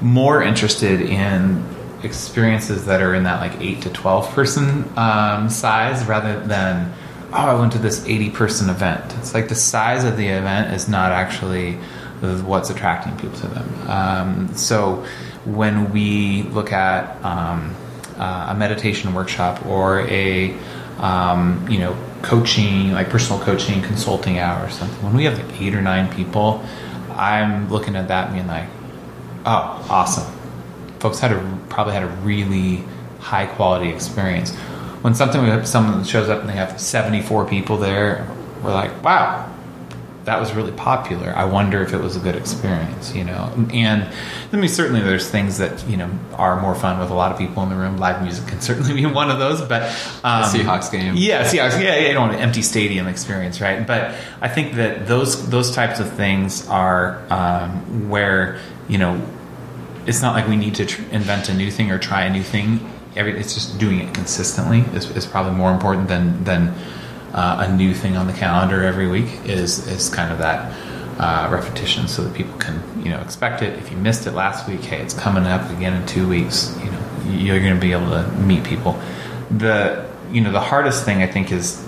more 0.00 0.42
interested 0.42 1.00
in 1.00 1.64
experiences 2.02 2.86
that 2.86 3.02
are 3.02 3.14
in 3.14 3.24
that 3.24 3.40
like 3.40 3.60
8 3.60 3.82
to 3.82 3.90
12 3.90 4.30
person 4.30 4.98
um, 4.98 5.50
size 5.50 6.04
rather 6.06 6.40
than 6.40 6.90
oh 7.32 7.36
i 7.36 7.54
went 7.54 7.72
to 7.72 7.78
this 7.78 8.04
80 8.06 8.30
person 8.30 8.70
event. 8.70 9.14
It's 9.18 9.34
like 9.34 9.48
the 9.48 9.54
size 9.54 10.04
of 10.04 10.16
the 10.16 10.28
event 10.28 10.74
is 10.74 10.88
not 10.88 11.12
actually 11.12 11.78
what's 12.20 12.68
attracting 12.68 13.16
people 13.16 13.38
to 13.40 13.46
them. 13.48 13.88
Um, 13.88 14.54
so 14.54 15.04
when 15.44 15.90
we 15.90 16.42
look 16.42 16.70
at 16.70 17.22
um, 17.24 17.74
uh, 18.18 18.48
a 18.50 18.54
meditation 18.54 19.14
workshop 19.14 19.64
or 19.64 20.00
a 20.08 20.54
um, 20.98 21.66
you 21.70 21.78
know 21.78 21.96
coaching 22.22 22.92
like 22.92 23.08
personal 23.08 23.40
coaching 23.40 23.80
consulting 23.82 24.38
hour 24.38 24.66
or 24.66 24.70
something 24.70 25.02
when 25.02 25.16
we 25.16 25.24
have 25.24 25.38
like 25.38 25.62
eight 25.62 25.74
or 25.74 25.80
nine 25.80 26.12
people 26.14 26.62
i'm 27.12 27.70
looking 27.70 27.96
at 27.96 28.08
that 28.08 28.26
and 28.26 28.34
being 28.34 28.46
like 28.46 28.68
oh 29.46 29.86
awesome 29.90 30.40
folks 31.00 31.18
had 31.18 31.32
a 31.32 31.58
probably 31.68 31.94
had 31.94 32.04
a 32.04 32.08
really 32.22 32.84
high 33.18 33.46
quality 33.46 33.88
experience. 33.88 34.54
When 35.02 35.14
something 35.14 35.42
we 35.42 35.48
have 35.48 35.66
someone 35.66 36.04
shows 36.04 36.28
up 36.28 36.40
and 36.40 36.48
they 36.48 36.54
have 36.54 36.78
74 36.78 37.46
people 37.46 37.78
there, 37.78 38.28
we're 38.62 38.72
like, 38.72 39.02
wow, 39.02 39.50
that 40.24 40.38
was 40.38 40.52
really 40.52 40.72
popular. 40.72 41.32
I 41.34 41.46
wonder 41.46 41.82
if 41.82 41.94
it 41.94 42.00
was 42.02 42.16
a 42.16 42.20
good 42.20 42.36
experience, 42.36 43.14
you 43.14 43.24
know. 43.24 43.50
And 43.72 44.06
I 44.52 44.56
mean, 44.56 44.68
certainly 44.68 45.00
there's 45.00 45.26
things 45.30 45.56
that 45.56 45.88
you 45.88 45.96
know 45.96 46.10
are 46.34 46.60
more 46.60 46.74
fun 46.74 46.98
with 46.98 47.08
a 47.08 47.14
lot 47.14 47.32
of 47.32 47.38
people 47.38 47.62
in 47.62 47.70
the 47.70 47.76
room. 47.76 47.96
Live 47.96 48.22
music 48.22 48.46
can 48.46 48.60
certainly 48.60 48.92
be 48.92 49.06
one 49.06 49.30
of 49.30 49.38
those, 49.38 49.62
but 49.62 49.84
um, 50.22 50.44
Seahawks 50.44 50.92
game. 50.92 51.14
yeah, 51.16 51.44
Seahawks, 51.44 51.82
yeah, 51.82 51.96
yeah, 51.96 52.08
you 52.08 52.14
know, 52.14 52.24
an 52.24 52.34
empty 52.34 52.60
stadium 52.60 53.06
experience, 53.06 53.62
right? 53.62 53.86
But 53.86 54.14
I 54.42 54.48
think 54.48 54.74
that 54.74 55.08
those 55.08 55.48
those 55.48 55.74
types 55.74 55.98
of 55.98 56.12
things 56.12 56.68
are 56.68 57.22
um, 57.30 58.10
where 58.10 58.60
you 58.90 58.98
know 58.98 59.22
it's 60.06 60.22
not 60.22 60.34
like 60.34 60.48
we 60.48 60.56
need 60.56 60.74
to 60.74 60.86
tr- 60.86 61.02
invent 61.12 61.48
a 61.48 61.54
new 61.54 61.70
thing 61.70 61.90
or 61.90 61.98
try 61.98 62.22
a 62.22 62.30
new 62.30 62.42
thing. 62.42 62.80
Every 63.16 63.38
it's 63.38 63.54
just 63.54 63.78
doing 63.78 64.00
it 64.00 64.12
consistently 64.12 64.80
is, 64.96 65.08
is 65.16 65.26
probably 65.26 65.52
more 65.52 65.72
important 65.72 66.08
than 66.08 66.42
than 66.44 66.68
uh, 67.32 67.66
a 67.68 67.76
new 67.76 67.94
thing 67.94 68.16
on 68.16 68.26
the 68.26 68.32
calendar 68.32 68.82
every 68.82 69.08
week. 69.08 69.28
Is 69.44 69.86
is 69.86 70.08
kind 70.08 70.32
of 70.32 70.38
that 70.38 70.72
uh, 71.18 71.48
repetition 71.50 72.08
so 72.08 72.22
that 72.24 72.34
people 72.34 72.56
can 72.58 72.82
you 73.04 73.10
know 73.10 73.20
expect 73.20 73.62
it. 73.62 73.78
If 73.78 73.90
you 73.90 73.96
missed 73.96 74.26
it 74.26 74.32
last 74.32 74.68
week, 74.68 74.80
hey, 74.80 75.00
it's 75.00 75.14
coming 75.14 75.44
up 75.44 75.70
again 75.70 75.94
in 75.94 76.06
two 76.06 76.28
weeks. 76.28 76.76
You 76.82 76.90
know 76.90 77.00
you're 77.26 77.60
going 77.60 77.74
to 77.74 77.80
be 77.80 77.92
able 77.92 78.10
to 78.10 78.28
meet 78.38 78.64
people. 78.64 79.00
The 79.50 80.08
you 80.32 80.40
know 80.40 80.52
the 80.52 80.60
hardest 80.60 81.04
thing 81.04 81.22
I 81.22 81.26
think 81.26 81.52
is 81.52 81.84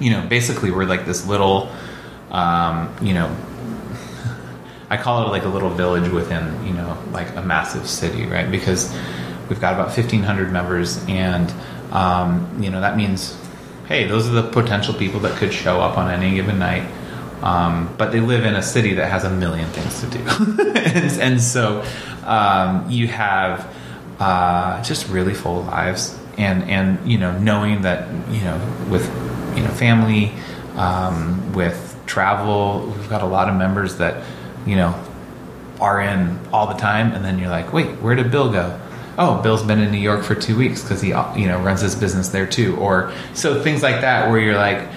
you 0.00 0.10
know 0.10 0.26
basically 0.26 0.70
we're 0.70 0.84
like 0.84 1.06
this 1.06 1.26
little 1.26 1.70
um, 2.30 2.94
you 3.02 3.14
know 3.14 3.34
I 4.88 4.96
call 4.96 5.26
it 5.26 5.30
like 5.30 5.44
a 5.44 5.48
little 5.48 5.70
village 5.70 6.10
within, 6.10 6.64
you 6.64 6.72
know, 6.72 6.96
like 7.12 7.34
a 7.36 7.42
massive 7.42 7.88
city, 7.88 8.26
right? 8.26 8.50
Because 8.50 8.94
we've 9.48 9.60
got 9.60 9.74
about 9.74 9.96
1,500 9.96 10.52
members, 10.52 11.04
and, 11.08 11.52
um, 11.90 12.58
you 12.60 12.70
know, 12.70 12.80
that 12.80 12.96
means, 12.96 13.36
hey, 13.88 14.06
those 14.06 14.28
are 14.28 14.32
the 14.32 14.48
potential 14.48 14.94
people 14.94 15.20
that 15.20 15.36
could 15.38 15.52
show 15.52 15.80
up 15.80 15.98
on 15.98 16.10
any 16.10 16.34
given 16.34 16.58
night. 16.58 16.88
Um, 17.42 17.94
but 17.98 18.12
they 18.12 18.20
live 18.20 18.44
in 18.44 18.54
a 18.54 18.62
city 18.62 18.94
that 18.94 19.10
has 19.10 19.24
a 19.24 19.30
million 19.30 19.68
things 19.70 20.00
to 20.00 20.06
do. 20.06 20.18
and, 20.78 21.20
and 21.20 21.40
so 21.40 21.84
um, 22.24 22.88
you 22.90 23.08
have 23.08 23.72
uh, 24.18 24.82
just 24.82 25.08
really 25.08 25.34
full 25.34 25.62
lives. 25.62 26.18
And, 26.38 26.64
and, 26.64 27.10
you 27.10 27.18
know, 27.18 27.36
knowing 27.38 27.82
that, 27.82 28.08
you 28.30 28.40
know, 28.42 28.58
with, 28.90 29.04
you 29.56 29.62
know, 29.62 29.70
family, 29.70 30.32
um, 30.76 31.52
with 31.52 31.98
travel, 32.06 32.92
we've 32.96 33.08
got 33.08 33.22
a 33.22 33.26
lot 33.26 33.48
of 33.48 33.56
members 33.56 33.96
that, 33.96 34.22
you 34.66 34.76
know, 34.76 34.94
are 35.80 36.00
in 36.00 36.38
all 36.52 36.66
the 36.66 36.74
time, 36.74 37.12
and 37.12 37.24
then 37.24 37.38
you're 37.38 37.50
like, 37.50 37.72
wait, 37.72 38.00
where 38.02 38.14
did 38.14 38.30
Bill 38.30 38.50
go? 38.50 38.80
Oh, 39.18 39.40
Bill's 39.42 39.62
been 39.62 39.80
in 39.80 39.90
New 39.92 39.98
York 39.98 40.24
for 40.24 40.34
two 40.34 40.56
weeks 40.56 40.82
because 40.82 41.00
he, 41.00 41.08
you 41.08 41.48
know, 41.48 41.58
runs 41.60 41.80
his 41.80 41.94
business 41.94 42.28
there 42.28 42.46
too. 42.46 42.76
Or 42.76 43.12
so 43.32 43.62
things 43.62 43.82
like 43.82 44.02
that, 44.02 44.28
where 44.28 44.38
you're 44.38 44.56
like, 44.56 44.88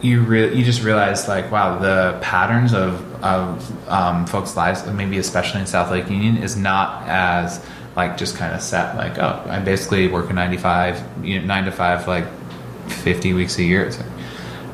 you 0.00 0.22
re- 0.22 0.54
you 0.54 0.64
just 0.64 0.82
realize 0.82 1.28
like, 1.28 1.50
wow, 1.50 1.78
the 1.78 2.18
patterns 2.22 2.72
of 2.72 3.22
of 3.22 3.88
um, 3.88 4.26
folks' 4.26 4.56
lives, 4.56 4.86
maybe 4.86 5.18
especially 5.18 5.60
in 5.60 5.66
South 5.66 5.90
Lake 5.90 6.08
Union, 6.08 6.38
is 6.38 6.56
not 6.56 7.06
as 7.06 7.62
like 7.96 8.16
just 8.16 8.36
kind 8.36 8.54
of 8.54 8.62
set. 8.62 8.96
Like, 8.96 9.18
oh, 9.18 9.44
I 9.46 9.58
basically 9.58 10.08
work 10.08 10.30
a 10.30 10.32
ninety 10.32 10.56
five, 10.56 11.02
you 11.22 11.38
know, 11.38 11.44
nine 11.44 11.64
to 11.64 11.72
five, 11.72 12.08
like 12.08 12.24
fifty 12.88 13.34
weeks 13.34 13.58
a 13.58 13.62
year. 13.62 13.84
It's 13.84 13.98
like, 13.98 14.09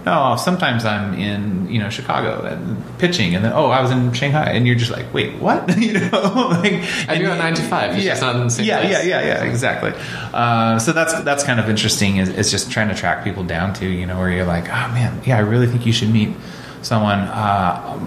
no, 0.07 0.37
sometimes 0.37 0.85
I'm 0.85 1.15
in 1.15 1.69
you 1.69 1.81
know 1.81 1.91
Chicago 1.91 2.47
and 2.47 2.81
pitching, 2.99 3.35
and 3.35 3.45
then 3.45 3.53
oh, 3.53 3.67
I 3.67 3.83
was 3.83 3.91
in 3.91 4.13
Shanghai, 4.13 4.53
and 4.53 4.65
you're 4.65 4.77
just 4.77 4.93
like, 4.93 5.13
wait, 5.13 5.35
what? 5.41 5.77
you 5.79 5.95
know, 5.95 6.49
like 6.63 6.75
I 7.09 7.19
do 7.19 7.29
a 7.29 7.37
nine 7.37 7.55
to 7.55 7.63
five. 7.63 7.99
Yeah, 7.99 8.11
just 8.11 8.23
not 8.23 8.37
in 8.37 8.45
the 8.45 8.51
same 8.51 8.67
yeah, 8.67 8.83
yeah, 8.83 9.03
yeah, 9.03 9.27
yeah, 9.27 9.43
exactly. 9.43 9.93
Uh, 10.33 10.79
so 10.79 10.93
that's 10.93 11.21
that's 11.23 11.43
kind 11.43 11.59
of 11.59 11.69
interesting. 11.69 12.19
Is, 12.19 12.29
is 12.29 12.53
just 12.53 12.71
trying 12.71 12.89
to 12.89 12.95
track 12.95 13.25
people 13.25 13.43
down 13.43 13.75
to 13.75 13.87
you 13.87 14.07
know 14.07 14.17
where 14.17 14.31
you're 14.31 14.47
like, 14.47 14.69
oh 14.69 14.89
man, 14.95 15.21
yeah, 15.27 15.39
I 15.39 15.41
really 15.41 15.67
think 15.67 15.85
you 15.85 15.93
should 15.93 16.11
meet 16.11 16.37
someone, 16.83 17.19
uh, 17.19 17.99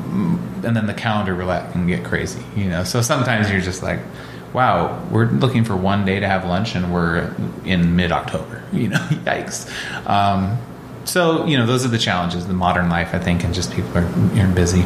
and 0.63 0.77
then 0.77 0.87
the 0.87 0.93
calendar 0.93 1.33
roulette 1.35 1.73
can 1.73 1.85
get 1.85 2.05
crazy. 2.05 2.41
You 2.55 2.69
know, 2.69 2.85
so 2.85 3.01
sometimes 3.01 3.51
you're 3.51 3.61
just 3.61 3.83
like. 3.83 3.99
Wow, 4.51 5.07
we're 5.11 5.27
looking 5.27 5.63
for 5.63 5.75
one 5.75 6.05
day 6.05 6.19
to 6.19 6.27
have 6.27 6.43
lunch, 6.43 6.73
and 6.73 6.91
we're 6.91 7.35
in 7.65 7.95
mid 7.95 8.11
October. 8.11 8.63
You 8.73 8.87
know, 8.87 8.97
yikes. 8.97 9.69
Um, 10.07 10.57
so 11.05 11.45
you 11.45 11.57
know, 11.57 11.65
those 11.65 11.85
are 11.85 11.89
the 11.89 11.97
challenges, 11.97 12.47
the 12.47 12.53
modern 12.53 12.89
life, 12.89 13.13
I 13.13 13.19
think, 13.19 13.43
and 13.43 13.53
just 13.53 13.73
people 13.73 13.97
are, 13.97 14.05
are 14.05 14.53
busy. 14.53 14.81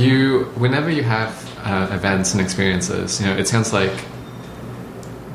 You, 0.00 0.44
whenever 0.56 0.90
you 0.90 1.02
have 1.02 1.44
uh, 1.64 1.88
events 1.92 2.32
and 2.32 2.40
experiences, 2.40 3.20
you 3.20 3.26
know, 3.26 3.36
it 3.36 3.48
sounds 3.48 3.72
like 3.72 3.92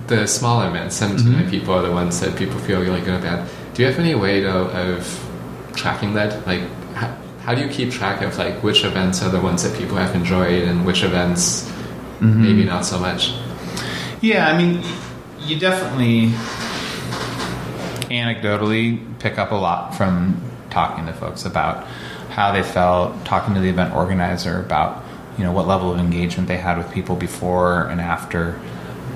the 0.08 0.28
smaller 0.28 0.70
events, 0.70 0.96
70 0.96 1.24
mm-hmm. 1.24 1.50
people, 1.50 1.74
are 1.74 1.82
the 1.82 1.92
ones 1.92 2.20
that 2.22 2.38
people 2.38 2.60
feel 2.60 2.80
really 2.80 3.02
good 3.02 3.20
about. 3.20 3.48
Do 3.74 3.82
you 3.82 3.88
have 3.90 4.00
any 4.00 4.16
way 4.16 4.42
though 4.42 4.68
of 4.68 5.30
tracking 5.76 6.14
that? 6.14 6.46
Like, 6.46 6.62
how, 6.94 7.18
how 7.42 7.56
do 7.56 7.62
you 7.62 7.70
keep 7.70 7.92
track 7.92 8.22
of 8.22 8.38
like 8.38 8.64
which 8.64 8.84
events 8.84 9.22
are 9.22 9.30
the 9.30 9.42
ones 9.42 9.64
that 9.64 9.78
people 9.78 9.98
have 9.98 10.16
enjoyed 10.16 10.64
and 10.64 10.86
which 10.86 11.04
events 11.04 11.64
mm-hmm. 12.20 12.42
maybe 12.42 12.64
not 12.64 12.86
so 12.86 13.00
much? 13.00 13.34
Yeah, 14.22 14.48
I 14.48 14.58
mean, 14.58 14.84
you 15.40 15.60
definitely 15.60 16.34
anecdotally 18.14 19.20
pick 19.20 19.38
up 19.38 19.52
a 19.52 19.56
lot 19.56 19.96
from 19.96 20.42
talking 20.70 21.06
to 21.06 21.14
folks 21.14 21.46
about 21.46 21.86
how 22.30 22.52
they 22.52 22.64
felt, 22.64 23.26
talking 23.26 23.54
to 23.54 23.60
the 23.60 23.70
event 23.70 23.94
organizer 23.94 24.60
about 24.60 25.04
you 25.38 25.44
know 25.44 25.52
what 25.52 25.68
level 25.68 25.92
of 25.92 26.00
engagement 26.00 26.48
they 26.48 26.58
had 26.58 26.78
with 26.78 26.92
people 26.92 27.16
before 27.16 27.88
and 27.88 28.00
after. 28.00 28.60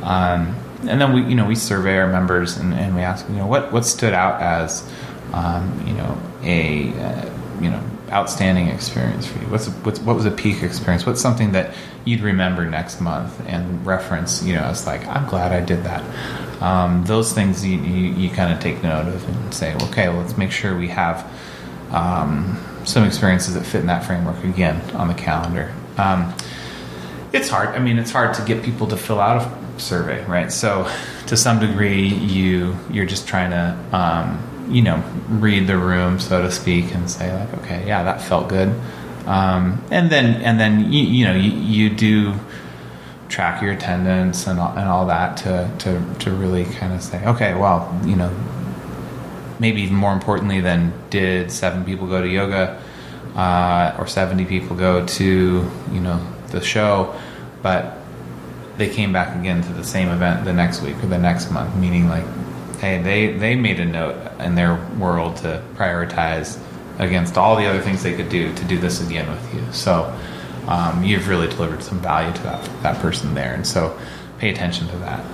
Um, 0.03 0.55
and 0.87 1.01
then 1.01 1.13
we 1.13 1.23
you 1.23 1.35
know 1.35 1.45
we 1.45 1.55
survey 1.55 1.97
our 1.97 2.07
members 2.07 2.57
and, 2.57 2.73
and 2.73 2.95
we 2.95 3.01
ask 3.01 3.27
you 3.29 3.35
know 3.35 3.47
what 3.47 3.71
what 3.71 3.85
stood 3.85 4.13
out 4.13 4.41
as 4.41 4.87
um, 5.33 5.83
you 5.87 5.93
know 5.93 6.17
a 6.43 6.89
uh, 6.99 7.29
you 7.61 7.69
know 7.69 7.83
outstanding 8.11 8.69
experience 8.69 9.27
for 9.27 9.37
you? 9.39 9.47
What's, 9.47 9.67
a, 9.67 9.71
what's 9.71 9.99
what 9.99 10.15
was 10.15 10.25
a 10.25 10.31
peak 10.31 10.63
experience? 10.63 11.05
What's 11.05 11.21
something 11.21 11.51
that 11.51 11.73
you'd 12.07 12.21
remember 12.21 12.65
next 12.65 13.01
month 13.01 13.39
and 13.47 13.85
reference 13.85 14.41
you 14.41 14.53
know 14.53 14.61
as 14.61 14.87
like 14.87 15.05
i'm 15.07 15.27
glad 15.27 15.51
i 15.51 15.59
did 15.59 15.83
that 15.83 16.01
um, 16.61 17.03
those 17.05 17.33
things 17.33 17.65
you, 17.65 17.77
you, 17.79 18.13
you 18.13 18.29
kind 18.29 18.53
of 18.53 18.59
take 18.59 18.81
note 18.83 19.07
of 19.07 19.27
and 19.27 19.53
say 19.53 19.75
okay 19.75 20.09
well, 20.09 20.19
let's 20.19 20.37
make 20.37 20.51
sure 20.51 20.77
we 20.77 20.87
have 20.87 21.29
um, 21.91 22.57
some 22.85 23.03
experiences 23.03 23.53
that 23.53 23.65
fit 23.65 23.81
in 23.81 23.87
that 23.87 24.05
framework 24.05 24.43
again 24.43 24.79
on 24.95 25.07
the 25.07 25.13
calendar 25.13 25.73
um, 25.97 26.33
it's 27.33 27.49
hard 27.49 27.69
i 27.69 27.79
mean 27.79 27.97
it's 27.97 28.11
hard 28.11 28.33
to 28.33 28.41
get 28.43 28.63
people 28.63 28.87
to 28.87 28.97
fill 28.97 29.19
out 29.19 29.41
a 29.41 29.57
survey, 29.79 30.23
right? 30.25 30.51
So 30.51 30.89
to 31.27 31.37
some 31.37 31.59
degree, 31.59 32.07
you 32.07 32.75
you're 32.91 33.05
just 33.05 33.27
trying 33.27 33.51
to 33.51 33.97
um, 33.97 34.67
you 34.69 34.81
know 34.81 35.03
read 35.29 35.67
the 35.67 35.77
room, 35.77 36.19
so 36.19 36.41
to 36.41 36.51
speak, 36.51 36.93
and 36.93 37.09
say 37.09 37.33
like, 37.33 37.53
okay, 37.59 37.87
yeah, 37.87 38.03
that 38.03 38.21
felt 38.21 38.49
good, 38.49 38.69
um, 39.25 39.83
and 39.91 40.09
then 40.09 40.41
and 40.41 40.59
then 40.59 40.91
you, 40.91 41.03
you 41.03 41.25
know 41.25 41.35
you, 41.35 41.51
you, 41.51 41.89
do 41.89 42.33
track 43.29 43.61
your 43.61 43.73
attendance 43.73 44.47
and 44.47 44.59
all, 44.59 44.77
and 44.77 44.87
all 44.87 45.05
that 45.07 45.37
to 45.37 45.71
to 45.79 46.15
to 46.19 46.31
really 46.31 46.65
kind 46.65 46.93
of 46.93 47.01
say, 47.01 47.25
okay, 47.25 47.53
well, 47.53 47.99
you 48.05 48.15
know. 48.15 48.35
Maybe 49.59 49.81
even 49.81 49.95
more 49.95 50.13
importantly 50.13 50.61
than 50.61 50.93
did 51.09 51.51
seven 51.51 51.83
people 51.83 52.05
go 52.05 52.21
to 52.21 52.27
yoga 52.27 52.79
uh, 53.35 53.95
or 53.97 54.05
70 54.05 54.45
people 54.45 54.75
go 54.75 55.03
to 55.03 55.71
you 55.91 55.99
know 55.99 56.23
the 56.51 56.61
show 56.61 57.19
but 57.63 57.97
they 58.77 58.89
came 58.89 59.11
back 59.11 59.35
again 59.35 59.61
to 59.63 59.73
the 59.73 59.83
same 59.83 60.09
event 60.09 60.45
the 60.45 60.53
next 60.53 60.81
week 60.81 60.95
or 61.03 61.07
the 61.07 61.17
next 61.17 61.51
month, 61.51 61.75
meaning 61.75 62.07
like, 62.07 62.25
hey, 62.79 63.01
they, 63.01 63.33
they 63.33 63.55
made 63.55 63.79
a 63.79 63.85
note 63.85 64.15
in 64.39 64.55
their 64.55 64.75
world 64.99 65.37
to 65.37 65.63
prioritize 65.75 66.61
against 66.99 67.37
all 67.37 67.55
the 67.55 67.65
other 67.65 67.81
things 67.81 68.03
they 68.03 68.15
could 68.15 68.29
do 68.29 68.53
to 68.53 68.65
do 68.65 68.77
this 68.77 69.05
again 69.05 69.29
with 69.29 69.53
you. 69.53 69.73
So 69.73 70.15
um, 70.67 71.03
you've 71.03 71.27
really 71.27 71.47
delivered 71.47 71.81
some 71.83 71.99
value 71.99 72.33
to 72.33 72.43
that, 72.43 72.83
that 72.83 73.01
person 73.01 73.33
there. 73.33 73.53
And 73.53 73.65
so 73.65 73.97
pay 74.39 74.49
attention 74.49 74.87
to 74.89 74.97
that. 74.97 75.25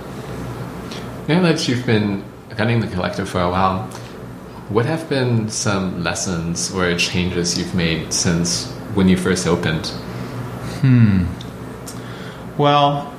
Now 1.28 1.42
that 1.42 1.66
you've 1.68 1.86
been 1.86 2.24
running 2.58 2.80
the 2.80 2.86
collective 2.86 3.28
for 3.28 3.40
a 3.40 3.50
while, 3.50 3.82
what 4.68 4.86
have 4.86 5.08
been 5.08 5.48
some 5.48 6.02
lessons 6.02 6.72
or 6.72 6.96
changes 6.96 7.58
you've 7.58 7.74
made 7.74 8.12
since 8.12 8.70
when 8.94 9.08
you 9.08 9.16
first 9.16 9.46
opened? 9.46 9.86
Hmm. 10.80 11.24
Well, 12.56 13.12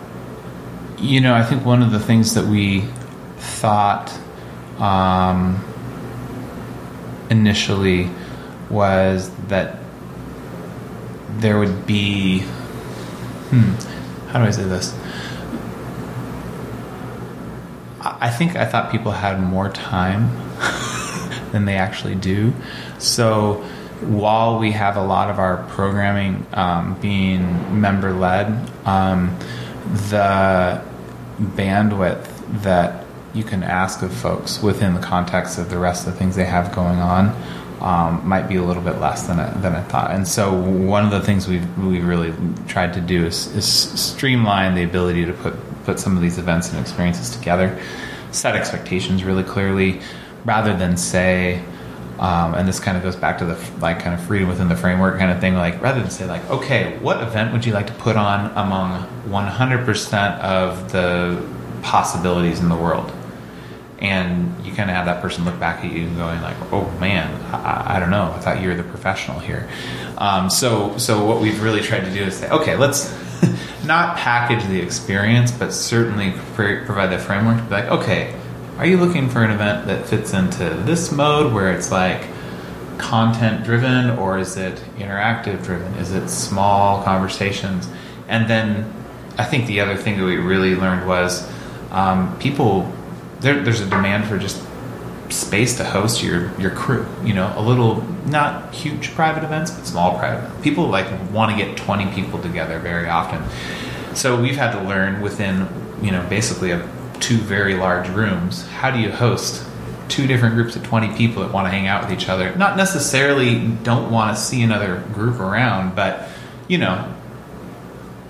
you 0.97 1.19
know, 1.19 1.33
I 1.33 1.43
think 1.43 1.65
one 1.65 1.83
of 1.83 1.91
the 1.91 1.99
things 1.99 2.33
that 2.35 2.45
we 2.45 2.85
thought 3.37 4.11
um, 4.79 5.63
initially 7.29 8.09
was 8.69 9.29
that 9.47 9.77
there 11.35 11.59
would 11.59 11.85
be. 11.85 12.39
Hmm, 13.49 13.71
how 14.29 14.39
do 14.39 14.45
I 14.45 14.51
say 14.51 14.63
this? 14.63 14.93
I 18.01 18.29
think 18.29 18.55
I 18.55 18.65
thought 18.65 18.91
people 18.91 19.11
had 19.11 19.41
more 19.41 19.69
time 19.69 20.29
than 21.51 21.65
they 21.65 21.75
actually 21.75 22.15
do. 22.15 22.53
So 22.99 23.63
while 24.01 24.59
we 24.59 24.71
have 24.73 24.97
a 24.97 25.03
lot 25.03 25.29
of 25.29 25.39
our 25.39 25.63
programming 25.69 26.45
um, 26.53 26.99
being 27.01 27.79
member 27.79 28.13
led, 28.13 28.47
um, 28.85 29.37
the 30.09 30.83
bandwidth 31.39 32.27
that 32.61 33.05
you 33.33 33.43
can 33.43 33.63
ask 33.63 34.01
of 34.01 34.13
folks 34.13 34.61
within 34.61 34.93
the 34.93 35.01
context 35.01 35.57
of 35.57 35.69
the 35.69 35.77
rest 35.77 36.07
of 36.07 36.13
the 36.13 36.19
things 36.19 36.35
they 36.35 36.45
have 36.45 36.73
going 36.73 36.99
on 36.99 37.35
um, 37.81 38.27
might 38.27 38.47
be 38.47 38.55
a 38.55 38.63
little 38.63 38.81
bit 38.81 38.99
less 38.99 39.27
than 39.27 39.39
I, 39.39 39.49
than 39.59 39.75
I 39.75 39.81
thought. 39.83 40.11
And 40.11 40.27
so 40.27 40.53
one 40.53 41.05
of 41.05 41.11
the 41.11 41.21
things 41.21 41.47
we've 41.47 41.77
we 41.77 41.99
really 41.99 42.33
tried 42.67 42.93
to 42.93 43.01
do 43.01 43.25
is, 43.25 43.47
is 43.55 43.65
streamline 43.65 44.75
the 44.75 44.83
ability 44.83 45.25
to 45.25 45.33
put 45.33 45.55
put 45.83 45.99
some 45.99 46.15
of 46.15 46.21
these 46.21 46.39
events 46.39 46.71
and 46.71 46.79
experiences 46.79 47.29
together, 47.29 47.79
set 48.31 48.55
expectations 48.55 49.23
really 49.23 49.43
clearly, 49.43 50.01
rather 50.43 50.75
than 50.75 50.97
say 50.97 51.63
um, 52.19 52.55
and 52.55 52.67
this 52.67 52.79
kind 52.79 52.95
of 52.95 53.03
goes 53.03 53.15
back 53.15 53.37
to 53.39 53.45
the 53.45 53.57
like 53.79 53.99
kind 53.99 54.17
of 54.17 54.25
freedom 54.25 54.47
within 54.47 54.69
the 54.69 54.75
framework 54.75 55.19
kind 55.19 55.31
of 55.31 55.39
thing. 55.41 55.55
Like 55.55 55.81
rather 55.81 55.99
than 55.99 56.09
say 56.09 56.25
like, 56.25 56.49
okay, 56.49 56.97
what 56.99 57.21
event 57.21 57.51
would 57.51 57.65
you 57.65 57.73
like 57.73 57.87
to 57.87 57.93
put 57.93 58.15
on 58.15 58.51
among 58.51 59.05
100% 59.27 60.39
of 60.39 60.91
the 60.91 61.45
possibilities 61.81 62.59
in 62.61 62.69
the 62.69 62.75
world? 62.75 63.11
And 63.99 64.65
you 64.65 64.73
kind 64.73 64.89
of 64.89 64.95
have 64.95 65.05
that 65.05 65.21
person 65.21 65.45
look 65.45 65.59
back 65.59 65.85
at 65.85 65.91
you 65.91 66.05
and 66.05 66.17
going 66.17 66.41
like, 66.41 66.57
oh 66.73 66.89
man, 66.99 67.33
I, 67.53 67.95
I 67.95 67.99
don't 67.99 68.11
know. 68.11 68.33
I 68.35 68.39
thought 68.39 68.61
you 68.61 68.67
were 68.67 68.75
the 68.75 68.83
professional 68.83 69.39
here. 69.39 69.69
Um, 70.17 70.49
so 70.49 70.97
so 70.97 71.25
what 71.25 71.41
we've 71.41 71.61
really 71.61 71.81
tried 71.81 72.05
to 72.05 72.13
do 72.13 72.23
is 72.23 72.35
say, 72.35 72.49
okay, 72.49 72.75
let's 72.75 73.13
not 73.85 74.17
package 74.17 74.65
the 74.67 74.81
experience, 74.81 75.51
but 75.51 75.71
certainly 75.71 76.33
provide 76.55 77.07
the 77.07 77.19
framework 77.19 77.57
to 77.57 77.63
be 77.63 77.69
like, 77.69 77.85
okay 77.85 78.35
are 78.77 78.85
you 78.85 78.97
looking 78.97 79.29
for 79.29 79.43
an 79.43 79.51
event 79.51 79.87
that 79.87 80.05
fits 80.05 80.33
into 80.33 80.69
this 80.85 81.11
mode 81.11 81.53
where 81.53 81.71
it's 81.71 81.91
like 81.91 82.27
content 82.97 83.63
driven 83.63 84.09
or 84.11 84.37
is 84.37 84.57
it 84.57 84.75
interactive 84.97 85.63
driven? 85.63 85.93
Is 85.95 86.11
it 86.11 86.27
small 86.27 87.01
conversations? 87.03 87.87
And 88.27 88.49
then 88.49 88.93
I 89.37 89.45
think 89.45 89.67
the 89.67 89.79
other 89.79 89.95
thing 89.95 90.17
that 90.17 90.25
we 90.25 90.35
really 90.35 90.75
learned 90.75 91.07
was 91.07 91.49
um, 91.91 92.37
people, 92.39 92.91
there, 93.45 93.63
there's 93.63 93.81
a 93.81 93.89
demand 93.89 94.25
for 94.25 94.37
just 94.37 94.61
space 95.29 95.77
to 95.77 95.83
host 95.83 96.23
your 96.23 96.51
your 96.59 96.71
crew. 96.71 97.07
You 97.23 97.33
know, 97.33 97.53
a 97.55 97.61
little 97.61 98.01
not 98.25 98.73
huge 98.73 99.13
private 99.15 99.43
events, 99.43 99.71
but 99.71 99.85
small 99.85 100.17
private. 100.17 100.45
Events. 100.45 100.63
People 100.63 100.87
like 100.87 101.07
want 101.31 101.57
to 101.57 101.57
get 101.57 101.77
20 101.77 102.11
people 102.13 102.41
together 102.41 102.79
very 102.79 103.07
often. 103.07 103.43
So 104.15 104.41
we've 104.41 104.55
had 104.55 104.71
to 104.71 104.81
learn 104.81 105.21
within 105.21 105.67
you 106.01 106.11
know 106.11 106.25
basically 106.29 106.71
a 106.71 106.79
two 107.19 107.37
very 107.37 107.75
large 107.75 108.09
rooms, 108.09 108.67
how 108.67 108.91
do 108.91 108.99
you 108.99 109.11
host 109.11 109.65
two 110.07 110.27
different 110.27 110.55
groups 110.55 110.75
of 110.75 110.83
20 110.83 111.15
people 111.17 111.41
that 111.41 111.51
want 111.51 111.65
to 111.65 111.71
hang 111.71 111.87
out 111.87 112.03
with 112.03 112.11
each 112.11 112.29
other? 112.29 112.55
Not 112.55 112.77
necessarily 112.77 113.67
don't 113.83 114.11
want 114.11 114.35
to 114.35 114.41
see 114.41 114.61
another 114.61 115.03
group 115.13 115.39
around, 115.39 115.95
but, 115.95 116.27
you 116.67 116.77
know, 116.77 117.11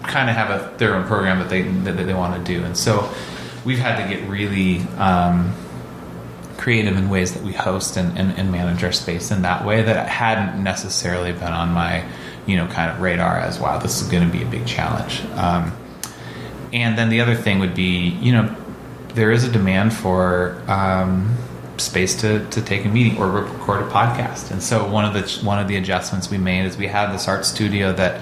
kind 0.03 0.29
of 0.29 0.35
have 0.35 0.49
a, 0.49 0.77
their 0.77 0.95
own 0.95 1.05
program 1.05 1.39
that 1.39 1.49
they, 1.49 1.63
that 1.63 1.93
they 1.93 2.13
want 2.13 2.35
to 2.45 2.53
do. 2.53 2.63
And 2.63 2.77
so 2.77 3.13
we've 3.65 3.79
had 3.79 4.01
to 4.01 4.15
get 4.15 4.27
really 4.29 4.79
um, 4.97 5.53
creative 6.57 6.95
in 6.95 7.09
ways 7.09 7.33
that 7.33 7.43
we 7.43 7.51
host 7.51 7.97
and, 7.97 8.17
and, 8.17 8.37
and 8.37 8.51
manage 8.51 8.83
our 8.83 8.91
space 8.91 9.31
in 9.31 9.41
that 9.41 9.65
way 9.65 9.81
that 9.81 10.07
hadn't 10.07 10.63
necessarily 10.63 11.31
been 11.33 11.43
on 11.43 11.71
my, 11.71 12.05
you 12.45 12.55
know, 12.55 12.67
kind 12.67 12.91
of 12.91 13.01
radar 13.01 13.37
as 13.37 13.59
wow, 13.59 13.77
this 13.77 14.01
is 14.01 14.07
going 14.07 14.25
to 14.25 14.31
be 14.31 14.43
a 14.43 14.47
big 14.47 14.65
challenge. 14.65 15.21
Um, 15.33 15.75
and 16.71 16.97
then 16.97 17.09
the 17.09 17.21
other 17.21 17.35
thing 17.35 17.59
would 17.59 17.75
be, 17.75 18.09
you 18.21 18.31
know, 18.31 18.55
there 19.09 19.31
is 19.31 19.43
a 19.43 19.51
demand 19.51 19.93
for 19.93 20.61
um, 20.67 21.37
space 21.77 22.19
to, 22.21 22.47
to 22.49 22.61
take 22.61 22.85
a 22.85 22.89
meeting 22.89 23.17
or 23.17 23.29
record 23.29 23.83
a 23.83 23.87
podcast. 23.87 24.51
And 24.51 24.61
so 24.61 24.87
one 24.89 25.05
of 25.05 25.13
the 25.13 25.45
one 25.45 25.59
of 25.59 25.67
the 25.67 25.77
adjustments 25.77 26.29
we 26.29 26.37
made 26.37 26.65
is 26.65 26.77
we 26.77 26.87
had 26.87 27.13
this 27.13 27.27
art 27.27 27.45
studio 27.45 27.93
that 27.93 28.21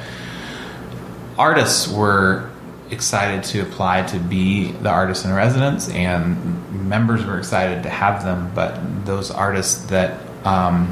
artists 1.38 1.88
were 1.88 2.50
excited 2.94 3.44
to 3.46 3.62
apply 3.62 4.04
to 4.04 4.20
be 4.20 4.72
the 4.72 4.90
artist 4.90 5.26
in 5.26 5.34
residence, 5.34 5.90
and 5.90 6.88
members 6.88 7.26
were 7.26 7.38
excited 7.38 7.84
to 7.84 7.90
have 7.90 8.24
them. 8.24 8.52
But 8.56 9.06
those 9.06 9.32
artists 9.32 9.86
that 9.88 10.22
um, 10.46 10.88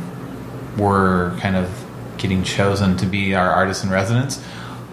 were 0.78 1.38
kind 1.40 1.56
of 1.56 1.70
getting 2.18 2.44
chosen 2.44 2.98
to 2.98 3.06
be 3.06 3.36
our 3.36 3.50
artist 3.50 3.84
in 3.84 3.90
residence 3.90 4.44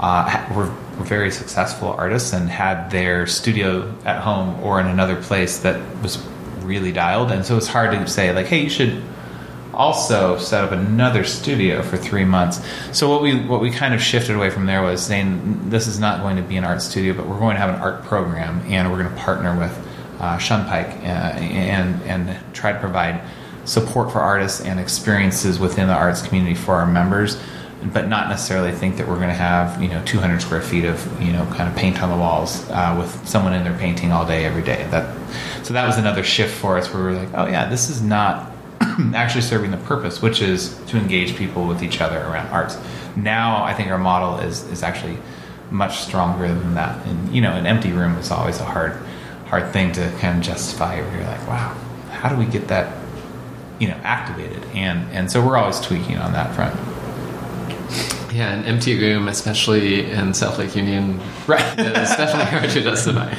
uh, 0.01 0.47
were 0.55 0.73
were 0.99 1.05
very 1.05 1.31
successful 1.31 1.89
artists 1.89 2.33
and 2.33 2.49
had 2.49 2.91
their 2.91 3.27
studio 3.27 3.95
at 4.05 4.21
home 4.21 4.61
or 4.61 4.81
in 4.81 4.87
another 4.87 5.21
place 5.23 5.59
that 5.61 5.81
was 6.03 6.19
really 6.61 6.93
dialed, 6.93 7.31
and 7.31 7.45
so 7.45 7.57
it's 7.57 7.69
hard 7.69 7.91
to 7.93 8.07
say 8.07 8.33
like, 8.33 8.47
hey, 8.47 8.63
you 8.63 8.71
should 8.71 9.03
also 9.75 10.39
set 10.39 10.65
up 10.65 10.73
another 10.73 11.25
studio 11.25 11.83
for 11.83 11.97
three 11.97 12.25
months. 12.25 12.61
So 12.93 13.09
what 13.09 13.23
we 13.23 13.39
what 13.47 13.61
we 13.61 13.71
kind 13.71 13.95
of 13.95 14.03
shifted 14.03 14.37
away 14.37 14.51
from 14.51 14.67
there 14.67 14.83
was 14.83 15.05
saying 15.05 15.71
this 15.71 15.87
is 15.87 15.99
not 15.99 16.21
going 16.21 16.37
to 16.37 16.43
be 16.43 16.57
an 16.57 16.65
art 16.65 16.83
studio, 16.83 17.15
but 17.15 17.27
we're 17.27 17.39
going 17.39 17.55
to 17.55 17.61
have 17.61 17.75
an 17.75 17.81
art 17.81 18.05
program, 18.05 18.61
and 18.67 18.91
we're 18.91 19.03
going 19.03 19.15
to 19.15 19.21
partner 19.21 19.59
with 19.59 19.77
uh, 20.21 20.37
Shunpike 20.39 20.99
uh, 21.03 21.39
and 21.39 22.03
and 22.03 22.55
try 22.55 22.73
to 22.73 22.79
provide 22.79 23.21
support 23.65 24.11
for 24.11 24.21
artists 24.21 24.63
and 24.63 24.81
experiences 24.81 25.59
within 25.59 25.89
the 25.89 25.95
arts 25.95 26.23
community 26.23 26.55
for 26.55 26.75
our 26.75 26.87
members 26.87 27.39
but 27.93 28.09
not 28.09 28.29
necessarily 28.29 28.73
think 28.73 28.97
that 28.97 29.07
we're 29.07 29.17
going 29.17 29.29
to 29.29 29.35
have 29.35 29.81
you 29.81 29.89
know 29.89 30.03
200 30.05 30.43
square 30.43 30.61
feet 30.61 30.85
of 30.85 31.23
you 31.23 31.33
know 31.33 31.45
kind 31.55 31.69
of 31.69 31.77
paint 31.77 32.03
on 32.03 32.11
the 32.11 32.17
walls 32.17 32.69
uh, 32.71 32.95
with 32.99 33.27
someone 33.27 33.53
in 33.53 33.63
there 33.65 33.77
painting 33.79 34.11
all 34.11 34.27
day 34.27 34.45
every 34.45 34.63
day. 34.63 34.87
That 34.91 35.15
so 35.65 35.75
that 35.75 35.87
was 35.87 35.99
another 35.99 36.25
shift 36.25 36.55
for 36.55 36.77
us 36.77 36.93
where 36.93 37.05
we 37.05 37.11
are 37.11 37.25
like, 37.25 37.35
oh 37.35 37.47
yeah, 37.47 37.69
this 37.69 37.89
is 37.89 38.03
not 38.03 38.48
actually 39.15 39.43
serving 39.43 39.71
the 39.71 39.77
purpose, 39.77 40.21
which 40.21 40.43
is 40.43 40.79
to 40.87 40.97
engage 40.97 41.37
people 41.37 41.67
with 41.67 41.83
each 41.83 42.01
other 42.01 42.19
around 42.19 42.49
arts. 42.49 42.79
Now 43.17 43.63
I 43.65 43.75
think 43.75 43.91
our 43.91 43.99
model 43.99 44.39
is 44.39 44.65
is 44.71 44.83
actually 44.83 45.19
much 45.71 45.99
stronger 45.99 46.49
than 46.49 46.75
that. 46.75 47.05
And 47.07 47.35
you 47.35 47.41
know, 47.41 47.53
an 47.53 47.67
empty 47.67 47.93
room 47.93 48.17
is 48.17 48.31
always 48.31 48.61
a 48.61 48.65
hard 48.65 48.93
hard 49.47 49.73
thing 49.73 49.93
to 49.93 50.11
kind 50.19 50.39
of 50.39 50.45
justify. 50.45 51.01
Where 51.01 51.17
you're 51.17 51.27
like, 51.27 51.47
wow, 51.47 51.77
how 52.11 52.29
do 52.29 52.37
we 52.37 52.47
get 52.47 52.69
that 52.69 52.97
you 53.79 53.89
know 53.89 53.99
activated? 54.03 54.65
And 54.75 55.11
and 55.13 55.31
so 55.31 55.45
we're 55.45 55.57
always 55.57 55.81
tweaking 55.81 56.19
on 56.19 56.33
that 56.33 56.55
front. 56.55 56.75
Yeah, 58.33 58.53
an 58.53 58.65
empty 58.67 58.99
room, 58.99 59.27
especially 59.27 60.11
in 60.11 60.35
South 60.35 60.59
Lake 60.59 60.77
Union, 60.77 61.19
right? 61.47 61.77
definitely 61.77 62.45
hard 62.59 62.71
to 62.71 62.83
justify. 62.83 63.35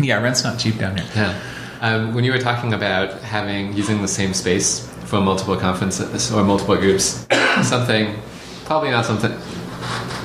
Yeah, 0.00 0.20
rent's 0.20 0.42
not 0.42 0.58
cheap 0.58 0.78
down 0.78 0.96
here. 0.96 1.06
Yeah. 1.14 1.40
Um, 1.80 2.14
when 2.14 2.24
you 2.24 2.32
were 2.32 2.38
talking 2.38 2.72
about 2.72 3.20
having 3.20 3.74
using 3.74 4.02
the 4.02 4.08
same 4.08 4.34
space 4.34 4.90
for 5.04 5.20
multiple 5.20 5.56
conferences 5.56 6.32
or 6.32 6.42
multiple 6.44 6.76
groups, 6.76 7.26
something 7.62 8.14
probably 8.64 8.90
not 8.90 9.04
something 9.04 9.32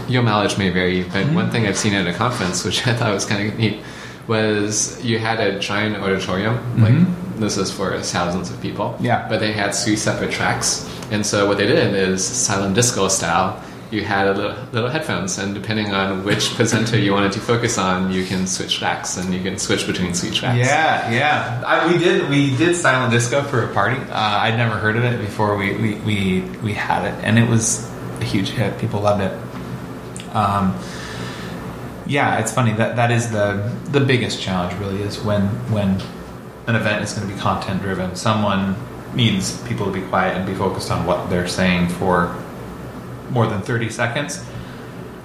your 0.07 0.23
mileage 0.23 0.57
may 0.57 0.69
vary, 0.69 1.03
but 1.03 1.11
mm-hmm. 1.11 1.35
one 1.35 1.51
thing 1.51 1.67
I've 1.67 1.77
seen 1.77 1.93
at 1.93 2.07
a 2.07 2.13
conference, 2.13 2.65
which 2.65 2.85
I 2.87 2.93
thought 2.93 3.13
was 3.13 3.25
kind 3.25 3.47
of 3.47 3.57
neat, 3.57 3.81
was 4.27 5.03
you 5.03 5.19
had 5.19 5.39
a 5.39 5.59
giant 5.59 5.95
auditorium. 5.97 6.55
Mm-hmm. 6.55 6.83
Like 6.83 7.39
this 7.39 7.57
is 7.57 7.71
for 7.71 7.97
thousands 8.01 8.51
of 8.51 8.61
people. 8.61 8.97
Yeah. 8.99 9.27
But 9.29 9.39
they 9.39 9.53
had 9.53 9.71
three 9.73 9.95
separate 9.95 10.31
tracks, 10.31 10.89
and 11.11 11.25
so 11.25 11.47
what 11.47 11.57
they 11.57 11.65
did 11.65 11.93
is 11.93 12.25
silent 12.25 12.75
disco 12.75 13.07
style 13.07 13.63
you 13.91 14.03
had 14.03 14.27
a 14.27 14.33
little, 14.33 14.55
little, 14.71 14.89
headphones, 14.89 15.37
and 15.37 15.53
depending 15.53 15.91
on 15.91 16.23
which 16.23 16.49
presenter 16.55 16.97
you 16.97 17.13
wanted 17.13 17.31
to 17.33 17.39
focus 17.39 17.77
on, 17.77 18.11
you 18.11 18.25
can 18.25 18.47
switch 18.47 18.77
tracks, 18.77 19.17
and 19.17 19.33
you 19.33 19.41
can 19.41 19.57
switch 19.57 19.87
between 19.87 20.13
sweet 20.13 20.33
tracks. 20.33 20.57
Yeah, 20.57 21.11
yeah. 21.11 21.63
I, 21.65 21.91
we 21.91 21.97
did 21.97 22.29
we 22.29 22.55
did 22.55 22.75
silent 22.75 23.11
disco 23.11 23.43
for 23.43 23.63
a 23.63 23.73
party. 23.73 23.97
Uh, 23.97 24.13
I'd 24.13 24.57
never 24.57 24.77
heard 24.77 24.95
of 24.95 25.03
it 25.03 25.19
before. 25.19 25.57
We, 25.57 25.75
we 25.75 25.95
we 25.95 26.41
we 26.63 26.73
had 26.73 27.05
it, 27.05 27.23
and 27.23 27.39
it 27.39 27.47
was 27.49 27.89
a 28.19 28.25
huge 28.25 28.49
hit. 28.49 28.77
People 28.79 29.01
loved 29.01 29.21
it. 29.21 30.35
Um, 30.35 30.77
yeah, 32.05 32.39
it's 32.39 32.51
funny 32.51 32.73
that 32.73 32.95
that 32.95 33.11
is 33.11 33.31
the 33.31 33.75
the 33.85 33.99
biggest 33.99 34.41
challenge. 34.41 34.79
Really, 34.79 35.01
is 35.01 35.19
when 35.19 35.47
when 35.71 36.01
an 36.67 36.75
event 36.75 37.03
is 37.03 37.13
going 37.13 37.27
to 37.27 37.33
be 37.33 37.39
content 37.39 37.81
driven. 37.81 38.15
Someone 38.15 38.75
needs 39.15 39.59
people 39.67 39.87
to 39.87 39.91
be 39.91 40.01
quiet 40.07 40.37
and 40.37 40.45
be 40.45 40.53
focused 40.53 40.91
on 40.91 41.05
what 41.05 41.29
they're 41.31 41.47
saying 41.47 41.89
for 41.89 42.35
more 43.31 43.47
than 43.47 43.61
30 43.61 43.89
seconds. 43.89 44.43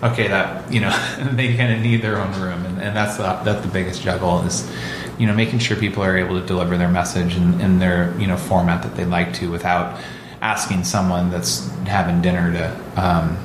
Okay 0.03 0.29
that 0.29 0.71
you 0.73 0.81
know 0.81 0.91
they 1.33 1.57
kind 1.57 1.73
of 1.73 1.81
need 1.81 2.03
their 2.03 2.21
own 2.21 2.33
room 2.41 2.65
and, 2.67 2.83
and 2.83 2.97
that's 2.97 3.17
the, 3.17 3.23
that's 3.45 3.65
the 3.65 3.73
biggest 3.73 4.03
juggle 4.03 4.43
is 4.43 4.71
you 5.19 5.27
know 5.27 5.35
making 5.35 5.61
sure 5.61 5.77
people 5.77 6.03
are 6.03 6.17
able 6.19 6.39
to 6.39 6.47
deliver 6.47 6.77
their 6.77 6.91
message 6.91 7.37
in, 7.37 7.61
in 7.61 7.79
their 7.79 8.15
you 8.19 8.27
know 8.27 8.37
format 8.37 8.83
that 8.83 8.97
they'd 8.97 9.07
like 9.07 9.33
to 9.35 9.51
without 9.51 9.99
asking 10.43 10.85
someone 10.85 11.31
that's 11.31 11.69
having 11.87 12.21
dinner 12.21 12.53
to 12.53 13.03
um, 13.03 13.39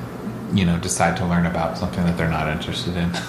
you 0.52 0.64
know 0.64 0.78
decide 0.78 1.16
to 1.16 1.24
learn 1.24 1.46
about 1.46 1.78
something 1.78 2.04
that 2.04 2.16
they're 2.16 2.28
not 2.30 2.48
interested 2.48 2.96
in. 2.96 3.10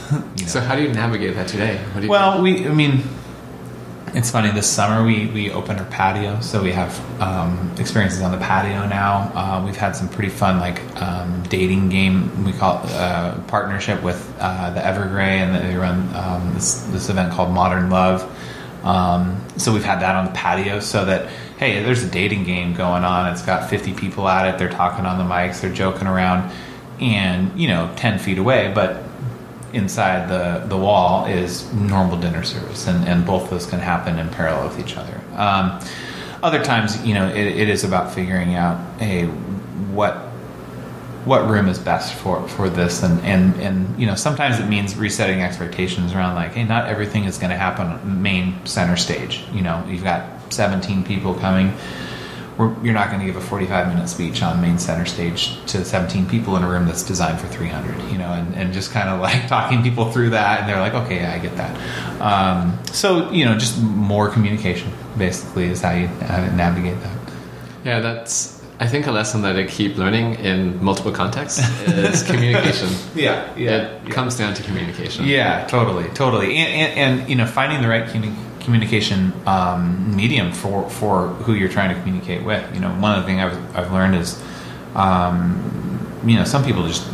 You 0.42 0.48
know. 0.48 0.52
so 0.54 0.60
how 0.60 0.76
do 0.76 0.82
you 0.82 0.92
navigate 0.92 1.36
that 1.36 1.48
today? 1.48 1.80
Well 2.08 2.42
we 2.42 2.68
i 2.68 2.74
mean 2.74 3.04
it's 4.14 4.30
funny. 4.30 4.52
This 4.52 4.70
summer 4.70 5.06
we 5.06 5.28
we 5.28 5.52
opened 5.52 5.80
our 5.80 5.86
patio, 5.86 6.39
so 6.41 6.62
we 6.62 6.72
have 6.72 7.22
um, 7.22 7.74
experiences 7.80 8.22
on 8.22 8.32
the 8.32 8.38
patio 8.38 8.86
now. 8.88 9.32
Uh, 9.34 9.64
we've 9.66 9.78
had 9.78 9.95
some 9.95 10.10
pretty 10.10 10.30
fun 10.30 10.60
like 10.60 10.82
um, 11.02 11.43
dating 11.43 11.89
game. 11.89 12.43
We 12.43 12.52
call 12.52 12.84
it 12.84 12.91
uh, 12.91 13.39
partnership 13.47 14.04
with 14.04 14.36
uh, 14.39 14.72
the 14.72 14.82
Evergrey, 14.82 15.39
and 15.39 15.56
they 15.56 15.76
run 15.76 16.14
um, 16.14 16.54
this 16.54 16.84
this 16.88 17.10
event 17.10 17.32
called 17.32 17.52
Modern 17.52 17.89
Love. 17.89 18.24
Um, 18.84 19.41
so 19.58 19.72
we've 19.72 19.84
had 19.84 20.02
that 20.02 20.16
on 20.16 20.26
the 20.26 20.32
patio, 20.32 20.80
so 20.80 21.06
that 21.06 21.30
hey, 21.58 21.82
there's 21.84 22.04
a 22.04 22.10
dating 22.10 22.43
game 22.43 22.74
going 22.74 23.04
on. 23.04 23.32
It's 23.32 23.43
got 23.43 23.70
50 23.70 23.93
people 23.93 24.28
at 24.28 24.54
it. 24.54 24.58
They're 24.58 24.70
talking 24.70 25.06
on 25.06 25.20
the 25.20 25.24
mics. 25.24 25.62
They're 25.62 25.74
joking 25.74 26.08
around, 26.08 26.52
and 26.99 27.58
you 27.60 27.68
know, 27.68 27.93
10 27.95 28.20
feet 28.20 28.39
away, 28.39 28.72
but 28.74 29.04
inside 29.74 30.30
the, 30.30 30.65
the 30.67 30.78
wall 30.78 31.26
is 31.26 31.72
normal 31.74 32.19
dinner 32.19 32.43
service, 32.43 32.88
and, 32.88 33.07
and 33.07 33.26
both 33.26 33.49
those 33.49 33.65
can 33.65 33.80
happen 33.80 34.19
in 34.19 34.30
parallel 34.30 34.67
with 34.67 34.80
each 34.80 34.97
other. 34.97 35.22
Um, 35.36 35.80
other 36.43 36.63
times, 36.63 37.03
you 37.05 37.13
know, 37.13 37.30
it, 37.30 37.47
it 37.47 37.69
is 37.69 37.84
about 37.84 38.13
figuring 38.13 38.55
out, 38.55 38.80
hey, 38.99 39.26
what 39.26 40.28
what 41.24 41.47
room 41.47 41.67
is 41.67 41.78
best 41.78 42.15
for 42.15 42.47
for 42.47 42.67
this, 42.67 43.03
and 43.03 43.19
and 43.22 43.55
and 43.61 43.99
you 43.99 44.07
know, 44.07 44.15
sometimes 44.15 44.59
it 44.59 44.67
means 44.67 44.95
resetting 44.95 45.41
expectations 45.43 46.13
around 46.13 46.34
like, 46.34 46.53
hey, 46.53 46.63
not 46.63 46.88
everything 46.88 47.26
is 47.26 47.38
going 47.38 47.51
to 47.51 47.57
happen 47.57 48.22
main 48.22 48.65
center 48.65 48.97
stage. 48.97 49.43
You 49.53 49.61
know, 49.61 49.86
you've 49.88 50.03
got 50.03 50.51
17 50.51 51.03
people 51.03 51.36
coming 51.36 51.74
you're 52.84 52.93
not 52.93 53.09
going 53.09 53.20
to 53.20 53.26
give 53.26 53.36
a 53.36 53.41
45 53.41 53.88
minute 53.88 54.07
speech 54.07 54.41
on 54.41 54.62
main 54.62 54.78
center 54.78 55.05
stage 55.05 55.64
to 55.66 55.84
17 55.84 56.28
people 56.28 56.55
in 56.57 56.64
a 56.64 56.70
room 56.70 56.86
that's 56.86 57.03
designed 57.03 57.39
for 57.39 57.47
300 57.47 58.12
you 58.12 58.18
know 58.18 58.32
and, 58.32 58.53
and 58.55 58.74
just 58.74 58.91
kind 58.91 59.09
of 59.09 59.20
like 59.20 59.47
talking 59.55 59.84
people 59.84 60.12
through 60.12 60.32
that 60.32 60.62
and 60.62 60.70
they're 60.70 60.80
like 60.80 60.93
okay 60.93 61.22
yeah, 61.22 61.34
i 61.34 61.39
get 61.39 61.55
that 61.55 62.22
um, 62.22 62.78
so 62.88 63.30
you 63.32 63.45
know 63.45 63.57
just 63.57 63.82
more 63.82 64.30
communication 64.30 64.91
basically 65.18 65.66
is 65.66 65.82
how 65.82 65.91
you, 65.91 66.07
navigate 66.55 66.99
that 67.01 67.18
yeah 67.84 67.99
that's 67.99 68.59
I 68.80 68.88
think 68.88 69.05
a 69.05 69.12
lesson 69.12 69.43
that 69.43 69.57
I 69.57 69.68
keep 69.68 69.95
learning 69.95 70.39
in 70.39 70.84
multiple 70.84 71.12
contexts 71.12 71.59
is 71.88 72.24
communication. 72.32 72.89
yeah, 73.14 73.55
yeah, 73.55 73.76
it 73.76 74.07
yeah. 74.07 74.09
comes 74.09 74.36
down 74.36 74.55
to 74.55 74.64
communication. 74.64 75.26
Yeah, 75.26 75.68
totally, 75.68 76.09
totally, 76.16 76.57
and, 76.57 76.97
and, 76.97 77.20
and 77.22 77.30
you 77.30 77.36
know, 77.36 77.45
finding 77.45 77.84
the 77.84 77.88
right 77.88 78.09
communication 78.09 78.51
communication 78.62 79.34
um, 79.45 80.16
medium 80.16 80.51
for 80.51 80.89
for 80.89 81.30
who 81.30 81.53
you're 81.53 81.70
trying 81.70 81.93
to 81.93 82.01
communicate 82.01 82.43
with. 82.43 82.74
You 82.74 82.82
know, 82.82 82.89
one 82.89 83.18
of 83.18 83.24
the 83.24 83.28
things 83.28 83.41
I've, 83.41 83.76
I've 83.76 83.91
learned 83.91 84.16
is, 84.16 84.41
um, 84.95 86.22
you 86.26 86.36
know, 86.36 86.45
some 86.45 86.64
people 86.64 86.88
just 86.88 87.07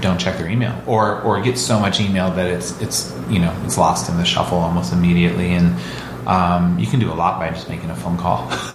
don't 0.00 0.18
check 0.18 0.38
their 0.38 0.48
email 0.48 0.82
or 0.86 1.20
or 1.22 1.40
get 1.40 1.58
so 1.58 1.78
much 1.78 2.00
email 2.00 2.30
that 2.32 2.46
it's 2.46 2.80
it's 2.80 3.14
you 3.28 3.38
know 3.38 3.54
it's 3.64 3.76
lost 3.76 4.08
in 4.08 4.16
the 4.16 4.24
shuffle 4.24 4.58
almost 4.58 4.92
immediately 4.92 5.50
and 5.50 5.78
um, 6.26 6.78
you 6.78 6.86
can 6.86 7.00
do 7.00 7.10
a 7.10 7.14
lot 7.14 7.38
by 7.38 7.50
just 7.50 7.68
making 7.68 7.90
a 7.90 7.96
phone 7.96 8.16
call. 8.16 8.48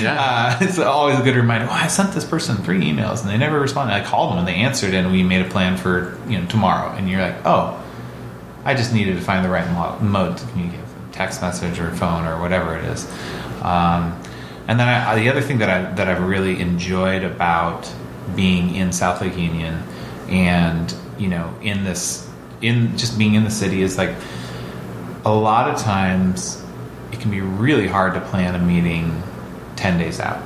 yeah, 0.00 0.56
uh, 0.60 0.64
it's 0.64 0.78
always 0.78 1.18
a 1.18 1.22
good 1.22 1.36
reminder. 1.36 1.66
Oh, 1.68 1.72
I 1.72 1.88
sent 1.88 2.12
this 2.12 2.24
person 2.24 2.56
three 2.56 2.80
emails 2.80 3.20
and 3.20 3.30
they 3.30 3.38
never 3.38 3.60
responded. 3.60 3.92
I 3.92 4.04
called 4.04 4.32
them 4.32 4.38
and 4.38 4.48
they 4.48 4.54
answered, 4.54 4.94
and 4.94 5.12
we 5.12 5.22
made 5.22 5.44
a 5.44 5.48
plan 5.48 5.76
for 5.76 6.18
you 6.26 6.40
know 6.40 6.46
tomorrow. 6.46 6.90
And 6.90 7.08
you're 7.08 7.20
like, 7.20 7.36
oh, 7.44 7.82
I 8.64 8.74
just 8.74 8.92
needed 8.92 9.16
to 9.16 9.20
find 9.20 9.44
the 9.44 9.50
right 9.50 10.00
mode 10.02 10.38
to 10.38 10.46
communicate 10.48 10.83
text 11.14 11.40
message 11.40 11.78
or 11.78 11.90
phone 11.92 12.26
or 12.26 12.40
whatever 12.40 12.76
it 12.76 12.84
is. 12.84 13.08
Um, 13.62 14.20
and 14.66 14.80
then 14.80 14.88
I, 14.88 15.14
the 15.14 15.28
other 15.28 15.40
thing 15.40 15.58
that 15.58 15.70
I 15.70 15.94
that 15.94 16.08
I've 16.08 16.22
really 16.22 16.60
enjoyed 16.60 17.22
about 17.22 17.90
being 18.34 18.74
in 18.74 18.92
South 18.92 19.20
Lake 19.20 19.36
Union 19.36 19.82
and 20.28 20.94
you 21.18 21.28
know 21.28 21.54
in 21.62 21.84
this 21.84 22.28
in 22.60 22.96
just 22.96 23.18
being 23.18 23.34
in 23.34 23.44
the 23.44 23.50
city 23.50 23.82
is 23.82 23.98
like 23.98 24.14
a 25.24 25.32
lot 25.32 25.70
of 25.70 25.80
times 25.80 26.62
it 27.12 27.20
can 27.20 27.30
be 27.30 27.40
really 27.40 27.86
hard 27.86 28.14
to 28.14 28.20
plan 28.20 28.54
a 28.54 28.58
meeting 28.58 29.22
10 29.76 29.98
days 29.98 30.18
out 30.18 30.42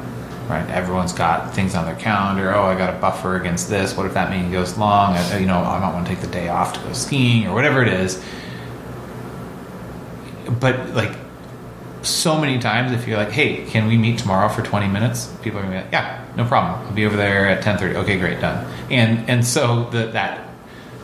right? 0.48 0.68
Everyone's 0.70 1.12
got 1.12 1.54
things 1.54 1.74
on 1.74 1.84
their 1.84 1.94
calendar. 1.96 2.54
Oh 2.54 2.64
i 2.64 2.74
got 2.74 2.94
a 2.94 2.98
buffer 2.98 3.36
against 3.36 3.68
this. 3.68 3.94
What 3.94 4.06
if 4.06 4.14
that 4.14 4.30
meeting 4.30 4.50
goes 4.50 4.78
long? 4.78 5.14
I, 5.14 5.38
you 5.38 5.46
know 5.46 5.58
i 5.58 5.78
might 5.78 5.92
want 5.92 6.06
to 6.06 6.12
take 6.12 6.22
the 6.22 6.30
day 6.30 6.48
off 6.48 6.72
to 6.74 6.80
go 6.80 6.92
skiing 6.92 7.46
or 7.46 7.54
whatever 7.54 7.82
it 7.82 7.88
is 7.88 8.22
but 10.60 10.90
like 10.94 11.16
so 12.02 12.38
many 12.38 12.58
times 12.58 12.92
if 12.92 13.08
you're 13.08 13.16
like 13.16 13.30
hey 13.30 13.64
can 13.66 13.86
we 13.86 13.98
meet 13.98 14.18
tomorrow 14.18 14.48
for 14.48 14.62
20 14.62 14.88
minutes? 14.88 15.34
People 15.42 15.60
are 15.60 15.62
gonna 15.62 15.76
be 15.76 15.82
like 15.82 15.92
yeah 15.92 16.24
no 16.36 16.44
problem. 16.44 16.86
I'll 16.86 16.94
be 16.94 17.06
over 17.06 17.16
there 17.16 17.48
at 17.48 17.64
10.30 17.64 17.96
okay 17.96 18.18
great 18.18 18.40
done. 18.40 18.66
And 18.90 19.28
and 19.28 19.44
so 19.44 19.90
the, 19.90 20.06
that 20.08 20.48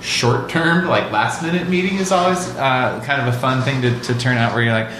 short 0.00 0.50
term 0.50 0.86
like 0.86 1.10
last 1.10 1.42
minute 1.42 1.68
meeting 1.68 1.96
is 1.96 2.12
always 2.12 2.48
uh, 2.56 3.02
kind 3.04 3.26
of 3.26 3.34
a 3.34 3.38
fun 3.38 3.62
thing 3.62 3.80
to, 3.82 3.98
to 4.00 4.18
turn 4.18 4.36
out 4.36 4.52
where 4.54 4.62
you're 4.62 4.72
like 4.72 4.90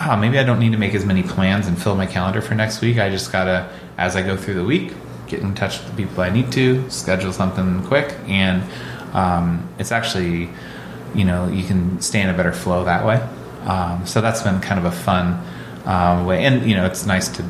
oh 0.00 0.16
maybe 0.16 0.38
i 0.38 0.42
don't 0.42 0.58
need 0.58 0.72
to 0.72 0.76
make 0.76 0.94
as 0.94 1.06
many 1.06 1.22
plans 1.22 1.66
and 1.66 1.80
fill 1.80 1.94
my 1.94 2.06
calendar 2.06 2.40
for 2.40 2.54
next 2.54 2.80
week. 2.80 2.98
I 2.98 3.10
just 3.10 3.32
gotta 3.32 3.70
as 3.96 4.16
i 4.16 4.22
go 4.22 4.36
through 4.36 4.54
the 4.54 4.64
week 4.64 4.92
get 5.26 5.40
in 5.40 5.54
touch 5.54 5.78
with 5.78 5.90
the 5.90 6.04
people 6.04 6.22
i 6.22 6.28
need 6.28 6.50
to 6.52 6.88
schedule 6.90 7.32
something 7.32 7.82
quick. 7.84 8.14
And 8.26 8.62
um, 9.14 9.68
it's 9.78 9.92
actually 9.92 10.50
you 11.14 11.24
know 11.24 11.48
you 11.48 11.64
can 11.64 12.00
stay 12.00 12.20
in 12.20 12.28
a 12.28 12.34
better 12.34 12.52
flow 12.52 12.84
that 12.84 13.04
way 13.04 13.26
um, 13.64 14.06
so 14.06 14.20
that's 14.20 14.42
been 14.42 14.60
kind 14.60 14.78
of 14.78 14.86
a 14.86 14.92
fun 14.92 15.42
um, 15.84 16.26
way. 16.26 16.44
And 16.44 16.68
you 16.68 16.76
know, 16.76 16.86
it's 16.86 17.06
nice 17.06 17.28
to 17.36 17.44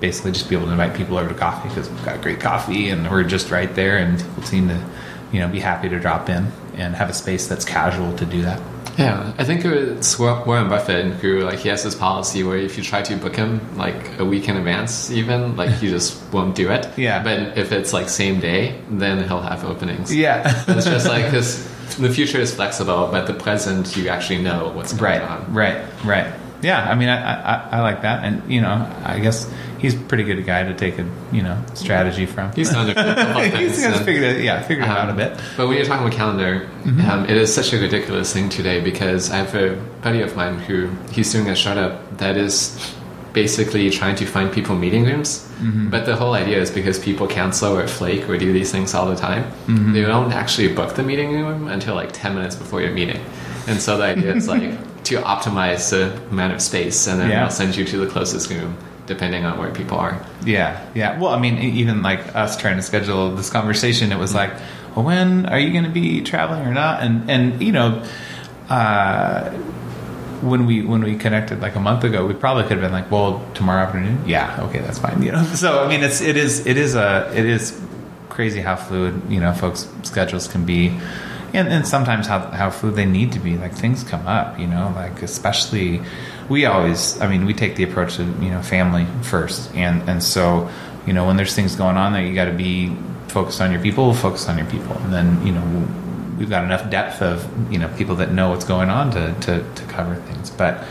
basically 0.00 0.32
just 0.32 0.48
be 0.48 0.56
able 0.56 0.66
to 0.66 0.72
invite 0.72 0.94
people 0.94 1.16
over 1.16 1.28
to 1.28 1.34
coffee 1.34 1.68
because 1.68 1.88
we've 1.88 2.04
got 2.04 2.20
great 2.20 2.40
coffee 2.40 2.88
and 2.88 3.08
we're 3.10 3.24
just 3.24 3.50
right 3.50 3.72
there, 3.74 3.98
and 3.98 4.18
people 4.18 4.42
seem 4.42 4.68
to 4.68 4.84
you 5.32 5.40
know 5.40 5.48
be 5.48 5.60
happy 5.60 5.88
to 5.88 5.98
drop 5.98 6.28
in 6.28 6.50
and 6.74 6.94
have 6.94 7.10
a 7.10 7.14
space 7.14 7.46
that's 7.46 7.64
casual 7.64 8.16
to 8.16 8.26
do 8.26 8.42
that. 8.42 8.60
Yeah, 8.98 9.32
I 9.38 9.44
think 9.44 9.64
it's 9.64 10.18
Warren 10.18 10.68
Buffett 10.68 11.14
who 11.14 11.40
like 11.40 11.60
he 11.60 11.70
has 11.70 11.82
this 11.82 11.94
policy 11.94 12.42
where 12.42 12.58
if 12.58 12.76
you 12.76 12.84
try 12.84 13.00
to 13.02 13.16
book 13.16 13.34
him 13.34 13.76
like 13.76 14.18
a 14.18 14.24
week 14.24 14.48
in 14.48 14.56
advance, 14.56 15.10
even 15.10 15.56
like 15.56 15.70
he 15.70 15.88
just 15.88 16.22
won't 16.32 16.54
do 16.54 16.70
it. 16.70 16.86
Yeah. 16.98 17.22
But 17.22 17.56
if 17.56 17.72
it's 17.72 17.92
like 17.92 18.08
same 18.08 18.40
day, 18.40 18.80
then 18.90 19.26
he'll 19.26 19.40
have 19.40 19.64
openings. 19.64 20.14
Yeah, 20.14 20.64
it's 20.68 20.84
just 20.84 21.08
like 21.08 21.24
because 21.30 21.66
the 21.96 22.10
future 22.10 22.38
is 22.38 22.54
flexible, 22.54 23.08
but 23.10 23.26
the 23.26 23.34
present 23.34 23.96
you 23.96 24.08
actually 24.08 24.42
know 24.42 24.70
what's 24.74 24.92
going 24.92 25.04
right, 25.04 25.22
on. 25.22 25.52
right, 25.54 25.84
right. 26.04 26.32
Yeah, 26.62 26.80
I 26.88 26.94
mean, 26.94 27.08
I, 27.08 27.18
I 27.18 27.68
I 27.72 27.80
like 27.80 28.02
that, 28.02 28.22
and 28.24 28.48
you 28.52 28.60
know, 28.60 28.88
I 29.04 29.18
guess 29.18 29.50
he's 29.78 29.96
a 29.96 29.98
pretty 29.98 30.22
good 30.22 30.46
guy 30.46 30.62
to 30.62 30.74
take 30.74 30.96
a 31.00 31.04
you 31.32 31.42
know 31.42 31.60
strategy 31.74 32.24
from. 32.24 32.52
He's 32.52 32.70
done 32.70 32.88
it 32.88 32.96
a 32.96 33.02
couple 33.02 33.42
of 33.42 33.44
he's 33.46 33.52
times, 33.52 33.76
he's 33.76 33.84
and- 33.84 34.04
figured 34.04 34.24
it, 34.24 34.44
yeah, 34.44 34.62
figured 34.62 34.86
it 34.86 34.90
out 34.90 35.08
a 35.08 35.10
Um, 35.10 35.16
bit. 35.16 35.40
But 35.56 35.66
when 35.66 35.76
you're 35.76 35.86
talking 35.86 36.06
about 36.06 36.16
calendar, 36.16 36.68
Mm-hmm. 36.84 37.10
um, 37.10 37.24
it 37.24 37.36
is 37.36 37.52
such 37.52 37.72
a 37.72 37.80
ridiculous 37.80 38.32
thing 38.32 38.48
today 38.48 38.80
because 38.80 39.30
I 39.32 39.36
have 39.38 39.54
a 39.56 39.74
buddy 40.02 40.20
of 40.22 40.36
mine 40.36 40.58
who 40.60 40.88
he's 41.10 41.32
doing 41.32 41.48
a 41.48 41.56
startup 41.56 42.18
that 42.18 42.36
is 42.36 42.94
basically 43.32 43.88
trying 43.90 44.16
to 44.16 44.26
find 44.26 44.52
people 44.52 44.74
meeting 44.76 45.04
rooms. 45.04 45.48
Mm-hmm. 45.60 45.88
But 45.90 46.04
the 46.06 46.16
whole 46.16 46.34
idea 46.34 46.58
is 46.60 46.70
because 46.70 46.98
people 46.98 47.26
cancel 47.26 47.76
or 47.78 47.86
flake 47.88 48.28
or 48.28 48.36
do 48.36 48.52
these 48.52 48.70
things 48.72 48.94
all 48.94 49.06
the 49.08 49.16
time, 49.16 49.44
Mm-hmm. 49.66 49.92
they 49.94 50.02
don't 50.02 50.32
actually 50.32 50.74
book 50.74 50.94
the 50.96 51.02
meeting 51.02 51.32
room 51.32 51.68
until 51.68 51.94
like 51.94 52.12
10 52.12 52.34
minutes 52.34 52.56
before 52.56 52.80
your 52.82 52.92
meeting. 52.92 53.20
And 53.66 53.80
so 53.80 53.96
the 53.96 54.04
idea 54.04 54.34
is 54.34 54.48
like 54.48 54.62
to 55.04 55.16
optimize 55.22 55.90
the 55.90 56.14
amount 56.30 56.52
of 56.52 56.60
space 56.60 57.06
and 57.06 57.18
then 57.20 57.30
Yeah. 57.30 57.40
they'll 57.40 57.50
send 57.50 57.76
you 57.76 57.84
to 57.86 57.96
the 57.98 58.06
closest 58.06 58.50
room 58.50 58.76
depending 59.06 59.44
on 59.44 59.58
where 59.58 59.70
people 59.72 59.98
are. 59.98 60.20
Yeah, 60.44 60.80
yeah. 60.94 61.18
Well, 61.18 61.32
I 61.34 61.38
mean, 61.40 61.58
even 61.58 62.02
like 62.02 62.34
us 62.36 62.56
trying 62.56 62.76
to 62.76 62.82
schedule 62.82 63.34
this 63.34 63.50
conversation, 63.50 64.12
it 64.12 64.18
was 64.18 64.32
like, 64.34 64.52
well, 64.94 65.04
when 65.04 65.46
are 65.46 65.58
you 65.58 65.72
going 65.72 65.84
to 65.84 65.90
be 65.90 66.20
traveling 66.22 66.62
or 66.66 66.72
not? 66.72 67.02
And 67.02 67.28
and 67.30 67.60
you 67.62 67.72
know, 67.72 68.02
uh, 68.68 69.50
when 70.42 70.66
we 70.66 70.82
when 70.82 71.02
we 71.02 71.16
connected 71.16 71.60
like 71.60 71.76
a 71.76 71.80
month 71.80 72.04
ago, 72.04 72.26
we 72.26 72.34
probably 72.34 72.64
could 72.64 72.72
have 72.72 72.80
been 72.80 72.92
like, 72.92 73.10
well, 73.10 73.44
tomorrow 73.54 73.84
afternoon. 73.84 74.22
Yeah, 74.26 74.64
okay, 74.64 74.80
that's 74.80 74.98
fine. 74.98 75.22
You 75.22 75.32
know, 75.32 75.42
so 75.54 75.84
I 75.84 75.88
mean, 75.88 76.02
it's 76.02 76.20
it 76.20 76.36
is 76.36 76.66
it 76.66 76.76
is 76.76 76.94
a 76.94 77.30
it 77.34 77.46
is 77.46 77.80
crazy 78.28 78.60
how 78.60 78.76
fluid 78.76 79.20
you 79.28 79.40
know 79.40 79.52
folks' 79.52 79.88
schedules 80.02 80.48
can 80.48 80.64
be. 80.64 80.98
And, 81.54 81.68
and 81.68 81.86
sometimes 81.86 82.26
how, 82.26 82.38
how 82.38 82.70
fluid 82.70 82.96
they 82.96 83.04
need 83.04 83.32
to 83.32 83.38
be 83.38 83.58
like 83.58 83.74
things 83.74 84.04
come 84.04 84.26
up 84.26 84.58
you 84.58 84.66
know 84.66 84.90
like 84.96 85.20
especially 85.20 86.00
we 86.48 86.64
always 86.64 87.20
i 87.20 87.28
mean 87.28 87.44
we 87.44 87.52
take 87.52 87.76
the 87.76 87.82
approach 87.82 88.18
of 88.18 88.42
you 88.42 88.48
know 88.48 88.62
family 88.62 89.06
first 89.20 89.70
and 89.74 90.08
and 90.08 90.22
so 90.22 90.70
you 91.06 91.12
know 91.12 91.26
when 91.26 91.36
there's 91.36 91.54
things 91.54 91.76
going 91.76 91.98
on 91.98 92.14
that 92.14 92.20
you 92.20 92.34
got 92.34 92.46
to 92.46 92.54
be 92.54 92.96
focused 93.28 93.60
on 93.60 93.70
your 93.70 93.82
people 93.82 94.14
focused 94.14 94.48
on 94.48 94.56
your 94.56 94.66
people 94.68 94.96
and 94.96 95.12
then 95.12 95.46
you 95.46 95.52
know 95.52 95.62
we've 96.38 96.50
got 96.50 96.64
enough 96.64 96.88
depth 96.90 97.22
of 97.22 97.48
you 97.72 97.78
know 97.78 97.88
people 97.96 98.16
that 98.16 98.32
know 98.32 98.50
what's 98.50 98.64
going 98.64 98.90
on 98.90 99.10
to 99.10 99.34
to, 99.40 99.74
to 99.74 99.84
cover 99.84 100.14
things 100.14 100.50
but 100.50 100.84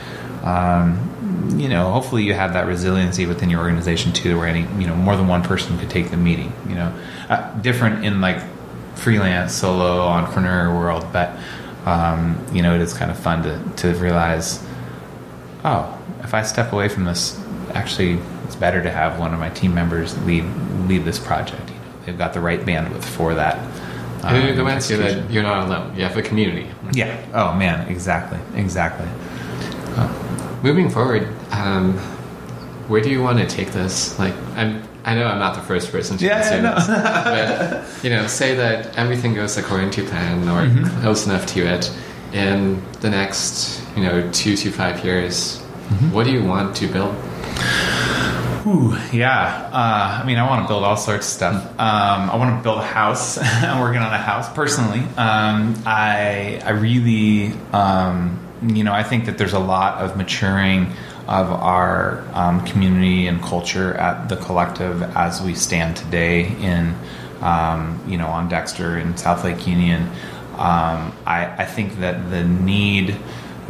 um, 0.43 1.55
you 1.57 1.69
know 1.69 1.91
hopefully 1.91 2.23
you 2.23 2.33
have 2.33 2.53
that 2.53 2.65
resiliency 2.65 3.25
within 3.25 3.49
your 3.49 3.61
organization 3.61 4.11
too 4.13 4.37
where 4.37 4.47
any 4.47 4.61
you 4.81 4.87
know 4.87 4.95
more 4.95 5.15
than 5.15 5.27
one 5.27 5.43
person 5.43 5.77
could 5.77 5.89
take 5.89 6.11
the 6.11 6.17
meeting 6.17 6.51
you 6.67 6.75
know 6.75 6.93
uh, 7.29 7.53
different 7.61 8.03
in 8.05 8.21
like 8.21 8.41
freelance 8.95 9.53
solo 9.53 10.01
entrepreneur 10.01 10.73
world 10.73 11.05
but 11.13 11.37
um, 11.85 12.43
you 12.51 12.61
know 12.61 12.75
it 12.75 12.81
is 12.81 12.93
kind 12.93 13.09
of 13.09 13.19
fun 13.19 13.43
to, 13.43 13.61
to 13.77 13.93
realize 13.99 14.63
oh, 15.63 15.97
if 16.23 16.33
I 16.33 16.43
step 16.43 16.73
away 16.73 16.87
from 16.87 17.05
this, 17.05 17.39
actually, 17.73 18.19
it's 18.45 18.55
better 18.55 18.81
to 18.81 18.89
have 18.89 19.19
one 19.19 19.33
of 19.33 19.39
my 19.39 19.49
team 19.49 19.73
members 19.73 20.17
lead 20.25 20.43
lead 20.87 21.05
this 21.05 21.19
project. 21.19 21.69
You 21.69 21.75
know, 21.75 21.81
they've 22.05 22.17
got 22.17 22.33
the 22.33 22.41
right 22.41 22.59
bandwidth 22.59 23.03
for 23.03 23.35
that. 23.35 23.57
And 24.23 24.37
um, 24.37 24.49
it 24.49 24.57
reminds 24.57 24.89
you 24.91 24.97
that 24.97 25.31
you're 25.31 25.43
not 25.43 25.67
alone. 25.67 25.95
You 25.95 26.03
have 26.03 26.15
a 26.17 26.21
community. 26.21 26.67
yeah. 26.93 27.17
Oh 27.33 27.53
man, 27.55 27.87
exactly, 27.89 28.39
exactly. 28.55 29.07
Moving 30.63 30.89
forward, 30.91 31.27
um, 31.51 31.93
where 32.87 33.01
do 33.01 33.09
you 33.09 33.21
want 33.23 33.39
to 33.39 33.47
take 33.47 33.71
this? 33.71 34.17
Like, 34.19 34.35
I'm, 34.55 34.83
I 35.05 35.15
know 35.15 35.25
I'm 35.25 35.39
not 35.39 35.55
the 35.55 35.61
first 35.61 35.91
person 35.91 36.17
to 36.19 36.25
Yeah, 36.25 36.37
answer 36.37 36.55
yeah, 36.57 36.61
no. 36.61 36.75
this, 36.75 36.87
but 37.97 38.03
you 38.03 38.11
know, 38.11 38.27
say 38.27 38.53
that 38.55 38.95
everything 38.95 39.33
goes 39.33 39.57
according 39.57 39.89
to 39.91 40.03
plan 40.03 40.47
or 40.47 40.61
Mm-hmm. 40.67 41.01
close 41.01 41.25
enough 41.25 41.45
to 41.47 41.61
it. 41.65 41.91
In 42.33 42.81
the 43.01 43.09
next, 43.09 43.81
you 43.97 44.03
know, 44.03 44.29
two 44.31 44.55
to 44.55 44.71
five 44.71 45.03
years, 45.03 45.57
Mm-hmm. 45.57 46.11
what 46.13 46.25
do 46.25 46.31
you 46.31 46.43
want 46.45 46.73
to 46.77 46.87
build? 46.87 47.13
Ooh, 48.65 48.95
yeah. 49.11 49.69
Uh, 49.73 50.21
I 50.21 50.25
mean, 50.25 50.37
I 50.37 50.47
want 50.47 50.63
to 50.63 50.67
build 50.67 50.83
all 50.83 50.97
sorts 50.97 51.27
of 51.27 51.33
stuff. 51.33 51.65
Um, 51.79 52.29
I 52.29 52.35
want 52.35 52.59
to 52.59 52.63
build 52.63 52.77
a 52.77 52.83
house. 52.83 53.37
I'm 53.41 53.79
working 53.79 54.01
on 54.01 54.13
a 54.13 54.17
house 54.17 54.51
personally. 54.53 54.99
Um, 55.17 55.81
I 55.85 56.61
I 56.63 56.71
really, 56.71 57.53
um, 57.73 58.39
you 58.61 58.83
know, 58.83 58.93
I 58.93 59.03
think 59.03 59.25
that 59.25 59.39
there's 59.39 59.53
a 59.53 59.59
lot 59.59 60.01
of 60.03 60.15
maturing 60.15 60.93
of 61.27 61.51
our 61.51 62.23
um, 62.33 62.63
community 62.65 63.27
and 63.27 63.41
culture 63.41 63.95
at 63.95 64.29
the 64.29 64.35
collective 64.35 65.01
as 65.15 65.41
we 65.41 65.55
stand 65.55 65.97
today 65.97 66.47
in, 66.57 66.93
um, 67.41 67.99
you 68.07 68.17
know, 68.17 68.27
on 68.27 68.47
Dexter 68.47 68.97
in 68.97 69.17
South 69.17 69.43
Lake 69.43 69.65
Union. 69.65 70.03
Um, 70.53 71.15
I, 71.25 71.55
I 71.57 71.65
think 71.65 71.99
that 71.99 72.29
the 72.29 72.43
need 72.43 73.17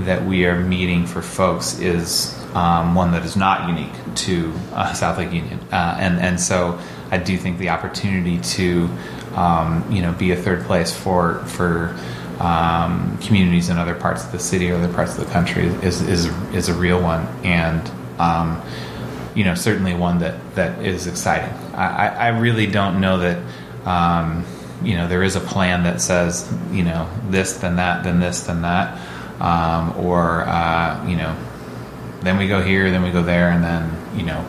that 0.02 0.26
we 0.26 0.46
are 0.46 0.60
meeting 0.60 1.06
for 1.06 1.22
folks 1.22 1.80
is 1.80 2.38
um, 2.54 2.96
one 2.96 3.12
that 3.12 3.24
is 3.24 3.36
not 3.36 3.70
unique 3.70 3.94
to 4.16 4.54
uh, 4.74 4.94
South 4.94 5.18
Lake 5.18 5.32
Union, 5.32 5.60
uh, 5.72 5.98
and 6.00 6.20
and 6.20 6.40
so 6.40 6.80
I 7.10 7.18
do 7.18 7.38
think 7.38 7.58
the 7.58 7.70
opportunity 7.70 8.40
to 8.40 8.90
um, 9.36 9.86
you 9.90 10.02
know 10.02 10.12
be 10.14 10.32
a 10.32 10.36
third 10.36 10.66
place 10.66 10.96
for 10.96 11.40
for 11.46 11.98
um, 12.40 13.18
communities 13.20 13.70
in 13.70 13.78
other 13.78 13.96
parts 13.96 14.26
of 14.26 14.32
the 14.32 14.40
city 14.40 14.70
or 14.72 14.76
other 14.76 14.94
parts 14.94 15.18
of 15.18 15.26
the 15.26 15.32
country 15.32 15.66
is 15.66 16.02
is 16.02 16.26
is 16.54 16.70
a 16.70 16.74
real 16.74 17.02
one, 17.02 17.26
and 17.46 17.90
um, 18.20 18.62
you 19.36 19.44
know 19.44 19.56
certainly 19.56 19.94
one 19.94 20.20
that 20.20 20.56
that 20.56 20.86
is 20.86 21.08
exciting. 21.08 21.54
I, 21.74 22.08
I 22.08 22.28
really 22.30 22.68
don't 22.68 23.00
know 23.00 23.20
that. 23.20 23.42
Um, 23.86 24.46
you 24.84 24.96
know, 24.96 25.08
there 25.08 25.24
is 25.24 25.36
a 25.36 25.40
plan 25.40 25.84
that 25.84 26.02
says, 26.02 26.52
you 26.72 26.84
know, 26.84 27.08
this, 27.30 27.58
then 27.58 27.76
that, 27.76 28.04
then 28.04 28.20
this, 28.20 28.42
then 28.42 28.64
that, 28.64 28.98
um, 29.42 29.98
or 29.98 30.44
uh, 30.44 31.06
you 31.08 31.18
know, 31.18 31.36
then 32.22 32.38
we 32.38 32.48
go 32.48 32.62
here, 32.62 32.92
then 32.92 33.02
we 33.02 33.12
go 33.12 33.24
there, 33.24 33.50
and 33.50 33.64
then 33.64 33.92
you 34.16 34.24
know, 34.24 34.40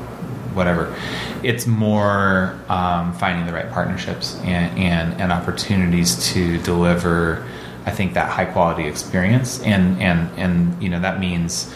whatever. 0.55 0.95
It's 1.43 1.66
more 1.66 2.59
um, 2.68 3.14
finding 3.14 3.47
the 3.47 3.53
right 3.53 3.70
partnerships 3.70 4.38
and, 4.40 4.78
and 4.78 5.20
and 5.20 5.32
opportunities 5.32 6.32
to 6.32 6.59
deliver. 6.59 7.49
I 7.84 7.90
think 7.90 8.14
that 8.14 8.30
high 8.30 8.45
quality 8.45 8.86
experience, 8.86 9.61
and 9.62 10.01
and 10.01 10.30
and 10.38 10.82
you 10.82 10.90
know 10.90 11.01
that 11.01 11.18
means 11.18 11.72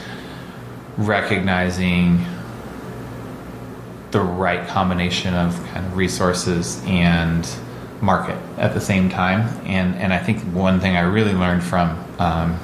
recognizing 0.99 2.25
the 4.11 4.21
right 4.21 4.67
combination 4.69 5.35
of 5.35 5.55
kind 5.69 5.85
of 5.85 5.97
resources 5.97 6.83
and 6.87 7.49
market 8.01 8.39
at 8.59 8.75
the 8.75 8.81
same 8.81 9.09
time. 9.09 9.49
And 9.67 9.95
and 9.97 10.12
I 10.12 10.19
think 10.19 10.41
one 10.55 10.81
thing 10.81 10.97
I 10.97 11.01
really 11.01 11.33
learned 11.33 11.62
from 11.62 12.05
um, 12.19 12.61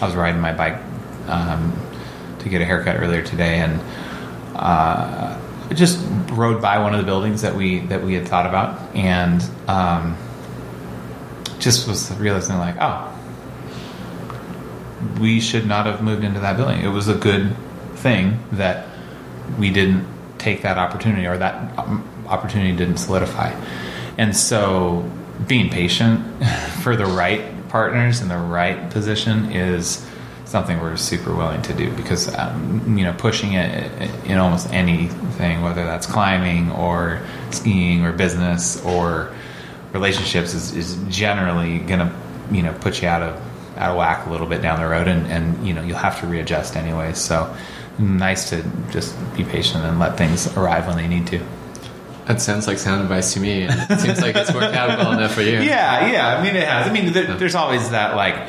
I 0.00 0.06
was 0.06 0.14
riding 0.14 0.40
my 0.40 0.52
bike 0.52 0.80
um, 1.28 1.72
to 2.40 2.48
get 2.48 2.60
a 2.60 2.64
haircut 2.64 3.00
earlier 3.00 3.22
today, 3.22 3.60
and 3.60 3.80
uh, 4.56 5.40
just 5.74 6.04
rode 6.32 6.60
by 6.60 6.78
one 6.78 6.94
of 6.94 7.00
the 7.00 7.06
buildings 7.06 7.42
that 7.42 7.54
we 7.54 7.80
that 7.80 8.02
we 8.02 8.14
had 8.14 8.26
thought 8.26 8.46
about, 8.46 8.94
and 8.94 9.44
um, 9.68 10.16
just 11.58 11.88
was 11.88 12.12
realizing 12.16 12.58
like, 12.58 12.76
oh, 12.80 13.10
we 15.20 15.40
should 15.40 15.66
not 15.66 15.86
have 15.86 16.02
moved 16.02 16.24
into 16.24 16.40
that 16.40 16.56
building. 16.56 16.80
It 16.80 16.88
was 16.88 17.08
a 17.08 17.14
good 17.14 17.54
thing 17.96 18.38
that 18.52 18.86
we 19.58 19.70
didn't 19.70 20.06
take 20.38 20.62
that 20.62 20.78
opportunity 20.78 21.26
or 21.26 21.38
that 21.38 21.78
um, 21.78 22.06
opportunity 22.26 22.76
didn't 22.76 22.98
solidify. 22.98 23.50
And 24.18 24.36
so 24.36 25.10
being 25.46 25.70
patient 25.70 26.44
for 26.82 26.96
the 26.96 27.06
right 27.06 27.53
partners 27.74 28.20
in 28.20 28.28
the 28.28 28.38
right 28.38 28.88
position 28.90 29.50
is 29.50 30.08
something 30.44 30.78
we're 30.80 30.96
super 30.96 31.34
willing 31.34 31.60
to 31.60 31.74
do 31.74 31.90
because 31.96 32.32
um, 32.36 32.96
you 32.96 33.02
know 33.02 33.12
pushing 33.18 33.54
it 33.54 33.90
in 34.26 34.38
almost 34.38 34.72
anything 34.72 35.60
whether 35.60 35.84
that's 35.84 36.06
climbing 36.06 36.70
or 36.70 37.20
skiing 37.50 38.04
or 38.04 38.12
business 38.12 38.80
or 38.84 39.34
relationships 39.92 40.54
is, 40.54 40.72
is 40.76 40.96
generally 41.08 41.80
gonna 41.80 42.14
you 42.52 42.62
know 42.62 42.72
put 42.74 43.02
you 43.02 43.08
out 43.08 43.22
of 43.22 43.42
out 43.76 43.90
of 43.90 43.96
whack 43.96 44.24
a 44.28 44.30
little 44.30 44.46
bit 44.46 44.62
down 44.62 44.78
the 44.78 44.86
road 44.86 45.08
and, 45.08 45.26
and 45.26 45.66
you 45.66 45.74
know 45.74 45.82
you'll 45.82 45.98
have 45.98 46.20
to 46.20 46.28
readjust 46.28 46.76
anyway. 46.76 47.12
So 47.12 47.56
nice 47.98 48.50
to 48.50 48.62
just 48.92 49.16
be 49.36 49.42
patient 49.42 49.82
and 49.82 49.98
let 49.98 50.16
things 50.16 50.46
arrive 50.56 50.86
when 50.86 50.96
they 50.96 51.08
need 51.08 51.26
to 51.26 51.44
That 52.26 52.40
sounds 52.40 52.66
like 52.66 52.78
sound 52.78 53.02
advice 53.02 53.34
to 53.34 53.40
me, 53.40 53.62
and 53.64 53.90
it 53.90 54.00
seems 54.00 54.20
like 54.22 54.34
it's 54.34 54.52
worked 54.54 54.74
out 54.74 54.98
well 54.98 55.12
enough 55.12 55.34
for 55.34 55.42
you. 55.42 55.58
Yeah, 55.60 56.10
yeah. 56.10 56.38
I 56.38 56.42
mean, 56.42 56.56
it 56.56 56.66
has. 56.66 56.88
I 56.88 56.92
mean, 56.92 57.12
there, 57.12 57.34
there's 57.36 57.54
always 57.54 57.90
that, 57.90 58.16
like, 58.16 58.48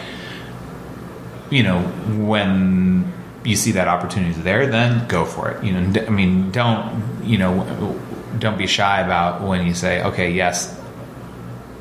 you 1.49 1.61
know, 1.63 1.81
when 1.81 3.11
you 3.43 3.55
see 3.55 3.73
that 3.73 3.87
opportunity 3.87 4.31
is 4.31 4.43
there, 4.43 4.67
then 4.67 5.07
go 5.07 5.25
for 5.25 5.51
it. 5.51 5.63
You 5.63 5.73
know, 5.73 6.01
I 6.01 6.09
mean, 6.09 6.51
don't 6.51 7.03
you 7.23 7.37
know, 7.37 7.99
don't 8.39 8.57
be 8.57 8.67
shy 8.67 9.01
about 9.01 9.41
when 9.41 9.65
you 9.67 9.73
say, 9.73 10.01
okay, 10.03 10.31
yes, 10.31 10.79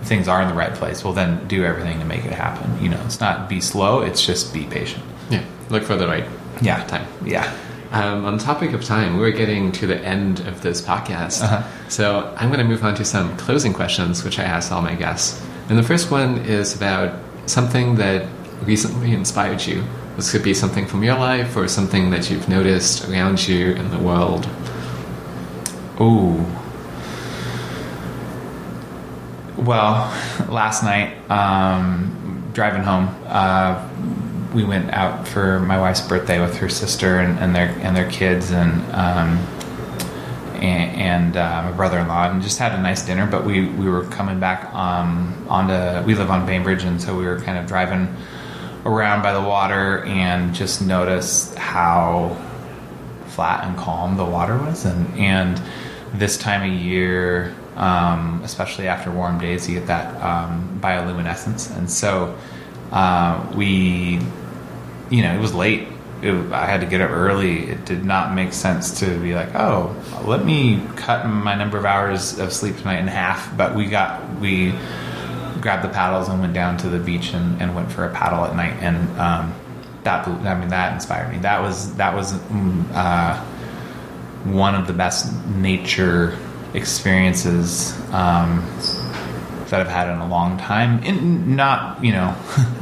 things 0.02 0.26
are 0.28 0.42
in 0.42 0.48
the 0.48 0.54
right 0.54 0.74
place. 0.74 1.04
Well, 1.04 1.12
then 1.12 1.46
do 1.48 1.64
everything 1.64 1.98
to 2.00 2.04
make 2.04 2.24
it 2.24 2.32
happen. 2.32 2.82
You 2.82 2.88
know, 2.90 3.00
it's 3.06 3.20
not 3.20 3.48
be 3.48 3.60
slow; 3.60 4.00
it's 4.00 4.24
just 4.24 4.52
be 4.52 4.64
patient. 4.64 5.04
Yeah, 5.30 5.44
look 5.70 5.84
for 5.84 5.96
the 5.96 6.06
right 6.06 6.24
Yeah, 6.60 6.84
time. 6.86 7.06
Yeah. 7.24 7.50
Um, 7.94 8.24
on 8.24 8.38
the 8.38 8.42
topic 8.42 8.72
of 8.72 8.82
time, 8.82 9.18
we're 9.18 9.30
getting 9.30 9.70
to 9.70 9.86
the 9.86 9.96
end 10.00 10.40
of 10.48 10.62
this 10.62 10.82
podcast. 10.82 11.44
Uh-huh. 11.44 11.88
So 11.88 12.34
I'm 12.36 12.48
going 12.48 12.58
to 12.58 12.64
move 12.64 12.82
on 12.82 12.96
to 12.96 13.04
some 13.04 13.36
closing 13.36 13.72
questions, 13.72 14.24
which 14.24 14.40
I 14.40 14.42
ask 14.42 14.72
all 14.72 14.82
my 14.82 14.96
guests. 14.96 15.40
And 15.68 15.78
the 15.78 15.82
first 15.84 16.10
one 16.10 16.38
is 16.38 16.74
about 16.74 17.16
something 17.46 17.94
that 17.94 18.28
recently 18.64 19.12
inspired 19.12 19.64
you. 19.64 19.84
This 20.16 20.32
could 20.32 20.42
be 20.42 20.54
something 20.54 20.86
from 20.86 21.04
your 21.04 21.16
life 21.16 21.56
or 21.56 21.68
something 21.68 22.10
that 22.10 22.32
you've 22.32 22.48
noticed 22.48 23.08
around 23.08 23.46
you 23.46 23.74
in 23.74 23.88
the 23.92 23.98
world. 24.00 24.48
Ooh. 26.00 26.44
Well, 29.56 30.10
last 30.48 30.82
night, 30.82 31.30
um, 31.30 32.50
driving 32.52 32.82
home, 32.82 33.14
uh, 33.26 33.88
we 34.54 34.64
went 34.64 34.92
out 34.92 35.26
for 35.26 35.58
my 35.60 35.78
wife's 35.78 36.00
birthday 36.00 36.40
with 36.40 36.56
her 36.58 36.68
sister 36.68 37.18
and, 37.18 37.38
and 37.40 37.54
their 37.54 37.68
and 37.80 37.96
their 37.96 38.08
kids 38.10 38.52
and 38.52 38.72
um, 38.94 39.38
and, 40.54 40.96
and 40.96 41.36
uh, 41.36 41.62
my 41.64 41.72
brother-in-law 41.72 42.30
and 42.30 42.42
just 42.42 42.58
had 42.58 42.72
a 42.72 42.80
nice 42.80 43.04
dinner. 43.04 43.26
But 43.26 43.44
we, 43.44 43.68
we 43.68 43.88
were 43.88 44.04
coming 44.04 44.40
back 44.40 44.72
um, 44.72 45.46
onto 45.48 46.06
we 46.06 46.14
live 46.14 46.30
on 46.30 46.46
Bainbridge 46.46 46.84
and 46.84 47.02
so 47.02 47.16
we 47.16 47.24
were 47.24 47.40
kind 47.40 47.58
of 47.58 47.66
driving 47.66 48.14
around 48.86 49.22
by 49.22 49.32
the 49.32 49.42
water 49.42 50.04
and 50.04 50.54
just 50.54 50.80
noticed 50.80 51.54
how 51.56 52.36
flat 53.26 53.64
and 53.64 53.76
calm 53.76 54.16
the 54.16 54.24
water 54.24 54.56
was 54.58 54.84
and 54.84 55.18
and 55.18 55.60
this 56.12 56.38
time 56.38 56.62
of 56.62 56.80
year 56.80 57.52
um, 57.76 58.40
especially 58.44 58.86
after 58.86 59.10
warm 59.10 59.38
days 59.38 59.68
you 59.68 59.76
get 59.76 59.88
that 59.88 60.22
um, 60.22 60.78
bioluminescence 60.80 61.76
and 61.76 61.90
so 61.90 62.36
uh, 62.92 63.52
we 63.56 64.20
you 65.14 65.22
know 65.22 65.34
it 65.34 65.40
was 65.40 65.54
late. 65.54 65.88
It, 66.22 66.32
i 66.52 66.64
had 66.64 66.80
to 66.80 66.86
get 66.86 67.00
up 67.00 67.10
early. 67.10 67.68
It 67.68 67.84
did 67.84 68.04
not 68.04 68.34
make 68.34 68.52
sense 68.52 69.00
to 69.00 69.06
be 69.20 69.34
like 69.34 69.54
oh 69.54 69.94
let 70.24 70.44
me 70.44 70.82
cut 70.96 71.26
my 71.26 71.54
number 71.54 71.78
of 71.78 71.84
hours 71.84 72.38
of 72.38 72.52
sleep 72.52 72.76
tonight 72.78 72.98
in 72.98 73.06
half. 73.06 73.56
But 73.56 73.74
we 73.74 73.86
got 73.86 74.40
we 74.40 74.74
grabbed 75.60 75.82
the 75.82 75.88
paddles 75.88 76.28
and 76.28 76.40
went 76.40 76.52
down 76.52 76.76
to 76.76 76.88
the 76.90 76.98
beach 76.98 77.32
and, 77.32 77.60
and 77.60 77.74
went 77.74 77.90
for 77.90 78.04
a 78.04 78.12
paddle 78.12 78.44
at 78.44 78.54
night. 78.54 78.76
And 78.82 78.96
um, 79.18 79.54
that 80.02 80.26
I 80.28 80.58
mean 80.58 80.68
that 80.68 80.92
inspired 80.94 81.32
me. 81.32 81.38
That 81.38 81.62
was 81.62 81.94
that 81.96 82.14
was 82.14 82.32
mm, 82.34 82.84
uh, 82.92 83.42
one 84.44 84.74
of 84.74 84.86
the 84.86 84.92
best 84.92 85.32
nature 85.48 86.38
experiences 86.74 87.98
um, 88.12 88.60
that 89.68 89.80
I've 89.80 89.88
had 89.88 90.10
in 90.10 90.18
a 90.18 90.28
long 90.28 90.58
time. 90.58 91.02
In 91.02 91.56
not 91.56 92.04
you 92.04 92.12
know, 92.12 92.36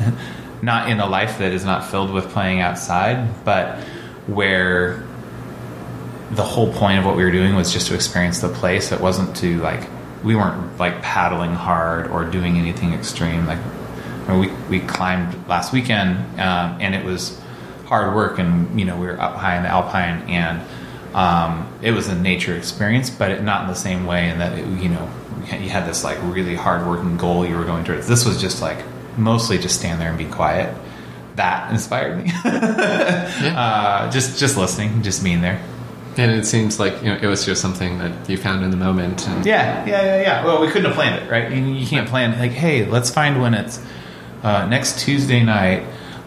not 0.63 0.89
in 0.89 1.01
a 1.01 1.07
life 1.07 1.39
that 1.39 1.53
is 1.53 1.65
not 1.65 1.91
filled 1.91 2.13
with 2.13 2.29
playing 2.31 2.61
outside, 2.61 3.45
but 3.45 3.79
where 4.27 5.03
the 6.31 6.45
whole 6.45 6.73
point 6.73 7.01
of 7.01 7.05
what 7.05 7.17
we 7.17 7.25
were 7.25 7.33
doing 7.33 7.55
was 7.57 7.73
just 7.73 7.89
to 7.89 7.95
experience 7.95 8.41
the 8.41 8.49
place. 8.49 8.93
It 8.93 9.01
wasn't 9.01 9.37
to 9.39 9.61
like 9.61 9.89
we 10.23 10.37
weren't 10.37 10.79
like 10.79 11.03
paddling 11.03 11.53
hard 11.53 12.09
or 12.09 12.25
doing 12.25 12.57
anything 12.57 12.95
extreme. 12.95 13.45
Like 13.45 13.59
I 14.29 14.37
mean, 14.37 14.41
we 14.69 14.79
we 14.79 14.87
climbed 14.87 15.49
last 15.49 15.73
weekend 15.73 16.19
um, 16.41 16.79
and 16.81 16.95
it 16.95 17.05
was 17.05 17.39
hard 17.87 18.15
work, 18.15 18.39
and 18.39 18.79
you 18.79 18.87
know 18.87 18.97
we 18.97 19.07
were 19.07 19.21
up 19.21 19.37
high 19.37 19.57
in 19.57 19.65
the 19.65 19.69
alpine 19.69 20.29
and. 20.29 20.63
Um, 21.13 21.71
it 21.83 21.91
was 21.91 22.09
a 22.09 22.15
nature 22.15 22.57
experience, 22.57 23.11
but 23.11 23.31
it, 23.31 23.43
not 23.43 23.65
in 23.65 23.69
the 23.69 23.75
same 23.75 24.07
way. 24.07 24.31
In 24.31 24.39
that 24.39 24.59
it, 24.59 24.67
you 24.81 24.89
know 24.89 25.11
you 25.43 25.69
had 25.69 25.87
this 25.87 26.05
like 26.05 26.17
really 26.23 26.55
hard 26.55 26.87
working 26.87 27.19
goal 27.19 27.45
you 27.45 27.55
were 27.55 27.67
going 27.67 27.85
towards. 27.85 28.09
This 28.09 28.25
was 28.25 28.41
just 28.41 28.63
like 28.63 28.83
mostly 29.17 29.59
just 29.59 29.79
stand 29.79 30.01
there 30.01 30.09
and 30.09 30.19
be 30.19 30.27
quiet. 30.27 30.75
That 31.37 31.71
inspired 31.73 32.25
me. 32.25 32.31
uh, 32.45 34.11
just 34.11 34.39
just 34.39 34.57
listening, 34.57 35.03
just 35.03 35.25
being 35.25 35.41
there. 35.41 35.63
And 36.19 36.31
it 36.31 36.45
seems 36.45 36.79
like 36.79 37.03
you 37.03 37.09
know, 37.09 37.17
it 37.17 37.27
was 37.27 37.47
just 37.47 37.63
something 37.63 37.99
that 37.99 38.29
you 38.29 38.37
found 38.37 38.63
in 38.65 38.71
the 38.71 38.77
moment. 38.77 39.27
And 39.27 39.47
Yeah, 39.47 39.85
yeah, 39.87 40.03
yeah, 40.03 40.21
yeah. 40.21 40.45
Well, 40.45 40.61
we 40.61 40.67
couldn't 40.67 40.85
have 40.85 40.95
planned 40.95 41.23
it, 41.23 41.31
right? 41.31 41.51
You, 41.51 41.65
you 41.65 41.87
can't 41.87 42.07
plan 42.07 42.39
like, 42.39 42.53
hey, 42.53 42.85
let's 42.85 43.09
find 43.11 43.41
when 43.41 43.55
it's 43.55 43.81
uh, 44.43 44.67
next 44.67 45.01
Tuesday 45.01 45.43
night. 45.43 45.85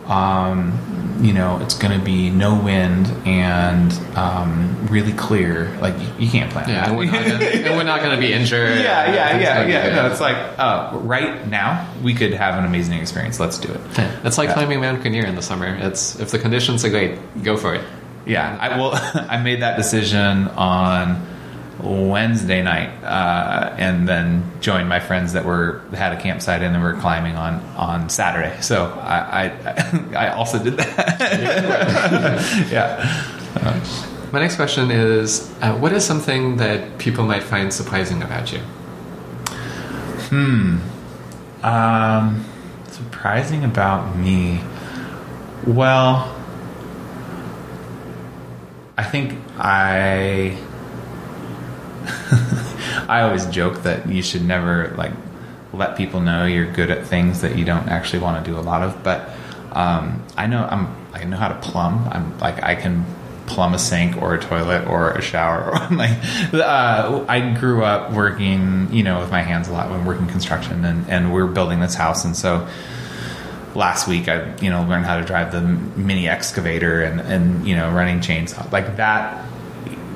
Um, 0.09 0.79
you 1.21 1.31
know, 1.33 1.59
it's 1.61 1.75
going 1.75 1.97
to 1.97 2.03
be 2.05 2.29
no 2.29 2.55
wind 2.61 3.07
and 3.25 3.91
um, 4.17 4.85
really 4.87 5.13
clear. 5.13 5.69
Like 5.79 5.97
you, 5.99 6.07
you 6.25 6.29
can't 6.29 6.51
plan 6.51 6.67
Yeah, 6.69 6.89
and 6.89 6.97
we're 6.97 7.05
not 7.09 7.25
gonna, 7.25 7.43
and 7.45 7.77
we're 7.77 7.83
not 7.83 8.01
going 8.01 8.11
to 8.15 8.19
be 8.19 8.33
injured. 8.33 8.77
yeah, 8.79 9.13
yeah, 9.13 9.39
yeah, 9.39 9.65
yeah. 9.65 9.95
No, 9.95 10.11
it's 10.11 10.19
like 10.19 10.35
uh, 10.59 10.91
right 11.01 11.47
now 11.47 11.89
we 12.03 12.13
could 12.13 12.33
have 12.33 12.59
an 12.59 12.65
amazing 12.65 12.99
experience. 12.99 13.39
Let's 13.39 13.57
do 13.57 13.71
it. 13.71 13.79
Yeah, 13.97 14.19
It's 14.25 14.37
like 14.37 14.49
Yeah. 14.49 14.55
climbing 14.55 14.81
Mount 14.81 15.03
Rainier 15.03 15.25
in 15.25 15.35
the 15.35 15.41
summer. 15.41 15.67
It's 15.75 16.19
if 16.19 16.31
the 16.31 16.37
conditions 16.39 16.83
are 16.83 16.89
great, 16.89 17.17
go 17.43 17.55
for 17.57 17.73
it. 17.75 17.81
Yeah, 18.25 18.57
I 18.59 18.77
will. 18.77 18.91
I 19.29 19.41
made 19.41 19.61
that 19.61 19.77
decision 19.77 20.47
on 20.49 21.25
Wednesday 21.81 22.63
night, 22.63 22.89
uh, 23.03 23.75
and 23.77 24.07
then 24.07 24.49
joined 24.61 24.87
my 24.87 24.99
friends 24.99 25.33
that 25.33 25.45
were 25.45 25.81
had 25.93 26.13
a 26.13 26.21
campsite 26.21 26.61
and 26.61 26.81
were 26.81 26.93
climbing 26.93 27.35
on 27.35 27.59
on 27.75 28.09
Saturday. 28.09 28.59
So 28.61 28.85
I 29.01 29.45
I, 29.45 30.15
I 30.25 30.33
also 30.33 30.63
did 30.63 30.77
that. 30.77 31.19
yeah. 32.71 33.33
My 34.31 34.39
next 34.39 34.55
question 34.55 34.91
is: 34.91 35.49
uh, 35.61 35.77
What 35.77 35.93
is 35.93 36.05
something 36.05 36.57
that 36.57 36.97
people 36.97 37.25
might 37.25 37.43
find 37.43 37.73
surprising 37.73 38.21
about 38.21 38.51
you? 38.51 38.59
Hmm. 40.29 40.79
Um, 41.63 42.45
surprising 42.87 43.63
about 43.63 44.17
me. 44.17 44.61
Well, 45.65 46.35
I 48.97 49.03
think 49.03 49.39
I. 49.57 50.57
I 53.07 53.21
always 53.21 53.45
joke 53.47 53.83
that 53.83 54.07
you 54.07 54.21
should 54.21 54.43
never 54.43 54.93
like 54.97 55.13
let 55.73 55.97
people 55.97 56.21
know 56.21 56.45
you're 56.45 56.71
good 56.71 56.89
at 56.89 57.05
things 57.05 57.41
that 57.41 57.57
you 57.57 57.65
don't 57.65 57.89
actually 57.89 58.19
want 58.19 58.43
to 58.43 58.51
do 58.51 58.57
a 58.57 58.61
lot 58.61 58.81
of. 58.81 59.03
But 59.03 59.29
um, 59.71 60.23
I 60.37 60.47
know 60.47 60.65
I'm 60.65 60.95
I 61.13 61.23
know 61.23 61.37
how 61.37 61.49
to 61.49 61.55
plumb. 61.55 62.07
I'm 62.11 62.37
like 62.39 62.63
I 62.63 62.75
can 62.75 63.05
plumb 63.47 63.73
a 63.73 63.79
sink 63.79 64.21
or 64.21 64.33
a 64.33 64.39
toilet 64.39 64.87
or 64.87 65.11
a 65.11 65.21
shower. 65.21 65.71
Like 65.91 66.17
uh, 66.53 67.25
I 67.27 67.53
grew 67.57 67.83
up 67.83 68.11
working, 68.11 68.91
you 68.91 69.03
know, 69.03 69.19
with 69.19 69.31
my 69.31 69.41
hands 69.41 69.67
a 69.67 69.73
lot 69.73 69.89
when 69.89 70.05
working 70.05 70.27
construction, 70.27 70.83
and 70.83 71.09
and 71.09 71.33
we're 71.33 71.47
building 71.47 71.79
this 71.79 71.95
house, 71.95 72.25
and 72.25 72.35
so 72.35 72.67
last 73.75 74.07
week 74.07 74.27
I 74.27 74.55
you 74.59 74.69
know 74.69 74.83
learned 74.83 75.05
how 75.05 75.17
to 75.19 75.25
drive 75.25 75.51
the 75.51 75.61
mini 75.61 76.27
excavator 76.27 77.03
and 77.03 77.19
and 77.19 77.67
you 77.67 77.75
know 77.75 77.91
running 77.91 78.19
chainsaw 78.19 78.71
like 78.71 78.95
that 78.95 79.45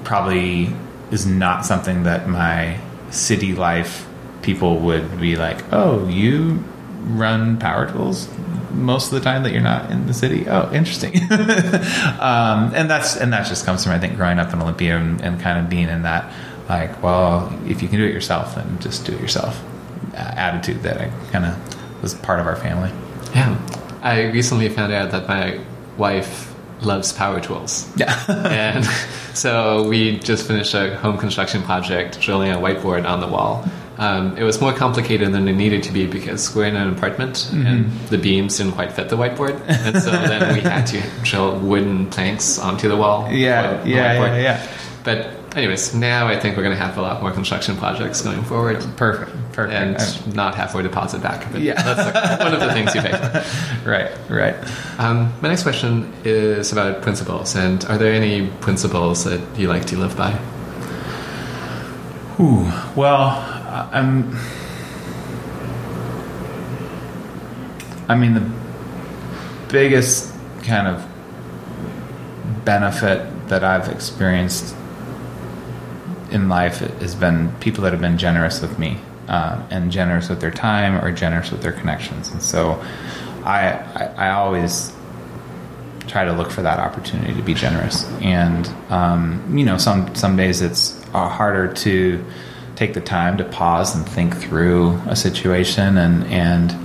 probably 0.03 0.73
is 1.11 1.25
not 1.25 1.65
something 1.65 2.03
that 2.03 2.27
my 2.27 2.79
city 3.09 3.53
life 3.53 4.07
people 4.41 4.79
would 4.79 5.19
be 5.19 5.35
like 5.35 5.61
oh 5.73 6.07
you 6.07 6.63
run 7.01 7.57
power 7.57 7.89
tools 7.89 8.29
most 8.71 9.11
of 9.11 9.11
the 9.11 9.21
time 9.21 9.43
that 9.43 9.51
you're 9.51 9.61
not 9.61 9.89
in 9.91 10.07
the 10.07 10.13
city? 10.13 10.47
Oh 10.47 10.71
interesting. 10.71 11.13
Um, 12.19 12.73
and 12.75 12.89
that's 12.89 13.15
and 13.15 13.31
that 13.31 13.47
just 13.47 13.65
comes 13.65 13.83
from 13.83 13.93
I 13.93 13.99
think 13.99 14.17
growing 14.17 14.39
up 14.39 14.51
in 14.53 14.61
Olympia 14.61 14.97
and, 14.97 15.21
and 15.21 15.39
kind 15.39 15.57
of 15.57 15.69
being 15.69 15.87
in 15.87 16.01
that 16.03 16.31
like 16.67 17.01
well 17.01 17.57
if 17.65 17.81
you 17.81 17.87
can 17.87 17.97
do 17.97 18.05
it 18.05 18.13
yourself 18.13 18.55
then 18.55 18.77
just 18.79 19.05
do 19.05 19.13
it 19.13 19.21
yourself 19.21 19.63
uh, 20.13 20.17
attitude 20.17 20.83
that 20.83 20.99
I 20.99 21.09
kind 21.31 21.45
of 21.45 22.01
was 22.01 22.13
part 22.13 22.39
of 22.39 22.45
our 22.45 22.55
family. 22.55 22.91
Yeah, 23.33 23.57
I 24.01 24.23
recently 24.23 24.67
found 24.69 24.91
out 24.91 25.11
that 25.11 25.27
my 25.27 25.61
wife 25.97 26.48
loves 26.81 27.11
power 27.13 27.39
tools. 27.39 27.91
yeah 27.97 28.23
and 28.29 28.85
so 29.33 29.87
we 29.87 30.17
just 30.19 30.47
finished 30.47 30.73
a 30.73 30.95
home 30.97 31.17
construction 31.17 31.61
project 31.63 32.19
drilling 32.21 32.51
a 32.51 32.55
whiteboard 32.57 33.05
on 33.07 33.19
the 33.19 33.27
wall. 33.27 33.65
Um, 33.97 34.37
it 34.37 34.43
was 34.43 34.61
more 34.61 34.71
complicated 34.71 35.33
than 35.33 35.45
it 35.49 35.53
needed 35.53 35.83
to 35.83 35.91
be 35.91 36.07
because 36.07 36.55
we're 36.55 36.67
in 36.67 36.77
an 36.77 36.93
apartment 36.93 37.49
and 37.51 37.91
the 38.07 38.17
beams 38.17 38.57
didn't 38.57 38.71
quite 38.73 38.93
fit 38.93 39.09
the 39.09 39.17
whiteboard, 39.17 39.59
and 39.67 40.01
so 40.01 40.09
then 40.11 40.53
we 40.55 40.61
had 40.61 40.85
to 40.87 41.01
drill 41.23 41.59
wooden 41.59 42.09
planks 42.09 42.57
onto 42.59 42.87
the 42.87 42.95
wall. 42.95 43.27
Yeah, 43.31 43.83
yeah, 43.83 44.13
yeah, 44.13 44.37
yeah. 44.37 44.67
But 45.03 45.33
anyways, 45.55 45.93
now 45.95 46.27
I 46.27 46.39
think 46.39 46.55
we're 46.57 46.63
going 46.63 46.75
to 46.77 46.81
have 46.83 46.97
a 46.97 47.01
lot 47.01 47.21
more 47.21 47.31
construction 47.31 47.75
projects 47.77 48.21
going 48.21 48.43
forward. 48.43 48.79
Perfect. 48.97 49.31
Perfect. 49.53 49.73
And 49.73 49.97
Uh, 49.97 50.35
not 50.35 50.55
halfway 50.55 50.83
deposit 50.83 51.21
back. 51.21 51.51
But 51.51 51.61
Yeah. 51.61 51.81
that's 51.81 52.15
like 52.15 52.39
one 52.39 52.53
of 52.53 52.59
the 52.59 52.71
things 52.73 52.93
you 52.95 53.01
pay 53.01 53.11
for. 53.11 53.43
right, 53.89 54.11
right. 54.29 54.55
Um, 54.99 55.33
my 55.41 55.49
next 55.49 55.63
question 55.63 56.11
is 56.23 56.71
about 56.71 57.01
principles. 57.01 57.55
And 57.55 57.83
are 57.85 57.97
there 57.97 58.13
any 58.13 58.47
principles 58.61 59.23
that 59.25 59.41
you 59.57 59.67
like 59.67 59.85
to 59.87 59.97
live 59.97 60.15
by? 60.15 60.33
Ooh, 62.39 62.71
well, 62.95 63.43
I'm. 63.91 64.35
I 68.07 68.15
mean, 68.15 68.33
the 68.33 68.49
biggest 69.71 70.33
kind 70.63 70.87
of 70.87 71.05
benefit 72.65 73.47
that 73.49 73.63
I've 73.63 73.87
experienced 73.89 74.73
in 76.31 76.49
life 76.49 76.79
has 76.79 77.15
been 77.15 77.51
people 77.59 77.83
that 77.83 77.91
have 77.91 78.01
been 78.01 78.17
generous 78.17 78.61
with 78.61 78.77
me 78.79 78.97
uh, 79.27 79.61
and 79.69 79.91
generous 79.91 80.29
with 80.29 80.41
their 80.41 80.51
time 80.51 81.03
or 81.03 81.11
generous 81.11 81.51
with 81.51 81.61
their 81.61 81.71
connections. 81.71 82.29
And 82.29 82.41
so 82.41 82.83
I, 83.43 83.69
I, 83.69 84.13
I 84.17 84.31
always 84.31 84.91
try 86.07 86.25
to 86.25 86.33
look 86.33 86.49
for 86.49 86.63
that 86.63 86.79
opportunity 86.79 87.33
to 87.35 87.41
be 87.41 87.53
generous. 87.53 88.05
And 88.21 88.67
um, 88.89 89.57
you 89.57 89.63
know, 89.63 89.77
some 89.77 90.13
some 90.15 90.35
days 90.35 90.61
it's 90.61 90.99
uh, 91.13 91.29
harder 91.29 91.73
to 91.73 92.25
take 92.75 92.93
the 92.93 93.01
time 93.01 93.37
to 93.37 93.43
pause 93.43 93.95
and 93.95 94.07
think 94.07 94.35
through 94.37 94.93
a 95.05 95.15
situation 95.15 95.97
and 95.97 96.23
and 96.25 96.75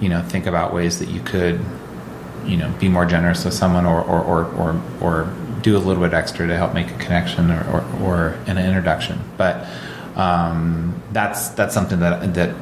you 0.00 0.08
know 0.08 0.20
think 0.22 0.46
about 0.46 0.74
ways 0.74 0.98
that 0.98 1.08
you 1.08 1.20
could 1.20 1.60
you 2.44 2.56
know 2.56 2.72
be 2.78 2.88
more 2.88 3.06
generous 3.06 3.44
with 3.44 3.54
someone 3.54 3.86
or 3.86 4.02
or 4.02 4.20
or 4.20 4.44
or, 4.54 4.82
or 5.00 5.34
do 5.62 5.76
a 5.76 5.80
little 5.80 6.02
bit 6.02 6.14
extra 6.14 6.46
to 6.46 6.56
help 6.56 6.74
make 6.74 6.90
a 6.90 6.98
connection 6.98 7.50
or 7.50 7.64
or, 7.70 8.02
or 8.02 8.28
an 8.46 8.58
introduction. 8.58 9.20
But 9.36 9.66
um, 10.16 11.02
that's 11.12 11.50
that's 11.50 11.74
something 11.74 12.00
that 12.00 12.34
that 12.34 12.54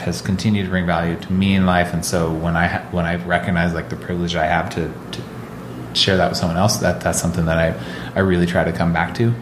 has 0.00 0.20
continued 0.20 0.64
to 0.64 0.70
bring 0.70 0.86
value 0.86 1.16
to 1.16 1.32
me 1.32 1.54
in 1.54 1.66
life. 1.66 1.92
And 1.92 2.04
so 2.04 2.32
when 2.32 2.56
I 2.56 2.66
ha- 2.66 2.86
when 2.90 3.06
I 3.06 3.16
recognize 3.16 3.74
like 3.74 3.88
the 3.88 3.96
privilege 3.96 4.36
I 4.36 4.46
have 4.46 4.70
to, 4.70 4.92
to 5.12 5.22
share 5.94 6.16
that 6.16 6.28
with 6.28 6.38
someone 6.38 6.56
else, 6.56 6.78
that 6.78 7.00
that's 7.00 7.20
something 7.20 7.46
that 7.46 7.58
I 7.58 7.74
I 8.14 8.20
really 8.20 8.46
try 8.46 8.64
to 8.64 8.72
come 8.72 8.92
back 8.92 9.14
to. 9.16 9.34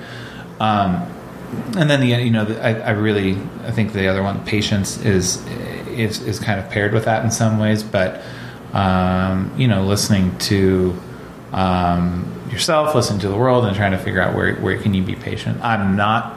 Um, 0.61 1.11
and 1.77 1.89
then 1.89 2.01
the 2.01 2.09
you 2.09 2.31
know 2.31 2.45
the, 2.45 2.65
I, 2.65 2.89
I 2.89 2.91
really 2.91 3.37
I 3.65 3.71
think 3.71 3.93
the 3.93 4.09
other 4.09 4.23
one 4.23 4.45
patience 4.45 4.99
is 5.05 5.45
is 5.89 6.21
is 6.23 6.39
kind 6.39 6.59
of 6.59 6.71
paired 6.71 6.93
with 6.93 7.05
that 7.05 7.25
in 7.25 7.31
some 7.31 7.59
ways, 7.59 7.83
but 7.83 8.23
um, 8.73 9.53
you 9.57 9.69
know 9.69 9.85
listening 9.85 10.37
to 10.39 10.99
um, 11.55 12.31
yourself, 12.51 12.95
listening 12.95 13.21
to 13.21 13.29
the 13.29 13.37
world, 13.37 13.65
and 13.65 13.75
trying 13.75 13.93
to 13.93 13.99
figure 13.99 14.21
out 14.21 14.35
where 14.35 14.55
where 14.57 14.77
can 14.79 14.93
you 14.93 15.03
be 15.03 15.15
patient. 15.17 15.63
I'm 15.63 15.97
not. 15.97 16.37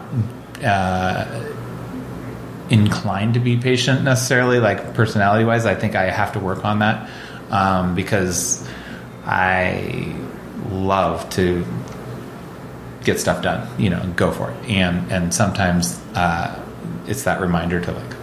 Uh, 0.63 1.53
inclined 2.69 3.33
to 3.33 3.39
be 3.39 3.55
patient 3.55 4.03
necessarily 4.03 4.59
like 4.59 4.93
personality 4.93 5.45
wise 5.45 5.65
i 5.65 5.73
think 5.73 5.95
i 5.95 6.09
have 6.09 6.33
to 6.33 6.39
work 6.39 6.65
on 6.65 6.79
that 6.79 7.09
um, 7.49 7.95
because 7.95 8.67
I 9.25 10.13
love 10.69 11.29
to 11.31 11.65
get 13.03 13.19
stuff 13.19 13.41
done, 13.41 13.67
you 13.79 13.89
know, 13.89 14.05
go 14.15 14.31
for 14.31 14.51
it. 14.51 14.69
And 14.69 15.11
and 15.11 15.33
sometimes 15.33 16.01
uh, 16.13 16.61
it's 17.07 17.23
that 17.23 17.41
reminder 17.41 17.79
to 17.81 17.91
like 17.91 18.15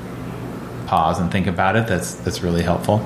pause 0.87 1.21
and 1.21 1.31
think 1.31 1.47
about 1.47 1.77
it. 1.77 1.87
That's 1.87 2.15
that's 2.15 2.43
really 2.43 2.63
helpful. 2.63 2.97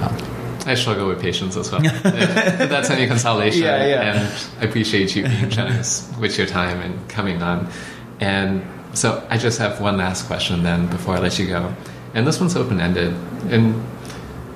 Um, 0.00 0.33
I 0.66 0.74
struggle 0.74 1.08
with 1.08 1.20
patience 1.20 1.56
as 1.56 1.70
well. 1.70 1.82
if 1.84 2.02
that's 2.02 2.90
any 2.90 3.06
consolation. 3.06 3.62
Yeah, 3.62 3.86
yeah. 3.86 4.14
And 4.14 4.50
I 4.60 4.64
appreciate 4.64 5.14
you 5.14 5.24
being 5.24 5.50
generous 5.50 6.10
with 6.18 6.38
your 6.38 6.46
time 6.46 6.80
and 6.80 7.08
coming 7.08 7.42
on. 7.42 7.68
And 8.20 8.64
so 8.94 9.26
I 9.28 9.36
just 9.38 9.58
have 9.58 9.80
one 9.80 9.98
last 9.98 10.26
question 10.26 10.62
then 10.62 10.86
before 10.86 11.16
I 11.16 11.20
let 11.20 11.38
you 11.38 11.46
go. 11.46 11.74
And 12.14 12.26
this 12.26 12.40
one's 12.40 12.56
open 12.56 12.80
ended. 12.80 13.12
And 13.50 13.84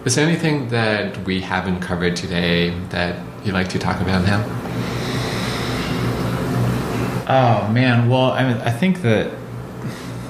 is 0.05 0.15
there 0.15 0.27
anything 0.27 0.69
that 0.69 1.25
we 1.25 1.41
haven't 1.41 1.81
covered 1.81 2.17
today 2.17 2.71
that 2.91 3.19
you'd 3.45 3.53
like 3.53 3.69
to 3.71 3.79
talk 3.79 4.01
about 4.01 4.25
now? 4.25 4.45
Oh 7.31 7.71
man, 7.71 8.09
well, 8.09 8.31
I 8.31 8.49
mean, 8.49 8.57
I 8.63 8.71
think 8.71 9.03
that 9.03 9.31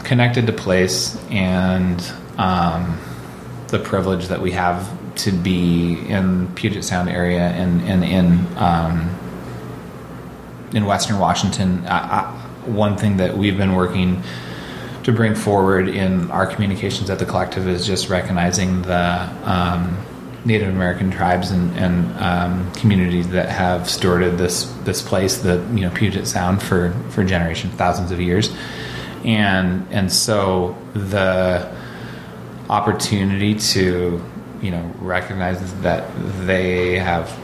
connected 0.03 0.47
to 0.47 0.53
place 0.53 1.17
and 1.31 2.03
um, 2.39 2.99
the 3.69 3.79
privilege 3.79 4.29
that 4.29 4.41
we 4.41 4.51
have 4.53 4.98
to 5.19 5.33
be 5.33 5.99
in 6.09 6.49
Puget 6.55 6.85
Sound 6.85 7.09
area 7.09 7.49
and, 7.49 7.83
and 7.83 8.05
in 8.05 8.59
um, 8.59 9.15
in 10.75 10.85
Western 10.85 11.19
Washington. 11.19 11.87
I, 11.87 12.21
I, 12.21 12.33
one 12.67 12.97
thing 12.97 13.17
that 13.17 13.37
we've 13.37 13.57
been 13.57 13.75
working 13.75 14.23
to 15.05 15.13
bring 15.13 15.35
forward 15.35 15.89
in 15.89 16.31
our 16.31 16.47
communications 16.47 17.09
at 17.09 17.19
the 17.19 17.25
collective 17.25 17.67
is 17.67 17.87
just 17.87 18.11
recognizing 18.11 18.83
the 18.83 19.31
um, 19.45 19.97
Native 20.45 20.69
American 20.69 21.11
tribes 21.11 21.51
and, 21.51 21.75
and 21.79 22.19
um, 22.19 22.73
communities 22.73 23.29
that 23.31 23.49
have 23.49 23.83
stewarded 23.83 24.39
this 24.39 24.65
this 24.85 25.03
place, 25.03 25.39
the 25.39 25.57
you 25.73 25.81
know 25.81 25.91
Puget 25.91 26.27
Sound, 26.27 26.63
for 26.63 26.93
for 27.11 27.25
generations, 27.25 27.75
thousands 27.75 28.11
of 28.11 28.21
years, 28.21 28.55
and 29.25 29.87
and 29.91 30.13
so 30.13 30.77
the 30.95 31.75
opportunity 32.69 33.55
to 33.55 34.23
you 34.63 34.71
know 34.71 34.93
recognizes 34.99 35.73
that 35.83 36.09
they 36.47 36.99
have 36.99 37.35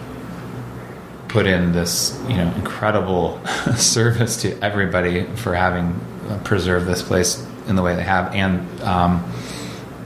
put 1.29 1.47
in 1.47 1.73
this 1.73 2.21
you 2.29 2.37
know 2.37 2.53
incredible 2.57 3.45
service 3.77 4.43
to 4.43 4.65
everybody 4.65 5.25
for 5.37 5.55
having 5.55 6.01
preserved 6.45 6.87
this 6.87 7.03
place 7.03 7.45
in 7.67 7.77
the 7.77 7.83
way 7.83 7.97
they 7.97 8.03
have, 8.03 8.35
and 8.35 8.81
um, 8.83 9.31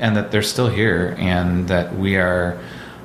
and 0.00 0.16
that 0.16 0.30
they're 0.30 0.42
still 0.42 0.68
here, 0.68 1.14
and 1.18 1.68
that 1.68 1.96
we 1.96 2.16
are. 2.16 2.58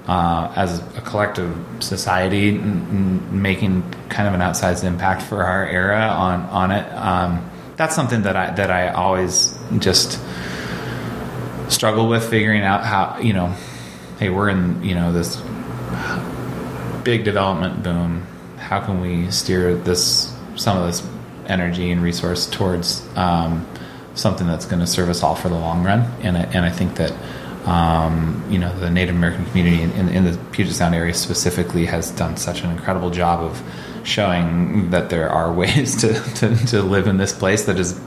Uh, 0.06 0.52
as 0.58 0.80
a 0.98 1.02
collective 1.06 1.58
society, 1.80 2.50
n- 2.50 2.60
n- 2.60 3.42
making 3.42 3.90
kind 4.10 4.28
of 4.28 4.34
an 4.34 4.42
outsized 4.42 4.84
impact 4.84 5.22
for 5.22 5.46
our 5.46 5.66
era 5.66 6.08
on 6.08 6.42
on 6.42 6.72
it. 6.72 6.86
Um, 6.94 7.50
that's 7.78 7.96
something 7.96 8.24
that 8.24 8.36
I 8.36 8.54
that 8.54 8.70
I 8.70 8.90
always 8.90 9.58
just 9.80 10.20
struggle 11.70 12.08
with 12.08 12.30
figuring 12.30 12.64
out 12.64 12.84
how 12.84 13.20
you 13.20 13.32
know, 13.32 13.56
hey, 14.24 14.30
we're 14.30 14.48
in 14.48 14.82
you 14.82 14.96
know 14.96 15.12
this 15.12 15.36
big 17.04 17.26
development 17.26 17.84
boom. 17.84 18.26
How 18.58 18.80
can 18.80 19.02
we 19.02 19.30
steer 19.32 19.76
this 19.76 20.34
some 20.56 20.78
of 20.78 20.88
this 20.88 21.06
energy 21.48 21.92
and 21.92 22.02
resource 22.02 22.50
towards 22.50 23.06
um, 23.18 23.68
something 24.16 24.48
that's 24.48 24.66
going 24.66 24.80
to 24.80 24.88
serve 24.88 25.10
us 25.10 25.24
all 25.24 25.36
for 25.36 25.50
the 25.50 25.56
long 25.56 25.84
run. 25.84 26.10
And 26.22 26.38
I, 26.38 26.44
and 26.44 26.66
I 26.66 26.70
think 26.70 26.96
that 26.96 27.12
um, 27.68 28.46
you 28.50 28.60
know 28.60 28.74
the 28.80 28.90
Native 28.90 29.14
American 29.14 29.46
community 29.48 29.82
in, 29.82 30.08
in, 30.08 30.24
the 30.24 30.38
Puget 30.54 30.74
Sound 30.74 30.96
area 30.96 31.14
specifically 31.14 31.86
has 31.88 32.10
done 32.12 32.38
such 32.38 32.62
an 32.62 32.72
incredible 32.72 33.10
job 33.10 33.42
of 33.42 33.62
showing 34.06 34.92
that 34.92 35.10
there 35.10 35.30
are 35.30 35.52
ways 35.62 35.98
to, 35.98 36.14
to, 36.36 36.56
to 36.68 36.82
live 36.82 37.08
in 37.08 37.18
this 37.18 37.34
place 37.34 37.66
that 37.66 37.78
is 37.78 38.00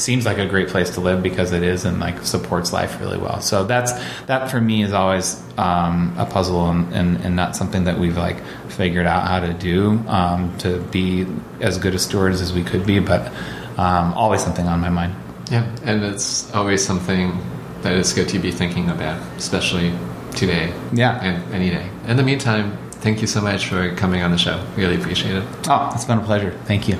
seems 0.00 0.24
like 0.24 0.38
a 0.38 0.46
great 0.46 0.68
place 0.68 0.90
to 0.90 1.00
live 1.00 1.22
because 1.22 1.52
it 1.52 1.62
is 1.62 1.84
and 1.84 2.00
like 2.00 2.24
supports 2.24 2.72
life 2.72 3.00
really 3.00 3.18
well. 3.18 3.40
So 3.40 3.64
that's 3.64 3.92
that 4.26 4.50
for 4.50 4.60
me 4.60 4.82
is 4.82 4.92
always 4.92 5.40
um, 5.58 6.14
a 6.18 6.26
puzzle 6.26 6.68
and, 6.70 6.92
and, 6.92 7.16
and, 7.18 7.36
not 7.36 7.54
something 7.54 7.84
that 7.84 7.98
we've 7.98 8.16
like 8.16 8.42
figured 8.68 9.06
out 9.06 9.26
how 9.26 9.40
to 9.40 9.52
do 9.52 10.02
um, 10.08 10.56
to 10.58 10.80
be 10.90 11.26
as 11.60 11.78
good 11.78 11.94
a 11.94 11.98
stewards 11.98 12.40
as 12.40 12.52
we 12.52 12.64
could 12.64 12.86
be, 12.86 12.98
but 12.98 13.30
um, 13.78 14.12
always 14.14 14.42
something 14.42 14.66
on 14.66 14.80
my 14.80 14.88
mind. 14.88 15.14
Yeah, 15.50 15.64
and 15.84 16.02
it's 16.04 16.52
always 16.54 16.84
something 16.84 17.38
that 17.82 17.94
is 17.94 18.12
good 18.12 18.28
to 18.28 18.38
be 18.38 18.50
thinking 18.50 18.88
about, 18.88 19.20
especially 19.36 19.92
today. 20.36 20.72
Yeah. 20.92 21.20
And 21.22 21.54
any 21.54 21.70
day. 21.70 21.88
In 22.06 22.16
the 22.16 22.22
meantime, 22.22 22.76
thank 22.92 23.20
you 23.20 23.26
so 23.26 23.40
much 23.40 23.66
for 23.66 23.94
coming 23.96 24.22
on 24.22 24.30
the 24.30 24.38
show. 24.38 24.64
Really 24.76 24.96
appreciate 24.96 25.34
it. 25.36 25.44
Oh, 25.68 25.90
it's 25.94 26.04
been 26.04 26.18
a 26.18 26.24
pleasure. 26.24 26.52
Thank 26.64 26.88
you. 26.88 26.98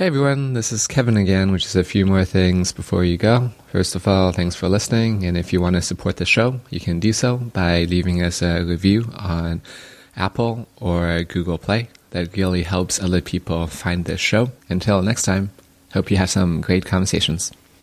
Hey 0.00 0.06
everyone, 0.06 0.54
this 0.54 0.72
is 0.72 0.86
Kevin 0.86 1.18
again, 1.18 1.52
which 1.52 1.66
is 1.66 1.76
a 1.76 1.84
few 1.84 2.06
more 2.06 2.24
things 2.24 2.72
before 2.72 3.04
you 3.04 3.18
go. 3.18 3.50
First 3.66 3.94
of 3.94 4.08
all, 4.08 4.32
thanks 4.32 4.56
for 4.56 4.66
listening, 4.66 5.26
and 5.26 5.36
if 5.36 5.52
you 5.52 5.60
want 5.60 5.76
to 5.76 5.82
support 5.82 6.16
the 6.16 6.24
show, 6.24 6.58
you 6.70 6.80
can 6.80 7.00
do 7.00 7.12
so 7.12 7.36
by 7.36 7.84
leaving 7.84 8.22
us 8.22 8.40
a 8.40 8.64
review 8.64 9.12
on 9.14 9.60
Apple 10.16 10.66
or 10.78 11.22
Google 11.24 11.58
Play. 11.58 11.90
That 12.12 12.34
really 12.34 12.62
helps 12.62 12.98
other 12.98 13.20
people 13.20 13.66
find 13.66 14.06
this 14.06 14.20
show. 14.20 14.52
Until 14.70 15.02
next 15.02 15.24
time, 15.24 15.50
Hope 15.92 16.10
you 16.10 16.16
have 16.18 16.30
some 16.30 16.60
great 16.60 16.84
conversations. 16.84 17.50